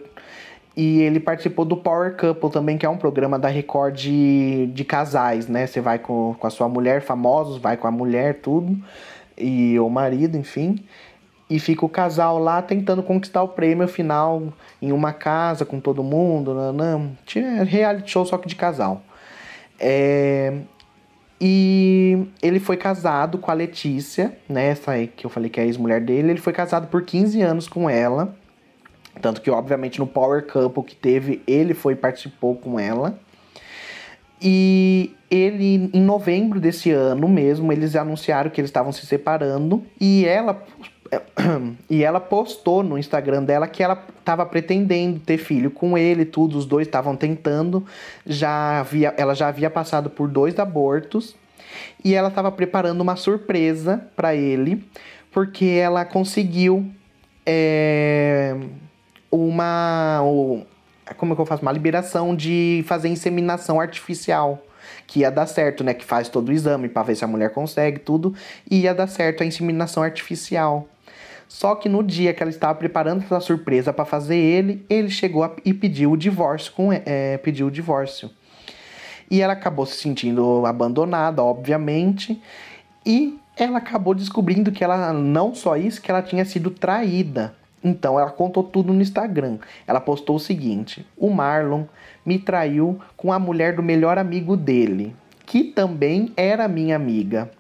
E 0.77 1.01
ele 1.01 1.19
participou 1.19 1.65
do 1.65 1.75
Power 1.75 2.15
Couple 2.19 2.51
também, 2.51 2.77
que 2.77 2.85
é 2.85 2.89
um 2.89 2.99
programa 2.99 3.39
da 3.39 3.49
Record 3.49 3.95
de, 3.95 4.67
de 4.75 4.85
casais, 4.85 5.49
né? 5.49 5.67
Você 5.67 5.81
vai 5.81 5.99
com, 5.99 6.37
com 6.39 6.47
a 6.47 6.51
sua 6.51 6.69
mulher, 6.69 7.01
famosos, 7.01 7.57
vai 7.57 7.79
com 7.79 7.87
a 7.87 7.91
mulher, 7.91 8.41
tudo. 8.43 8.77
E 9.39 9.81
o 9.81 9.89
marido, 9.89 10.37
enfim. 10.37 10.85
E 11.49 11.59
fica 11.59 11.87
o 11.87 11.89
casal 11.89 12.39
lá 12.39 12.61
tentando 12.61 13.03
conquistar 13.03 13.43
o 13.43 13.49
prêmio 13.49 13.89
final 13.89 14.53
em 14.83 14.93
uma 14.93 15.15
casa 15.15 15.65
com 15.65 15.81
todo 15.81 16.05
mundo. 16.05 16.53
Não. 16.75 17.17
Tinha 17.25 17.65
reality 17.65 18.11
show 18.11 18.27
só 18.27 18.37
que 18.37 18.49
de 18.49 18.55
casal. 18.55 19.01
É, 19.81 20.59
e 21.41 22.29
ele 22.43 22.61
foi 22.61 22.77
casado 22.77 23.37
com 23.37 23.51
a 23.51 23.55
Letícia, 23.55 24.37
né? 24.47 24.69
Essa 24.69 24.91
aí 24.91 25.09
que 25.09 25.25
eu 25.25 25.31
falei 25.31 25.49
que 25.49 25.59
é 25.59 25.63
a 25.63 25.67
ex-mulher 25.67 26.03
dele. 26.03 26.33
Ele 26.33 26.41
foi 26.41 26.53
casado 26.53 26.89
por 26.89 27.03
15 27.03 27.41
anos 27.41 27.67
com 27.67 27.89
ela. 27.89 28.37
Tanto 29.21 29.41
que, 29.41 29.51
obviamente, 29.51 29.99
no 29.99 30.07
Power 30.07 30.47
Couple 30.47 30.83
que 30.83 30.97
teve, 30.97 31.43
ele 31.47 31.75
foi 31.75 31.95
participou 31.95 32.57
com 32.57 32.79
ela. 32.79 33.19
E 34.41 35.15
ele, 35.31 35.89
em 35.95 36.01
novembro 36.01 36.59
desse 36.59 36.91
ano 36.91 37.29
mesmo, 37.29 37.73
eles 37.73 37.95
anunciaram 37.95 38.51
que 38.51 38.61
eles 38.61 38.71
estavam 38.71 38.91
se 38.91 39.07
separando. 39.07 39.85
E 40.01 40.25
ela, 40.25 40.65
e 41.89 42.03
ela 42.03 42.19
postou 42.19 42.83
no 42.83 42.99
Instagram 42.99 43.45
dela 43.45 43.69
que 43.69 43.83
ela 43.83 44.05
estava 44.19 44.45
pretendendo 44.45 45.21
ter 45.21 45.39
filho 45.39 45.71
com 45.71 45.97
ele, 45.97 46.25
tudo. 46.25 46.59
Os 46.59 46.67
dois 46.67 46.89
estavam 46.89 47.15
tentando. 47.15 47.87
Já 48.27 48.81
havia, 48.81 49.15
ela 49.17 49.35
já 49.35 49.47
havia 49.47 49.71
passado 49.71 50.11
por 50.11 50.29
dois 50.29 50.59
abortos. 50.59 51.37
E 52.05 52.15
ela 52.15 52.29
estava 52.29 52.51
preparando 52.51 53.01
uma 53.01 53.15
surpresa 53.15 54.07
para 54.17 54.35
ele, 54.35 54.85
porque 55.31 55.67
ela 55.67 56.05
conseguiu. 56.05 56.91
É, 57.47 58.57
uma. 59.33 60.21
Como 61.17 61.33
é 61.33 61.35
que 61.35 61.41
eu 61.41 61.47
faço? 61.47 61.63
Uma 61.63 61.73
liberação 61.73 62.37
de 62.37 62.85
fazer 62.87 63.09
inseminação 63.09 63.81
artificial. 63.81 64.63
Que 65.07 65.21
ia 65.21 65.31
dar 65.31 65.47
certo, 65.47 65.83
né? 65.83 65.95
Que 65.95 66.05
faz 66.05 66.29
todo 66.29 66.51
o 66.51 66.53
exame 66.53 66.89
para 66.89 67.03
ver 67.03 67.17
se 67.17 67.25
a 67.25 67.29
mulher 67.29 67.51
consegue 67.51 67.99
tudo. 67.99 68.35
E 68.71 68.83
ia 68.83 68.95
dar 68.95 69.07
certo 69.07 69.43
a 69.43 69.47
inseminação 69.47 70.03
artificial. 70.03 70.87
Só 71.49 71.75
que 71.75 71.89
no 71.89 72.03
dia 72.03 72.33
que 72.33 72.43
ela 72.43 72.51
estava 72.51 72.75
preparando 72.75 73.23
essa 73.23 73.41
surpresa 73.41 73.93
para 73.93 74.05
fazer 74.05 74.37
ele, 74.37 74.85
ele 74.89 75.11
chegou 75.11 75.45
a, 75.45 75.53
e 75.65 75.75
pediu 75.75 76.13
o 76.13 76.17
divórcio 76.17 76.73
com 76.73 76.91
é, 76.93 77.37
pediu 77.39 77.67
o 77.67 77.71
divórcio. 77.71 78.31
E 79.31 79.41
ela 79.41 79.53
acabou 79.53 79.85
se 79.85 79.97
sentindo 79.97 80.65
abandonada, 80.65 81.43
obviamente, 81.43 82.41
e 83.05 83.39
ela 83.57 83.79
acabou 83.79 84.15
descobrindo 84.15 84.73
que 84.73 84.83
ela 84.83 85.13
não 85.13 85.55
só 85.55 85.77
isso, 85.77 86.01
que 86.01 86.11
ela 86.11 86.23
tinha 86.23 86.45
sido 86.45 86.71
traída 86.71 87.55
então 87.83 88.19
ela 88.19 88.31
contou 88.31 88.63
tudo 88.63 88.93
no 88.93 89.03
Instagram. 89.03 89.59
Ela 89.87 90.01
postou 90.01 90.37
o 90.37 90.41
seguinte: 90.41 91.07
o 91.17 91.31
Marlon 91.31 91.85
me 92.25 92.39
traiu 92.39 93.01
com 93.17 93.33
a 93.33 93.39
mulher 93.39 93.75
do 93.75 93.83
melhor 93.83 94.19
amigo 94.19 94.57
dele, 94.57 95.15
que 95.45 95.65
também 95.65 96.33
era 96.37 96.69
minha 96.69 96.97
amiga. 96.97 97.51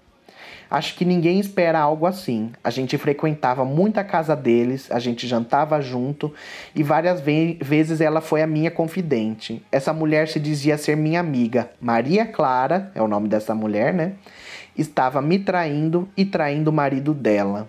Acho 0.73 0.95
que 0.95 1.05
ninguém 1.05 1.39
espera 1.39 1.79
algo 1.79 2.07
assim. 2.07 2.51
A 2.65 2.71
gente 2.71 2.97
frequentava 2.97 3.63
muito 3.63 3.99
a 3.99 4.05
casa 4.05 4.35
deles, 4.35 4.91
a 4.91 4.99
gente 4.99 5.29
jantava 5.29 5.79
junto 5.83 6.33
e 6.75 6.83
várias 6.83 7.21
ve 7.21 7.59
vezes 7.61 8.01
ela 8.01 8.23
foi 8.23 8.41
a 8.41 8.47
minha 8.47 8.71
confidente. 8.71 9.63
Essa 9.71 9.93
mulher 9.93 10.29
se 10.29 10.41
dizia 10.41 10.79
ser 10.79 10.97
minha 10.97 11.21
amiga. 11.21 11.71
Maria 11.79 12.25
Clara, 12.25 12.91
é 12.95 13.03
o 13.03 13.07
nome 13.07 13.29
dessa 13.29 13.55
mulher, 13.55 13.93
né? 13.93 14.15
Estava 14.75 15.21
me 15.21 15.39
traindo 15.39 16.09
e 16.17 16.25
traindo 16.25 16.71
o 16.71 16.73
marido 16.73 17.13
dela. 17.13 17.69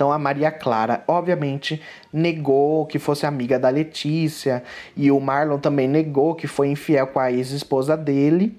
Então 0.00 0.10
a 0.10 0.18
Maria 0.18 0.50
Clara, 0.50 1.04
obviamente, 1.06 1.78
negou 2.10 2.86
que 2.86 2.98
fosse 2.98 3.26
amiga 3.26 3.58
da 3.58 3.68
Letícia, 3.68 4.64
e 4.96 5.10
o 5.10 5.20
Marlon 5.20 5.58
também 5.58 5.86
negou 5.86 6.34
que 6.34 6.46
foi 6.46 6.68
infiel 6.68 7.06
com 7.08 7.20
a 7.20 7.30
ex-esposa 7.30 7.98
dele. 7.98 8.58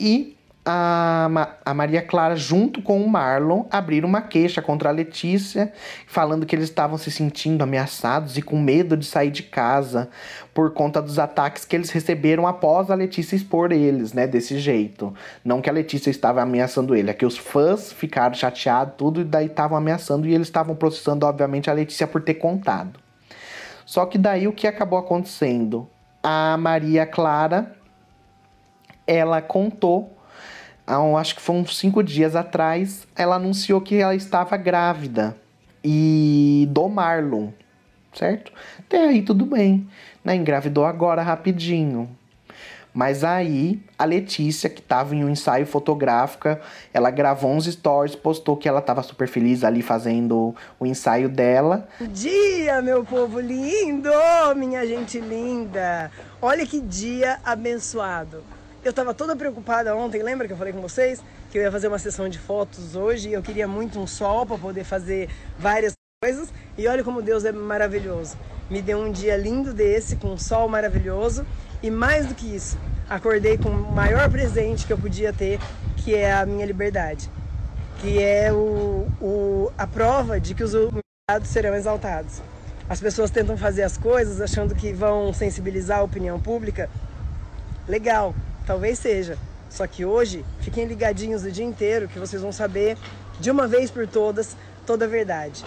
E 0.00 0.34
a, 0.64 1.56
a 1.64 1.74
Maria 1.74 2.00
Clara, 2.02 2.36
junto 2.36 2.80
com 2.80 3.02
o 3.02 3.08
Marlon, 3.08 3.64
abriram 3.68 4.08
uma 4.08 4.22
queixa 4.22 4.62
contra 4.62 4.90
a 4.90 4.92
Letícia, 4.92 5.72
falando 6.06 6.46
que 6.46 6.54
eles 6.54 6.68
estavam 6.68 6.96
se 6.96 7.10
sentindo 7.10 7.62
ameaçados 7.62 8.38
e 8.38 8.42
com 8.42 8.60
medo 8.60 8.96
de 8.96 9.04
sair 9.04 9.30
de 9.30 9.42
casa 9.42 10.08
por 10.54 10.72
conta 10.72 11.02
dos 11.02 11.18
ataques 11.18 11.64
que 11.64 11.74
eles 11.74 11.90
receberam 11.90 12.46
após 12.46 12.90
a 12.90 12.94
Letícia 12.94 13.34
expor 13.34 13.72
eles, 13.72 14.12
né? 14.12 14.26
Desse 14.26 14.58
jeito. 14.58 15.12
Não 15.44 15.60
que 15.60 15.68
a 15.68 15.72
Letícia 15.72 16.10
estava 16.10 16.40
ameaçando 16.40 16.94
ele, 16.94 17.10
é 17.10 17.14
que 17.14 17.26
os 17.26 17.36
fãs 17.36 17.92
ficaram 17.92 18.34
chateados, 18.34 18.94
tudo, 18.96 19.20
e 19.20 19.24
daí 19.24 19.46
estavam 19.46 19.76
ameaçando 19.76 20.28
e 20.28 20.34
eles 20.34 20.46
estavam 20.46 20.76
processando, 20.76 21.26
obviamente, 21.26 21.70
a 21.70 21.72
Letícia 21.72 22.06
por 22.06 22.22
ter 22.22 22.34
contado. 22.34 23.00
Só 23.84 24.06
que 24.06 24.16
daí 24.16 24.46
o 24.46 24.52
que 24.52 24.68
acabou 24.68 24.98
acontecendo? 24.98 25.88
A 26.22 26.56
Maria 26.56 27.04
Clara, 27.04 27.74
ela 29.04 29.42
contou 29.42 30.21
há, 30.86 30.98
acho 31.18 31.34
que 31.34 31.42
foi 31.42 31.56
uns 31.56 31.76
cinco 31.76 32.02
dias 32.02 32.36
atrás, 32.36 33.06
ela 33.16 33.36
anunciou 33.36 33.80
que 33.80 33.96
ela 33.96 34.14
estava 34.14 34.56
grávida. 34.56 35.36
E 35.84 36.68
do 36.70 36.88
Marlon, 36.88 37.48
certo? 38.14 38.52
Até 38.78 39.08
aí 39.08 39.22
tudo 39.22 39.44
bem, 39.44 39.88
né? 40.24 40.36
Engravidou 40.36 40.84
agora 40.84 41.22
rapidinho. 41.22 42.08
Mas 42.94 43.24
aí 43.24 43.82
a 43.98 44.04
Letícia, 44.04 44.68
que 44.68 44.80
estava 44.80 45.16
em 45.16 45.24
um 45.24 45.30
ensaio 45.30 45.66
fotográfico, 45.66 46.56
ela 46.92 47.10
gravou 47.10 47.50
uns 47.50 47.64
stories, 47.64 48.14
postou 48.14 48.56
que 48.56 48.68
ela 48.68 48.80
estava 48.80 49.02
super 49.02 49.26
feliz 49.26 49.64
ali 49.64 49.80
fazendo 49.80 50.54
o 50.78 50.86
ensaio 50.86 51.28
dela. 51.28 51.88
Bom 51.98 52.06
dia, 52.06 52.82
meu 52.82 53.02
povo 53.02 53.40
lindo, 53.40 54.10
minha 54.56 54.86
gente 54.86 55.18
linda. 55.18 56.10
Olha 56.40 56.66
que 56.66 56.80
dia 56.80 57.40
abençoado. 57.42 58.44
Eu 58.84 58.90
estava 58.90 59.14
toda 59.14 59.36
preocupada 59.36 59.94
ontem, 59.94 60.24
lembra 60.24 60.48
que 60.48 60.52
eu 60.52 60.56
falei 60.56 60.72
com 60.72 60.80
vocês 60.80 61.22
que 61.52 61.58
eu 61.58 61.62
ia 61.62 61.70
fazer 61.70 61.86
uma 61.86 62.00
sessão 62.00 62.28
de 62.28 62.36
fotos 62.36 62.96
hoje 62.96 63.28
e 63.28 63.32
eu 63.32 63.40
queria 63.40 63.68
muito 63.68 64.00
um 64.00 64.08
sol 64.08 64.44
para 64.44 64.58
poder 64.58 64.82
fazer 64.82 65.30
várias 65.56 65.92
coisas 66.20 66.52
e 66.76 66.88
olha 66.88 67.04
como 67.04 67.22
Deus 67.22 67.44
é 67.44 67.52
maravilhoso. 67.52 68.36
Me 68.68 68.82
deu 68.82 68.98
um 68.98 69.12
dia 69.12 69.36
lindo 69.36 69.72
desse, 69.72 70.16
com 70.16 70.32
um 70.32 70.36
sol 70.36 70.68
maravilhoso 70.68 71.46
e 71.80 71.92
mais 71.92 72.26
do 72.26 72.34
que 72.34 72.56
isso, 72.56 72.76
acordei 73.08 73.56
com 73.56 73.68
o 73.68 73.92
maior 73.92 74.28
presente 74.28 74.84
que 74.84 74.92
eu 74.92 74.98
podia 74.98 75.32
ter, 75.32 75.60
que 75.98 76.16
é 76.16 76.32
a 76.32 76.44
minha 76.44 76.66
liberdade, 76.66 77.30
que 78.00 78.20
é 78.20 78.52
o, 78.52 79.06
o 79.20 79.72
a 79.78 79.86
prova 79.86 80.40
de 80.40 80.56
que 80.56 80.64
os 80.64 80.74
humilhados 80.74 81.48
serão 81.48 81.76
exaltados. 81.76 82.42
As 82.88 83.00
pessoas 83.00 83.30
tentam 83.30 83.56
fazer 83.56 83.84
as 83.84 83.96
coisas 83.96 84.40
achando 84.40 84.74
que 84.74 84.92
vão 84.92 85.32
sensibilizar 85.32 86.00
a 86.00 86.02
opinião 86.02 86.40
pública. 86.40 86.90
Legal, 87.86 88.34
talvez 88.66 88.98
seja. 88.98 89.36
Só 89.68 89.86
que 89.86 90.04
hoje, 90.04 90.44
fiquem 90.60 90.84
ligadinhos 90.84 91.44
o 91.44 91.50
dia 91.50 91.64
inteiro 91.64 92.08
que 92.08 92.18
vocês 92.18 92.42
vão 92.42 92.52
saber 92.52 92.96
de 93.40 93.50
uma 93.50 93.66
vez 93.66 93.90
por 93.90 94.06
todas 94.06 94.56
toda 94.86 95.04
a 95.04 95.08
verdade. 95.08 95.64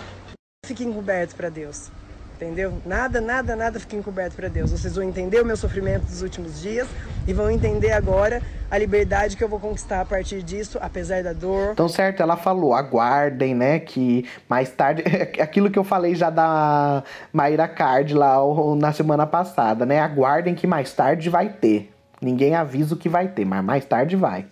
Fiquem 0.66 0.92
cobertos 0.92 1.36
para 1.36 1.50
Deus. 1.50 1.90
Entendeu? 2.36 2.74
Nada, 2.86 3.22
nada, 3.22 3.56
nada 3.56 3.80
fica 3.80 3.96
encoberto 3.96 4.36
para 4.36 4.50
Deus. 4.50 4.70
Vocês 4.70 4.96
vão 4.96 5.06
entender 5.06 5.42
o 5.42 5.46
meu 5.46 5.56
sofrimento 5.56 6.04
dos 6.04 6.22
últimos 6.22 6.62
dias 6.62 6.86
e 7.26 7.32
vão 7.32 7.50
entender 7.50 7.94
agora 7.94 8.42
a 8.70 8.78
liberdade 8.78 9.38
que 9.38 9.44
eu 9.44 9.48
vou 9.48 9.58
conquistar 9.58 10.02
a 10.02 10.06
partir 10.06 10.44
disso, 10.44 10.78
apesar 10.82 11.24
da 11.24 11.32
dor. 11.32 11.70
Então, 11.72 11.88
certo, 11.88 12.22
ela 12.22 12.36
falou, 12.36 12.74
aguardem, 12.74 13.56
né, 13.56 13.80
que 13.80 14.28
mais 14.50 14.70
tarde, 14.70 15.02
aquilo 15.40 15.72
que 15.72 15.80
eu 15.80 15.84
falei 15.86 16.14
já 16.14 16.30
da 16.30 17.06
Mayra 17.32 17.70
Card 17.70 18.14
lá 18.14 18.36
na 18.78 18.92
semana 18.92 19.26
passada, 19.26 19.86
né, 19.86 20.02
aguardem 20.02 20.56
que 20.56 20.68
mais 20.68 20.92
tarde 20.92 21.30
vai 21.30 21.48
ter. 21.48 21.95
Ninguém 22.26 22.56
avisa 22.56 22.96
o 22.96 22.98
que 22.98 23.08
vai 23.08 23.28
ter, 23.28 23.46
mas 23.46 23.64
mais 23.64 23.86
tarde 23.86 24.16
vai. 24.16 24.48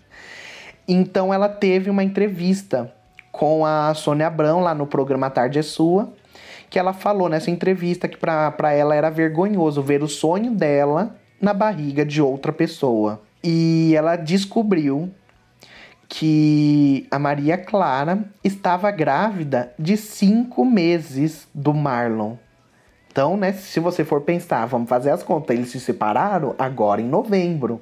Então, 0.87 1.33
ela 1.33 1.49
teve 1.49 1.89
uma 1.89 2.03
entrevista 2.03 2.93
com 3.31 3.65
a 3.65 3.95
Sônia 3.95 4.27
Abrão 4.27 4.59
lá 4.59 4.75
no 4.75 4.85
programa 4.85 5.27
Tarde 5.27 5.57
é 5.57 5.63
Sua, 5.63 6.13
que 6.69 6.77
ela 6.77 6.93
falou 6.93 7.27
nessa 7.27 7.49
entrevista 7.49 8.07
que 8.07 8.15
para 8.15 8.73
ela 8.73 8.93
era 8.93 9.09
vergonhoso 9.09 9.81
ver 9.81 10.03
o 10.03 10.07
sonho 10.07 10.51
dela 10.51 11.15
na 11.41 11.51
barriga 11.51 12.05
de 12.05 12.21
outra 12.21 12.53
pessoa. 12.53 13.19
E 13.43 13.95
ela 13.95 14.15
descobriu 14.15 15.11
que 16.07 17.07
a 17.09 17.17
Maria 17.17 17.57
Clara 17.57 18.23
estava 18.43 18.91
grávida 18.91 19.73
de 19.79 19.97
cinco 19.97 20.63
meses 20.63 21.47
do 21.55 21.73
Marlon. 21.73 22.35
Então, 23.13 23.37
né, 23.37 23.53
se 23.53 23.79
você 23.79 24.03
for 24.03 24.21
pensar, 24.21 24.65
vamos 24.65 24.89
fazer 24.89 25.11
as 25.11 25.21
contas, 25.21 25.55
eles 25.55 25.69
se 25.69 25.79
separaram 25.79 26.55
agora 26.57 26.99
em 26.99 27.07
novembro. 27.07 27.79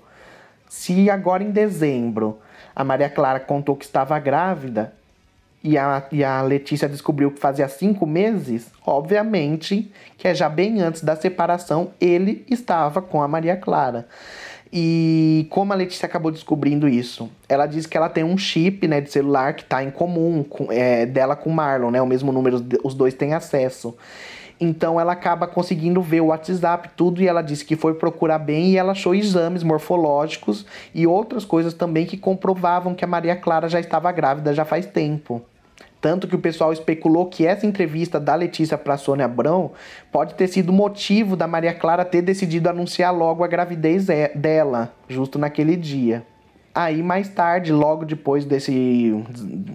Se 0.68 1.10
agora 1.10 1.42
em 1.42 1.52
dezembro 1.52 2.38
a 2.76 2.84
Maria 2.84 3.10
Clara 3.10 3.40
contou 3.40 3.78
que 3.78 3.86
estava 3.86 4.20
grávida, 4.20 4.94
e 5.64 5.78
a, 5.78 6.04
e 6.12 6.22
a 6.22 6.42
Letícia 6.42 6.90
descobriu 6.90 7.32
que 7.32 7.40
fazia 7.40 7.70
cinco 7.70 8.06
meses, 8.06 8.70
obviamente 8.86 9.90
que 10.18 10.28
é 10.28 10.36
já 10.36 10.50
bem 10.50 10.82
antes 10.82 11.02
da 11.02 11.16
separação, 11.16 11.92
ele 12.02 12.46
estava 12.50 13.02
com 13.02 13.22
a 13.22 13.28
Maria 13.28 13.56
Clara. 13.56 14.08
E 14.74 15.48
como 15.50 15.72
a 15.72 15.78
Letícia 15.78 16.08
acabou 16.08 16.32
descobrindo 16.32 16.90
isso? 16.90 17.30
Ela 17.48 17.68
diz 17.68 17.86
que 17.86 17.96
ela 17.96 18.10
tem 18.10 18.26
um 18.26 18.38
chip 18.38 18.86
né, 18.86 19.00
de 19.00 19.10
celular 19.10 19.54
que 19.54 19.64
está 19.64 19.82
em 19.82 19.92
comum 19.92 20.44
com, 20.44 20.70
é, 20.70 21.06
dela 21.06 21.38
com 21.38 21.50
o 21.50 21.54
Marlon, 21.54 21.92
né? 21.92 22.02
O 22.02 22.08
mesmo 22.08 22.32
número, 22.32 22.66
os 22.84 22.94
dois 22.94 23.14
têm 23.14 23.34
acesso. 23.34 23.96
Então 24.64 25.00
ela 25.00 25.14
acaba 25.14 25.48
conseguindo 25.48 26.04
ver 26.04 26.22
o 26.22 26.28
WhatsApp, 26.28 26.92
tudo, 26.96 27.20
e 27.20 27.28
ela 27.28 27.42
disse 27.42 27.66
que 27.66 27.76
foi 27.76 27.96
procurar 27.96 28.38
bem 28.38 28.70
e 28.70 28.78
ela 28.78 28.92
achou 28.92 29.16
exames 29.16 29.64
morfológicos 29.64 30.68
e 30.94 31.08
outras 31.08 31.44
coisas 31.44 31.74
também 31.74 32.06
que 32.06 32.16
comprovavam 32.16 32.94
que 32.94 33.04
a 33.04 33.08
Maria 33.08 33.36
Clara 33.36 33.68
já 33.68 33.80
estava 33.80 34.12
grávida 34.12 34.54
já 34.54 34.64
faz 34.64 34.86
tempo. 34.86 35.42
Tanto 36.00 36.28
que 36.28 36.36
o 36.36 36.40
pessoal 36.40 36.72
especulou 36.72 37.26
que 37.26 37.46
essa 37.46 37.66
entrevista 37.66 38.20
da 38.20 38.36
Letícia 38.36 38.78
para 38.78 38.98
Sônia 38.98 39.26
Abrão 39.26 39.72
pode 40.12 40.36
ter 40.36 40.48
sido 40.48 40.72
motivo 40.72 41.36
da 41.36 41.48
Maria 41.48 41.74
Clara 41.74 42.06
ter 42.06 42.22
decidido 42.22 42.70
anunciar 42.70 43.12
logo 43.16 43.44
a 43.44 43.48
gravidez 43.48 44.06
dela, 44.36 44.94
justo 45.08 45.40
naquele 45.40 45.76
dia. 45.76 46.24
Aí 46.74 47.04
mais 47.04 47.28
tarde, 47.30 47.74
logo 47.74 48.06
depois 48.06 48.46
desse 48.46 49.14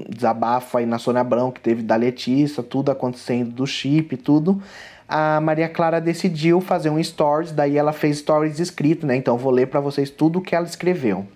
desabafo 0.09 0.78
aí 0.78 0.86
na 0.86 0.99
Sônia 0.99 1.20
Abrão 1.20 1.51
que 1.51 1.61
teve 1.61 1.82
da 1.82 1.94
Letícia, 1.97 2.62
tudo 2.62 2.90
acontecendo 2.90 3.51
do 3.51 3.66
chip 3.66 4.16
tudo, 4.16 4.62
a 5.07 5.40
Maria 5.40 5.68
Clara 5.68 6.01
decidiu 6.01 6.61
fazer 6.61 6.90
um 6.90 7.03
stories, 7.03 7.53
daí 7.53 7.76
ela 7.76 7.92
fez 7.92 8.18
stories 8.18 8.59
escrito, 8.59 9.07
né? 9.07 9.14
Então 9.14 9.36
vou 9.36 9.53
ler 9.53 9.66
para 9.66 9.80
vocês 9.80 10.11
tudo 10.11 10.38
o 10.38 10.42
que 10.42 10.55
ela 10.55 10.66
escreveu 10.66 11.26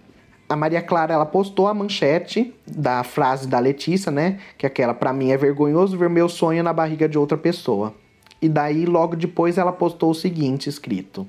a 0.51 0.57
Maria 0.57 0.83
Clara 0.83 1.15
ela 1.15 1.25
postou 1.25 1.69
a 1.69 1.73
manchete 1.75 2.53
da 2.67 3.05
frase 3.05 3.47
da 3.47 3.61
Letícia, 3.61 4.11
né? 4.11 4.41
Que 4.59 4.67
aquela 4.67 4.93
para 4.93 5.13
mim 5.13 5.31
é 5.31 5.37
vergonhoso 5.37 5.97
ver 5.97 6.11
meu 6.11 6.29
sonho 6.29 6.61
na 6.65 6.73
barriga 6.73 7.09
de 7.09 7.17
outra 7.17 7.39
pessoa. 7.39 7.95
E 8.43 8.49
daí 8.49 8.85
logo 8.85 9.15
depois 9.15 9.57
ela 9.57 9.71
postou 9.71 10.11
o 10.11 10.15
seguinte 10.15 10.69
escrito: 10.69 11.25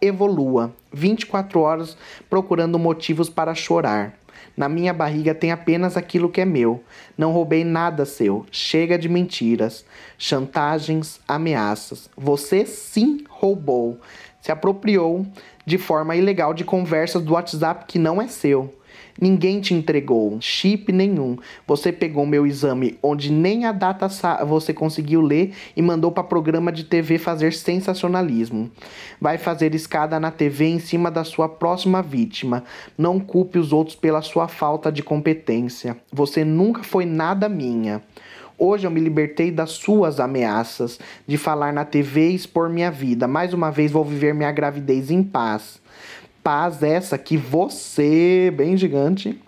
Evolua 0.00 0.74
24 0.92 1.60
horas 1.60 1.96
procurando 2.28 2.78
motivos 2.78 3.28
para 3.28 3.54
chorar. 3.54 4.14
Na 4.56 4.68
minha 4.68 4.92
barriga 4.92 5.34
tem 5.34 5.52
apenas 5.52 5.96
aquilo 5.96 6.28
que 6.28 6.40
é 6.40 6.44
meu. 6.44 6.82
Não 7.16 7.32
roubei 7.32 7.64
nada 7.64 8.04
seu. 8.04 8.44
Chega 8.50 8.98
de 8.98 9.08
mentiras, 9.08 9.84
chantagens, 10.18 11.20
ameaças. 11.26 12.10
Você 12.16 12.64
sim 12.66 13.24
roubou. 13.28 13.98
Se 14.40 14.50
apropriou 14.50 15.26
de 15.64 15.78
forma 15.78 16.16
ilegal 16.16 16.54
de 16.54 16.64
conversas 16.64 17.22
do 17.22 17.34
WhatsApp 17.34 17.84
que 17.86 17.98
não 17.98 18.20
é 18.20 18.28
seu. 18.28 18.74
Ninguém 19.20 19.60
te 19.60 19.74
entregou 19.74 20.38
chip 20.40 20.90
nenhum. 20.92 21.36
Você 21.66 21.92
pegou 21.92 22.24
meu 22.24 22.46
exame 22.46 22.98
onde 23.02 23.30
nem 23.30 23.66
a 23.66 23.72
data 23.72 24.08
você 24.44 24.72
conseguiu 24.72 25.20
ler 25.20 25.52
e 25.76 25.82
mandou 25.82 26.10
para 26.10 26.24
programa 26.24 26.72
de 26.72 26.84
TV 26.84 27.18
fazer 27.18 27.52
sensacionalismo. 27.52 28.70
Vai 29.20 29.36
fazer 29.36 29.74
escada 29.74 30.18
na 30.18 30.30
TV 30.30 30.66
em 30.66 30.78
cima 30.78 31.10
da 31.10 31.24
sua 31.24 31.48
próxima 31.48 32.02
vítima. 32.02 32.64
Não 32.96 33.20
culpe 33.20 33.58
os 33.58 33.72
outros 33.72 33.96
pela 33.96 34.22
sua 34.22 34.48
falta 34.48 34.90
de 34.90 35.02
competência. 35.02 35.96
Você 36.12 36.44
nunca 36.44 36.82
foi 36.82 37.04
nada 37.04 37.48
minha. 37.48 38.02
Hoje 38.62 38.86
eu 38.86 38.90
me 38.90 39.00
libertei 39.00 39.50
das 39.50 39.70
suas 39.70 40.20
ameaças 40.20 41.00
de 41.26 41.38
falar 41.38 41.72
na 41.72 41.82
TV 41.82 42.28
e 42.28 42.34
expor 42.34 42.68
minha 42.68 42.90
vida. 42.90 43.26
Mais 43.26 43.54
uma 43.54 43.70
vez 43.70 43.90
vou 43.90 44.04
viver 44.04 44.34
minha 44.34 44.52
gravidez 44.52 45.10
em 45.10 45.22
paz. 45.22 45.80
Paz 46.42 46.82
essa 46.82 47.18
que 47.18 47.36
você, 47.36 48.52
bem 48.56 48.76
gigante, 48.76 49.38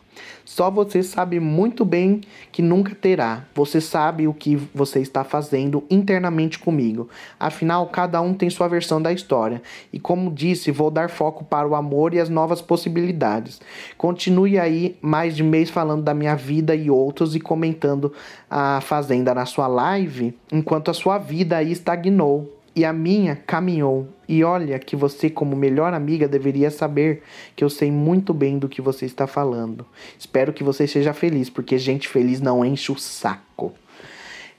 só 0.44 0.70
você 0.70 1.02
sabe 1.02 1.40
muito 1.40 1.84
bem 1.84 2.20
que 2.50 2.60
nunca 2.60 2.94
terá. 2.94 3.44
Você 3.54 3.80
sabe 3.80 4.26
o 4.28 4.34
que 4.34 4.56
você 4.74 5.00
está 5.00 5.24
fazendo 5.24 5.84
internamente 5.88 6.58
comigo. 6.58 7.08
Afinal, 7.38 7.86
cada 7.86 8.20
um 8.20 8.34
tem 8.34 8.50
sua 8.50 8.68
versão 8.68 9.00
da 9.00 9.12
história. 9.12 9.62
E 9.92 9.98
como 9.98 10.30
disse, 10.30 10.70
vou 10.70 10.90
dar 10.90 11.08
foco 11.08 11.44
para 11.44 11.66
o 11.66 11.74
amor 11.74 12.12
e 12.12 12.20
as 12.20 12.28
novas 12.28 12.60
possibilidades. 12.60 13.60
Continue 13.96 14.58
aí 14.58 14.96
mais 15.00 15.36
de 15.36 15.42
mês 15.42 15.70
falando 15.70 16.02
da 16.02 16.12
minha 16.12 16.34
vida 16.34 16.74
e 16.74 16.90
outros 16.90 17.34
e 17.34 17.40
comentando 17.40 18.12
a 18.50 18.80
Fazenda 18.82 19.34
na 19.34 19.46
sua 19.46 19.66
live, 19.66 20.36
enquanto 20.52 20.90
a 20.90 20.94
sua 20.94 21.16
vida 21.16 21.56
aí 21.56 21.72
estagnou 21.72 22.61
e 22.74 22.84
a 22.84 22.92
minha 22.92 23.36
caminhou. 23.36 24.08
E 24.28 24.42
olha 24.42 24.78
que 24.78 24.96
você, 24.96 25.28
como 25.28 25.54
melhor 25.54 25.92
amiga, 25.92 26.26
deveria 26.26 26.70
saber 26.70 27.22
que 27.54 27.62
eu 27.62 27.70
sei 27.70 27.90
muito 27.90 28.32
bem 28.32 28.58
do 28.58 28.68
que 28.68 28.80
você 28.80 29.04
está 29.04 29.26
falando. 29.26 29.86
Espero 30.18 30.52
que 30.52 30.64
você 30.64 30.86
seja 30.86 31.12
feliz, 31.12 31.50
porque 31.50 31.78
gente 31.78 32.08
feliz 32.08 32.40
não 32.40 32.64
enche 32.64 32.90
o 32.90 32.98
saco. 32.98 33.72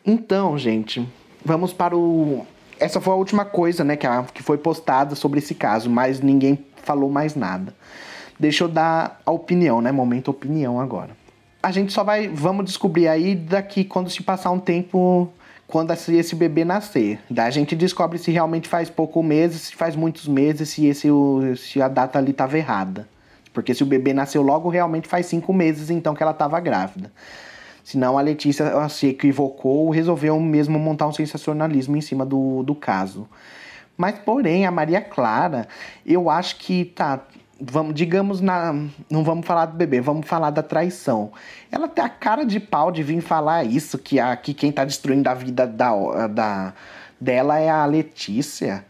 Então, 0.05 0.57
gente, 0.57 1.07
vamos 1.43 1.73
para 1.73 1.95
o. 1.97 2.45
Essa 2.79 2.99
foi 2.99 3.13
a 3.13 3.17
última 3.17 3.45
coisa, 3.45 3.83
né, 3.83 3.95
que, 3.95 4.05
a, 4.05 4.23
que 4.23 4.43
foi 4.43 4.57
postada 4.57 5.15
sobre 5.15 5.39
esse 5.39 5.55
caso, 5.55 5.89
mas 5.89 6.19
ninguém 6.19 6.59
falou 6.83 7.09
mais 7.09 7.35
nada. 7.35 7.73
Deixa 8.37 8.63
eu 8.63 8.67
dar 8.67 9.21
a 9.25 9.31
opinião, 9.31 9.81
né? 9.81 9.91
Momento 9.91 10.29
opinião 10.29 10.79
agora. 10.79 11.11
A 11.61 11.71
gente 11.71 11.93
só 11.93 12.03
vai. 12.03 12.27
Vamos 12.27 12.65
descobrir 12.65 13.07
aí 13.07 13.35
daqui 13.35 13.85
quando 13.85 14.09
se 14.09 14.21
passar 14.21 14.51
um 14.51 14.59
tempo 14.59 15.31
quando 15.73 15.91
esse 15.91 16.35
bebê 16.35 16.63
nascer. 16.63 17.19
Daí 17.27 17.47
a 17.47 17.49
gente 17.49 17.75
descobre 17.75 18.19
se 18.19 18.29
realmente 18.29 18.69
faz 18.69 18.91
pouco 18.91 19.23
meses, 19.23 19.61
se 19.61 19.75
faz 19.75 19.95
muitos 19.95 20.27
meses, 20.27 20.69
se, 20.69 20.85
esse, 20.85 21.07
se 21.57 21.81
a 21.81 21.87
data 21.87 22.19
ali 22.19 22.29
estava 22.29 22.55
errada. 22.55 23.09
Porque 23.51 23.73
se 23.73 23.81
o 23.81 23.85
bebê 23.87 24.13
nasceu 24.13 24.43
logo, 24.43 24.69
realmente 24.69 25.07
faz 25.07 25.25
cinco 25.25 25.51
meses 25.51 25.89
então 25.89 26.13
que 26.13 26.21
ela 26.21 26.31
estava 26.31 26.59
grávida. 26.59 27.11
Senão 27.83 28.19
a 28.19 28.21
Letícia 28.21 28.87
se 28.87 29.07
equivocou, 29.07 29.89
resolveu 29.89 30.39
mesmo 30.39 30.77
montar 30.77 31.07
um 31.07 31.11
sensacionalismo 31.11 31.97
em 31.97 32.01
cima 32.01 32.23
do, 32.23 32.61
do 32.61 32.75
caso. 32.75 33.27
Mas, 33.97 34.19
porém, 34.19 34.67
a 34.67 34.71
Maria 34.71 35.01
Clara, 35.01 35.67
eu 36.05 36.29
acho 36.29 36.57
que 36.57 36.85
tá 36.85 37.19
vamos, 37.71 37.93
digamos, 37.93 38.41
na, 38.41 38.73
não 39.09 39.23
vamos 39.23 39.45
falar 39.45 39.67
do 39.67 39.75
bebê, 39.75 40.01
vamos 40.01 40.27
falar 40.27 40.49
da 40.49 40.61
traição. 40.63 41.31
Ela 41.71 41.87
tem 41.87 42.03
a 42.03 42.09
cara 42.09 42.45
de 42.45 42.59
pau 42.59 42.91
de 42.91 43.03
vir 43.03 43.21
falar 43.21 43.63
isso, 43.63 43.97
que, 43.97 44.19
a, 44.19 44.35
que 44.35 44.53
quem 44.53 44.71
tá 44.71 44.83
destruindo 44.83 45.29
a 45.29 45.33
vida 45.33 45.65
da, 45.65 46.27
da, 46.27 46.73
dela 47.19 47.59
é 47.59 47.69
a 47.69 47.85
Letícia. 47.85 48.85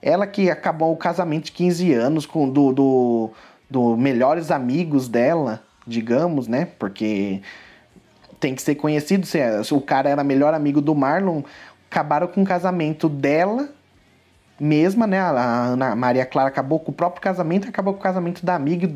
Ela 0.00 0.26
que 0.26 0.50
acabou 0.50 0.92
o 0.92 0.96
casamento 0.96 1.46
de 1.46 1.52
15 1.52 1.92
anos 1.92 2.26
com 2.26 2.48
do, 2.48 2.72
do, 2.72 3.30
do 3.68 3.96
melhores 3.96 4.50
amigos 4.50 5.08
dela, 5.08 5.62
digamos, 5.86 6.48
né? 6.48 6.68
Porque 6.78 7.42
tem 8.38 8.54
que 8.54 8.62
ser 8.62 8.76
conhecido. 8.76 9.26
Se, 9.26 9.38
se 9.62 9.74
o 9.74 9.80
cara 9.80 10.08
era 10.08 10.24
melhor 10.24 10.54
amigo 10.54 10.80
do 10.80 10.94
Marlon, 10.94 11.42
acabaram 11.90 12.28
com 12.28 12.42
o 12.42 12.46
casamento 12.46 13.08
dela 13.08 13.68
mesma, 14.60 15.06
né? 15.06 15.18
A 15.18 15.64
Ana 15.64 15.96
Maria 15.96 16.26
Clara 16.26 16.48
acabou 16.48 16.78
com 16.78 16.90
o 16.90 16.94
próprio 16.94 17.22
casamento, 17.22 17.66
acabou 17.66 17.94
com 17.94 18.00
o 18.00 18.02
casamento 18.02 18.44
da 18.44 18.54
amiga, 18.54 18.88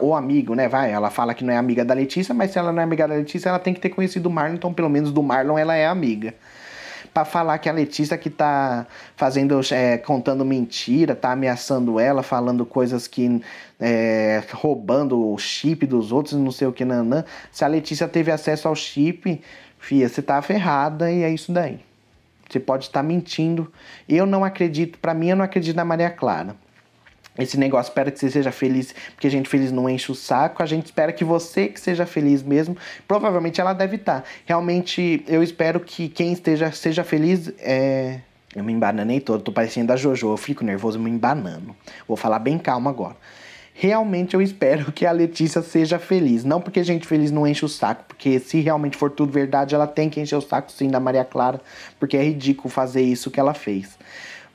ou 0.00 0.14
amigo, 0.14 0.54
né? 0.54 0.66
Vai, 0.68 0.90
ela 0.90 1.10
fala 1.10 1.34
que 1.34 1.44
não 1.44 1.52
é 1.52 1.58
amiga 1.58 1.84
da 1.84 1.92
Letícia, 1.92 2.34
mas 2.34 2.52
se 2.52 2.58
ela 2.58 2.72
não 2.72 2.80
é 2.80 2.84
amiga 2.84 3.06
da 3.06 3.14
Letícia, 3.14 3.50
ela 3.50 3.58
tem 3.58 3.74
que 3.74 3.80
ter 3.80 3.90
conhecido 3.90 4.26
o 4.26 4.32
Marlon, 4.32 4.54
então 4.54 4.72
pelo 4.72 4.88
menos 4.88 5.12
do 5.12 5.22
Marlon 5.22 5.58
ela 5.58 5.76
é 5.76 5.86
amiga. 5.86 6.34
Pra 7.12 7.24
falar 7.24 7.58
que 7.58 7.68
a 7.68 7.72
Letícia 7.72 8.16
que 8.16 8.30
tá 8.30 8.86
fazendo, 9.16 9.60
é, 9.72 9.98
contando 9.98 10.44
mentira, 10.44 11.14
tá 11.14 11.32
ameaçando 11.32 11.98
ela, 11.98 12.22
falando 12.22 12.64
coisas 12.64 13.06
que. 13.08 13.42
É, 13.80 14.42
roubando 14.52 15.32
o 15.32 15.38
chip 15.38 15.86
dos 15.86 16.12
outros, 16.12 16.34
não 16.34 16.52
sei 16.52 16.68
o 16.68 16.72
que, 16.72 16.84
nanã. 16.84 17.24
Se 17.50 17.64
a 17.64 17.68
Letícia 17.68 18.06
teve 18.06 18.30
acesso 18.30 18.68
ao 18.68 18.76
chip, 18.76 19.40
fia, 19.78 20.08
você 20.08 20.22
tá 20.22 20.40
ferrada 20.40 21.10
e 21.10 21.22
é 21.24 21.30
isso 21.30 21.50
daí. 21.50 21.80
Você 22.52 22.60
pode 22.60 22.84
estar 22.84 23.02
mentindo. 23.02 23.72
Eu 24.08 24.26
não 24.26 24.44
acredito, 24.44 24.98
para 24.98 25.14
mim, 25.14 25.30
eu 25.30 25.36
não 25.36 25.44
acredito 25.44 25.76
na 25.76 25.84
Maria 25.84 26.10
Clara. 26.10 26.56
Esse 27.38 27.56
negócio 27.56 27.90
espera 27.90 28.10
que 28.10 28.18
você 28.18 28.30
seja 28.30 28.50
feliz, 28.52 28.94
porque 29.12 29.26
a 29.26 29.30
gente 29.30 29.48
feliz 29.48 29.70
não 29.72 29.88
enche 29.88 30.10
o 30.10 30.14
saco. 30.14 30.62
A 30.62 30.66
gente 30.66 30.86
espera 30.86 31.12
que 31.12 31.24
você 31.24 31.68
que 31.68 31.80
seja 31.80 32.04
feliz 32.04 32.42
mesmo. 32.42 32.76
Provavelmente 33.06 33.60
ela 33.60 33.72
deve 33.72 33.96
estar. 33.96 34.24
Realmente, 34.44 35.24
eu 35.26 35.42
espero 35.42 35.80
que 35.80 36.08
quem 36.08 36.32
esteja 36.32 36.70
seja 36.72 37.04
feliz. 37.04 37.52
É... 37.58 38.20
Eu 38.54 38.64
me 38.64 38.72
embananei 38.72 39.20
todo, 39.20 39.44
tô 39.44 39.52
parecendo 39.52 39.92
a 39.92 39.96
Jojo. 39.96 40.32
Eu 40.32 40.36
fico 40.36 40.64
nervoso 40.64 40.98
me 40.98 41.08
embanando. 41.08 41.74
Vou 42.06 42.16
falar 42.16 42.40
bem 42.40 42.58
calmo 42.58 42.88
agora 42.88 43.16
realmente 43.74 44.34
eu 44.34 44.42
espero 44.42 44.92
que 44.92 45.06
a 45.06 45.12
Letícia 45.12 45.62
seja 45.62 45.98
feliz. 45.98 46.44
Não 46.44 46.60
porque 46.60 46.82
gente 46.82 47.06
feliz 47.06 47.30
não 47.30 47.46
enche 47.46 47.64
o 47.64 47.68
saco, 47.68 48.04
porque 48.08 48.38
se 48.38 48.60
realmente 48.60 48.96
for 48.96 49.10
tudo 49.10 49.32
verdade, 49.32 49.74
ela 49.74 49.86
tem 49.86 50.10
que 50.10 50.20
encher 50.20 50.36
o 50.36 50.40
saco 50.40 50.70
sim 50.70 50.88
da 50.88 51.00
Maria 51.00 51.24
Clara, 51.24 51.60
porque 51.98 52.16
é 52.16 52.22
ridículo 52.22 52.68
fazer 52.68 53.02
isso 53.02 53.30
que 53.30 53.40
ela 53.40 53.54
fez. 53.54 53.98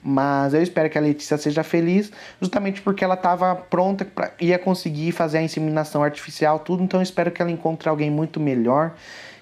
Mas 0.08 0.54
eu 0.54 0.62
espero 0.62 0.88
que 0.88 0.98
a 1.00 1.02
Letícia 1.02 1.36
seja 1.36 1.64
feliz, 1.64 2.12
justamente 2.40 2.80
porque 2.80 3.04
ela 3.04 3.16
estava 3.16 3.56
pronta 3.56 4.06
para 4.06 4.32
ia 4.40 4.60
conseguir 4.60 5.12
fazer 5.12 5.40
a 5.40 5.42
inseminação 5.42 6.04
artificial, 6.04 6.60
tudo. 6.60 6.84
Então 6.84 7.00
eu 7.00 7.04
espero 7.04 7.32
que 7.32 7.42
ela 7.42 7.50
encontre 7.50 7.90
alguém 7.90 8.12
muito 8.12 8.40
melhor 8.40 8.94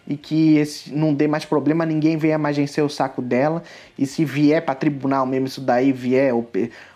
e 0.08 0.18
que 0.18 0.58
esse 0.58 0.94
não 0.94 1.14
dê 1.14 1.28
mais 1.28 1.46
problema, 1.46 1.86
ninguém 1.86 2.18
venha 2.18 2.38
mais 2.38 2.58
encher 2.58 2.84
o 2.84 2.90
saco 2.90 3.22
dela. 3.22 3.64
E 3.98 4.06
se 4.06 4.26
vier 4.26 4.64
para 4.64 4.76
tribunal 4.76 5.26
mesmo 5.26 5.48
isso 5.48 5.62
daí, 5.62 5.92
vier 5.92 6.34
o, 6.34 6.48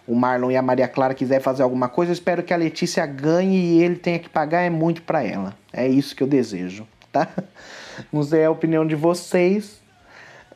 o 0.05 0.16
Marlon 0.16 0.51
e 0.51 0.58
a 0.58 0.62
Maria 0.62 0.88
Clara 0.88 1.14
quiser 1.14 1.41
fazer 1.41 1.64
alguma 1.64 1.88
coisa, 1.88 2.12
eu 2.12 2.14
espero 2.14 2.43
que 2.43 2.53
a 2.53 2.58
Letícia 2.58 3.05
ganhe 3.05 3.58
e 3.58 3.84
ele 3.84 3.95
tenha 3.95 4.20
que 4.20 4.30
pagar 4.30 4.62
é 4.62 4.70
muito 4.70 5.01
para 5.01 5.24
ela. 5.24 5.53
É 5.72 5.88
isso 5.88 6.16
que 6.16 6.24
eu 6.24 6.28
desejo, 6.28 6.88
tá? 7.12 7.28
Não 8.12 8.24
sei 8.24 8.43
a 8.43 8.51
opinião 8.51 8.86
de 8.86 8.95
vocês 8.95 9.82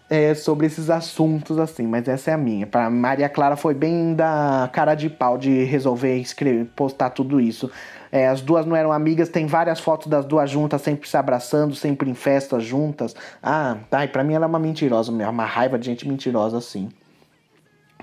é, 0.10 0.36
sobre 0.36 0.68
esses 0.68 0.90
assuntos 0.90 1.58
assim, 1.58 1.88
mas 1.88 2.06
essa 2.06 2.32
é 2.32 2.34
a 2.34 2.38
minha. 2.38 2.68
Para 2.68 2.90
Maria 2.90 3.30
Clara 3.30 3.56
foi 3.56 3.74
bem 3.74 4.14
da 4.14 4.70
cara 4.74 4.94
de 4.94 5.10
pau 5.10 5.38
de 5.38 5.64
resolver 5.64 6.18
escrever, 6.18 6.66
postar 6.76 7.12
tudo 7.12 7.40
isso. 7.40 7.72
É, 8.12 8.28
as 8.28 8.42
duas 8.42 8.66
não 8.66 8.76
eram 8.76 8.92
amigas, 8.92 9.30
tem 9.30 9.46
várias 9.46 9.80
fotos 9.80 10.08
das 10.08 10.26
duas 10.26 10.50
juntas, 10.50 10.82
sempre 10.82 11.08
se 11.08 11.16
abraçando, 11.16 11.74
sempre 11.74 12.10
em 12.10 12.14
festas 12.14 12.64
juntas. 12.64 13.16
Ah, 13.42 13.78
e 14.04 14.08
pra 14.08 14.24
mim 14.24 14.34
ela 14.34 14.46
é 14.46 14.48
uma 14.48 14.60
mentirosa 14.60 15.12
uma 15.12 15.46
raiva 15.46 15.80
de 15.80 15.86
gente 15.86 16.08
mentirosa 16.08 16.58
assim. 16.58 16.90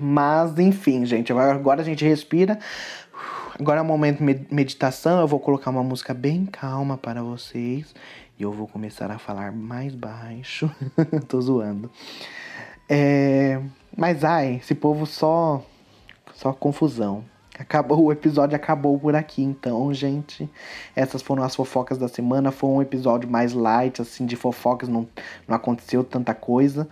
Mas, 0.00 0.58
enfim, 0.58 1.04
gente, 1.04 1.32
agora 1.32 1.82
a 1.82 1.84
gente 1.84 2.04
respira. 2.04 2.58
Agora 3.58 3.80
é 3.80 3.82
o 3.82 3.84
momento 3.84 4.24
de 4.24 4.46
meditação. 4.50 5.20
Eu 5.20 5.26
vou 5.26 5.40
colocar 5.40 5.70
uma 5.70 5.82
música 5.82 6.14
bem 6.14 6.46
calma 6.46 6.96
para 6.96 7.22
vocês. 7.22 7.94
E 8.38 8.42
eu 8.42 8.52
vou 8.52 8.68
começar 8.68 9.10
a 9.10 9.18
falar 9.18 9.50
mais 9.50 9.94
baixo. 9.94 10.70
Tô 11.26 11.40
zoando. 11.40 11.90
É... 12.88 13.60
Mas 13.96 14.22
ai, 14.22 14.56
esse 14.62 14.74
povo 14.74 15.04
só. 15.04 15.64
Só 16.34 16.52
confusão. 16.52 17.24
Acabou, 17.58 18.04
o 18.04 18.12
episódio 18.12 18.54
acabou 18.54 18.96
por 18.98 19.16
aqui, 19.16 19.42
então, 19.42 19.92
gente. 19.92 20.48
Essas 20.94 21.20
foram 21.20 21.42
as 21.42 21.56
fofocas 21.56 21.98
da 21.98 22.06
semana. 22.06 22.52
Foi 22.52 22.70
um 22.70 22.80
episódio 22.80 23.28
mais 23.28 23.52
light, 23.52 24.00
assim, 24.00 24.26
de 24.26 24.36
fofocas, 24.36 24.88
não, 24.88 25.08
não 25.46 25.56
aconteceu 25.56 26.04
tanta 26.04 26.32
coisa. 26.34 26.88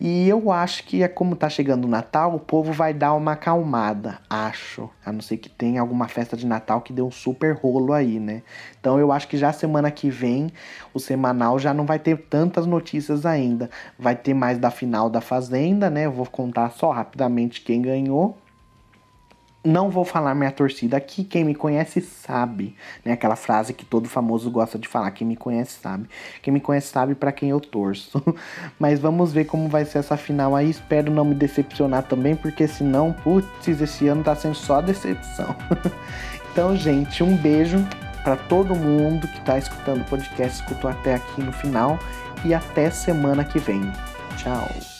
E 0.00 0.28
eu 0.28 0.50
acho 0.50 0.84
que 0.84 1.02
é 1.02 1.08
como 1.08 1.34
tá 1.34 1.48
chegando 1.48 1.84
o 1.84 1.88
Natal, 1.88 2.34
o 2.34 2.38
povo 2.38 2.72
vai 2.72 2.94
dar 2.94 3.14
uma 3.14 3.32
acalmada, 3.32 4.18
acho. 4.30 4.88
A 5.04 5.12
não 5.12 5.20
ser 5.20 5.38
que 5.38 5.48
tenha 5.48 5.80
alguma 5.80 6.06
festa 6.06 6.36
de 6.36 6.46
Natal 6.46 6.80
que 6.80 6.92
deu 6.92 7.06
um 7.06 7.10
super 7.10 7.54
rolo 7.56 7.92
aí, 7.92 8.20
né? 8.20 8.42
Então 8.80 8.98
eu 8.98 9.10
acho 9.10 9.26
que 9.26 9.36
já 9.36 9.52
semana 9.52 9.90
que 9.90 10.08
vem, 10.08 10.52
o 10.94 11.00
semanal 11.00 11.58
já 11.58 11.74
não 11.74 11.84
vai 11.84 11.98
ter 11.98 12.16
tantas 12.16 12.64
notícias 12.64 13.26
ainda. 13.26 13.70
Vai 13.98 14.14
ter 14.14 14.34
mais 14.34 14.58
da 14.58 14.70
final 14.70 15.10
da 15.10 15.20
Fazenda, 15.20 15.90
né? 15.90 16.06
Eu 16.06 16.12
vou 16.12 16.26
contar 16.26 16.70
só 16.70 16.90
rapidamente 16.92 17.60
quem 17.60 17.82
ganhou 17.82 18.36
não 19.68 19.90
vou 19.90 20.04
falar 20.04 20.34
minha 20.34 20.50
torcida 20.50 20.96
aqui, 20.96 21.22
quem 21.22 21.44
me 21.44 21.54
conhece 21.54 22.00
sabe, 22.00 22.74
né? 23.04 23.12
Aquela 23.12 23.36
frase 23.36 23.72
que 23.72 23.84
todo 23.84 24.08
famoso 24.08 24.50
gosta 24.50 24.78
de 24.78 24.88
falar, 24.88 25.10
quem 25.10 25.26
me 25.26 25.36
conhece 25.36 25.78
sabe. 25.80 26.08
Quem 26.42 26.52
me 26.52 26.60
conhece 26.60 26.88
sabe 26.88 27.14
para 27.14 27.30
quem 27.30 27.50
eu 27.50 27.60
torço. 27.60 28.22
Mas 28.78 28.98
vamos 28.98 29.32
ver 29.32 29.44
como 29.44 29.68
vai 29.68 29.84
ser 29.84 29.98
essa 29.98 30.16
final 30.16 30.56
aí. 30.56 30.70
Espero 30.70 31.12
não 31.12 31.24
me 31.24 31.34
decepcionar 31.34 32.02
também, 32.04 32.34
porque 32.34 32.66
senão, 32.66 33.12
putz, 33.12 33.68
esse 33.68 34.08
ano 34.08 34.24
tá 34.24 34.34
sendo 34.34 34.54
só 34.54 34.80
decepção. 34.80 35.54
então, 36.52 36.76
gente, 36.76 37.22
um 37.22 37.36
beijo 37.36 37.78
para 38.24 38.36
todo 38.36 38.74
mundo 38.74 39.28
que 39.28 39.40
tá 39.42 39.58
escutando 39.58 40.00
o 40.00 40.04
podcast, 40.04 40.60
escutou 40.60 40.90
até 40.90 41.14
aqui 41.14 41.42
no 41.42 41.52
final 41.52 41.98
e 42.44 42.52
até 42.54 42.90
semana 42.90 43.44
que 43.44 43.58
vem. 43.58 43.80
Tchau. 44.36 44.97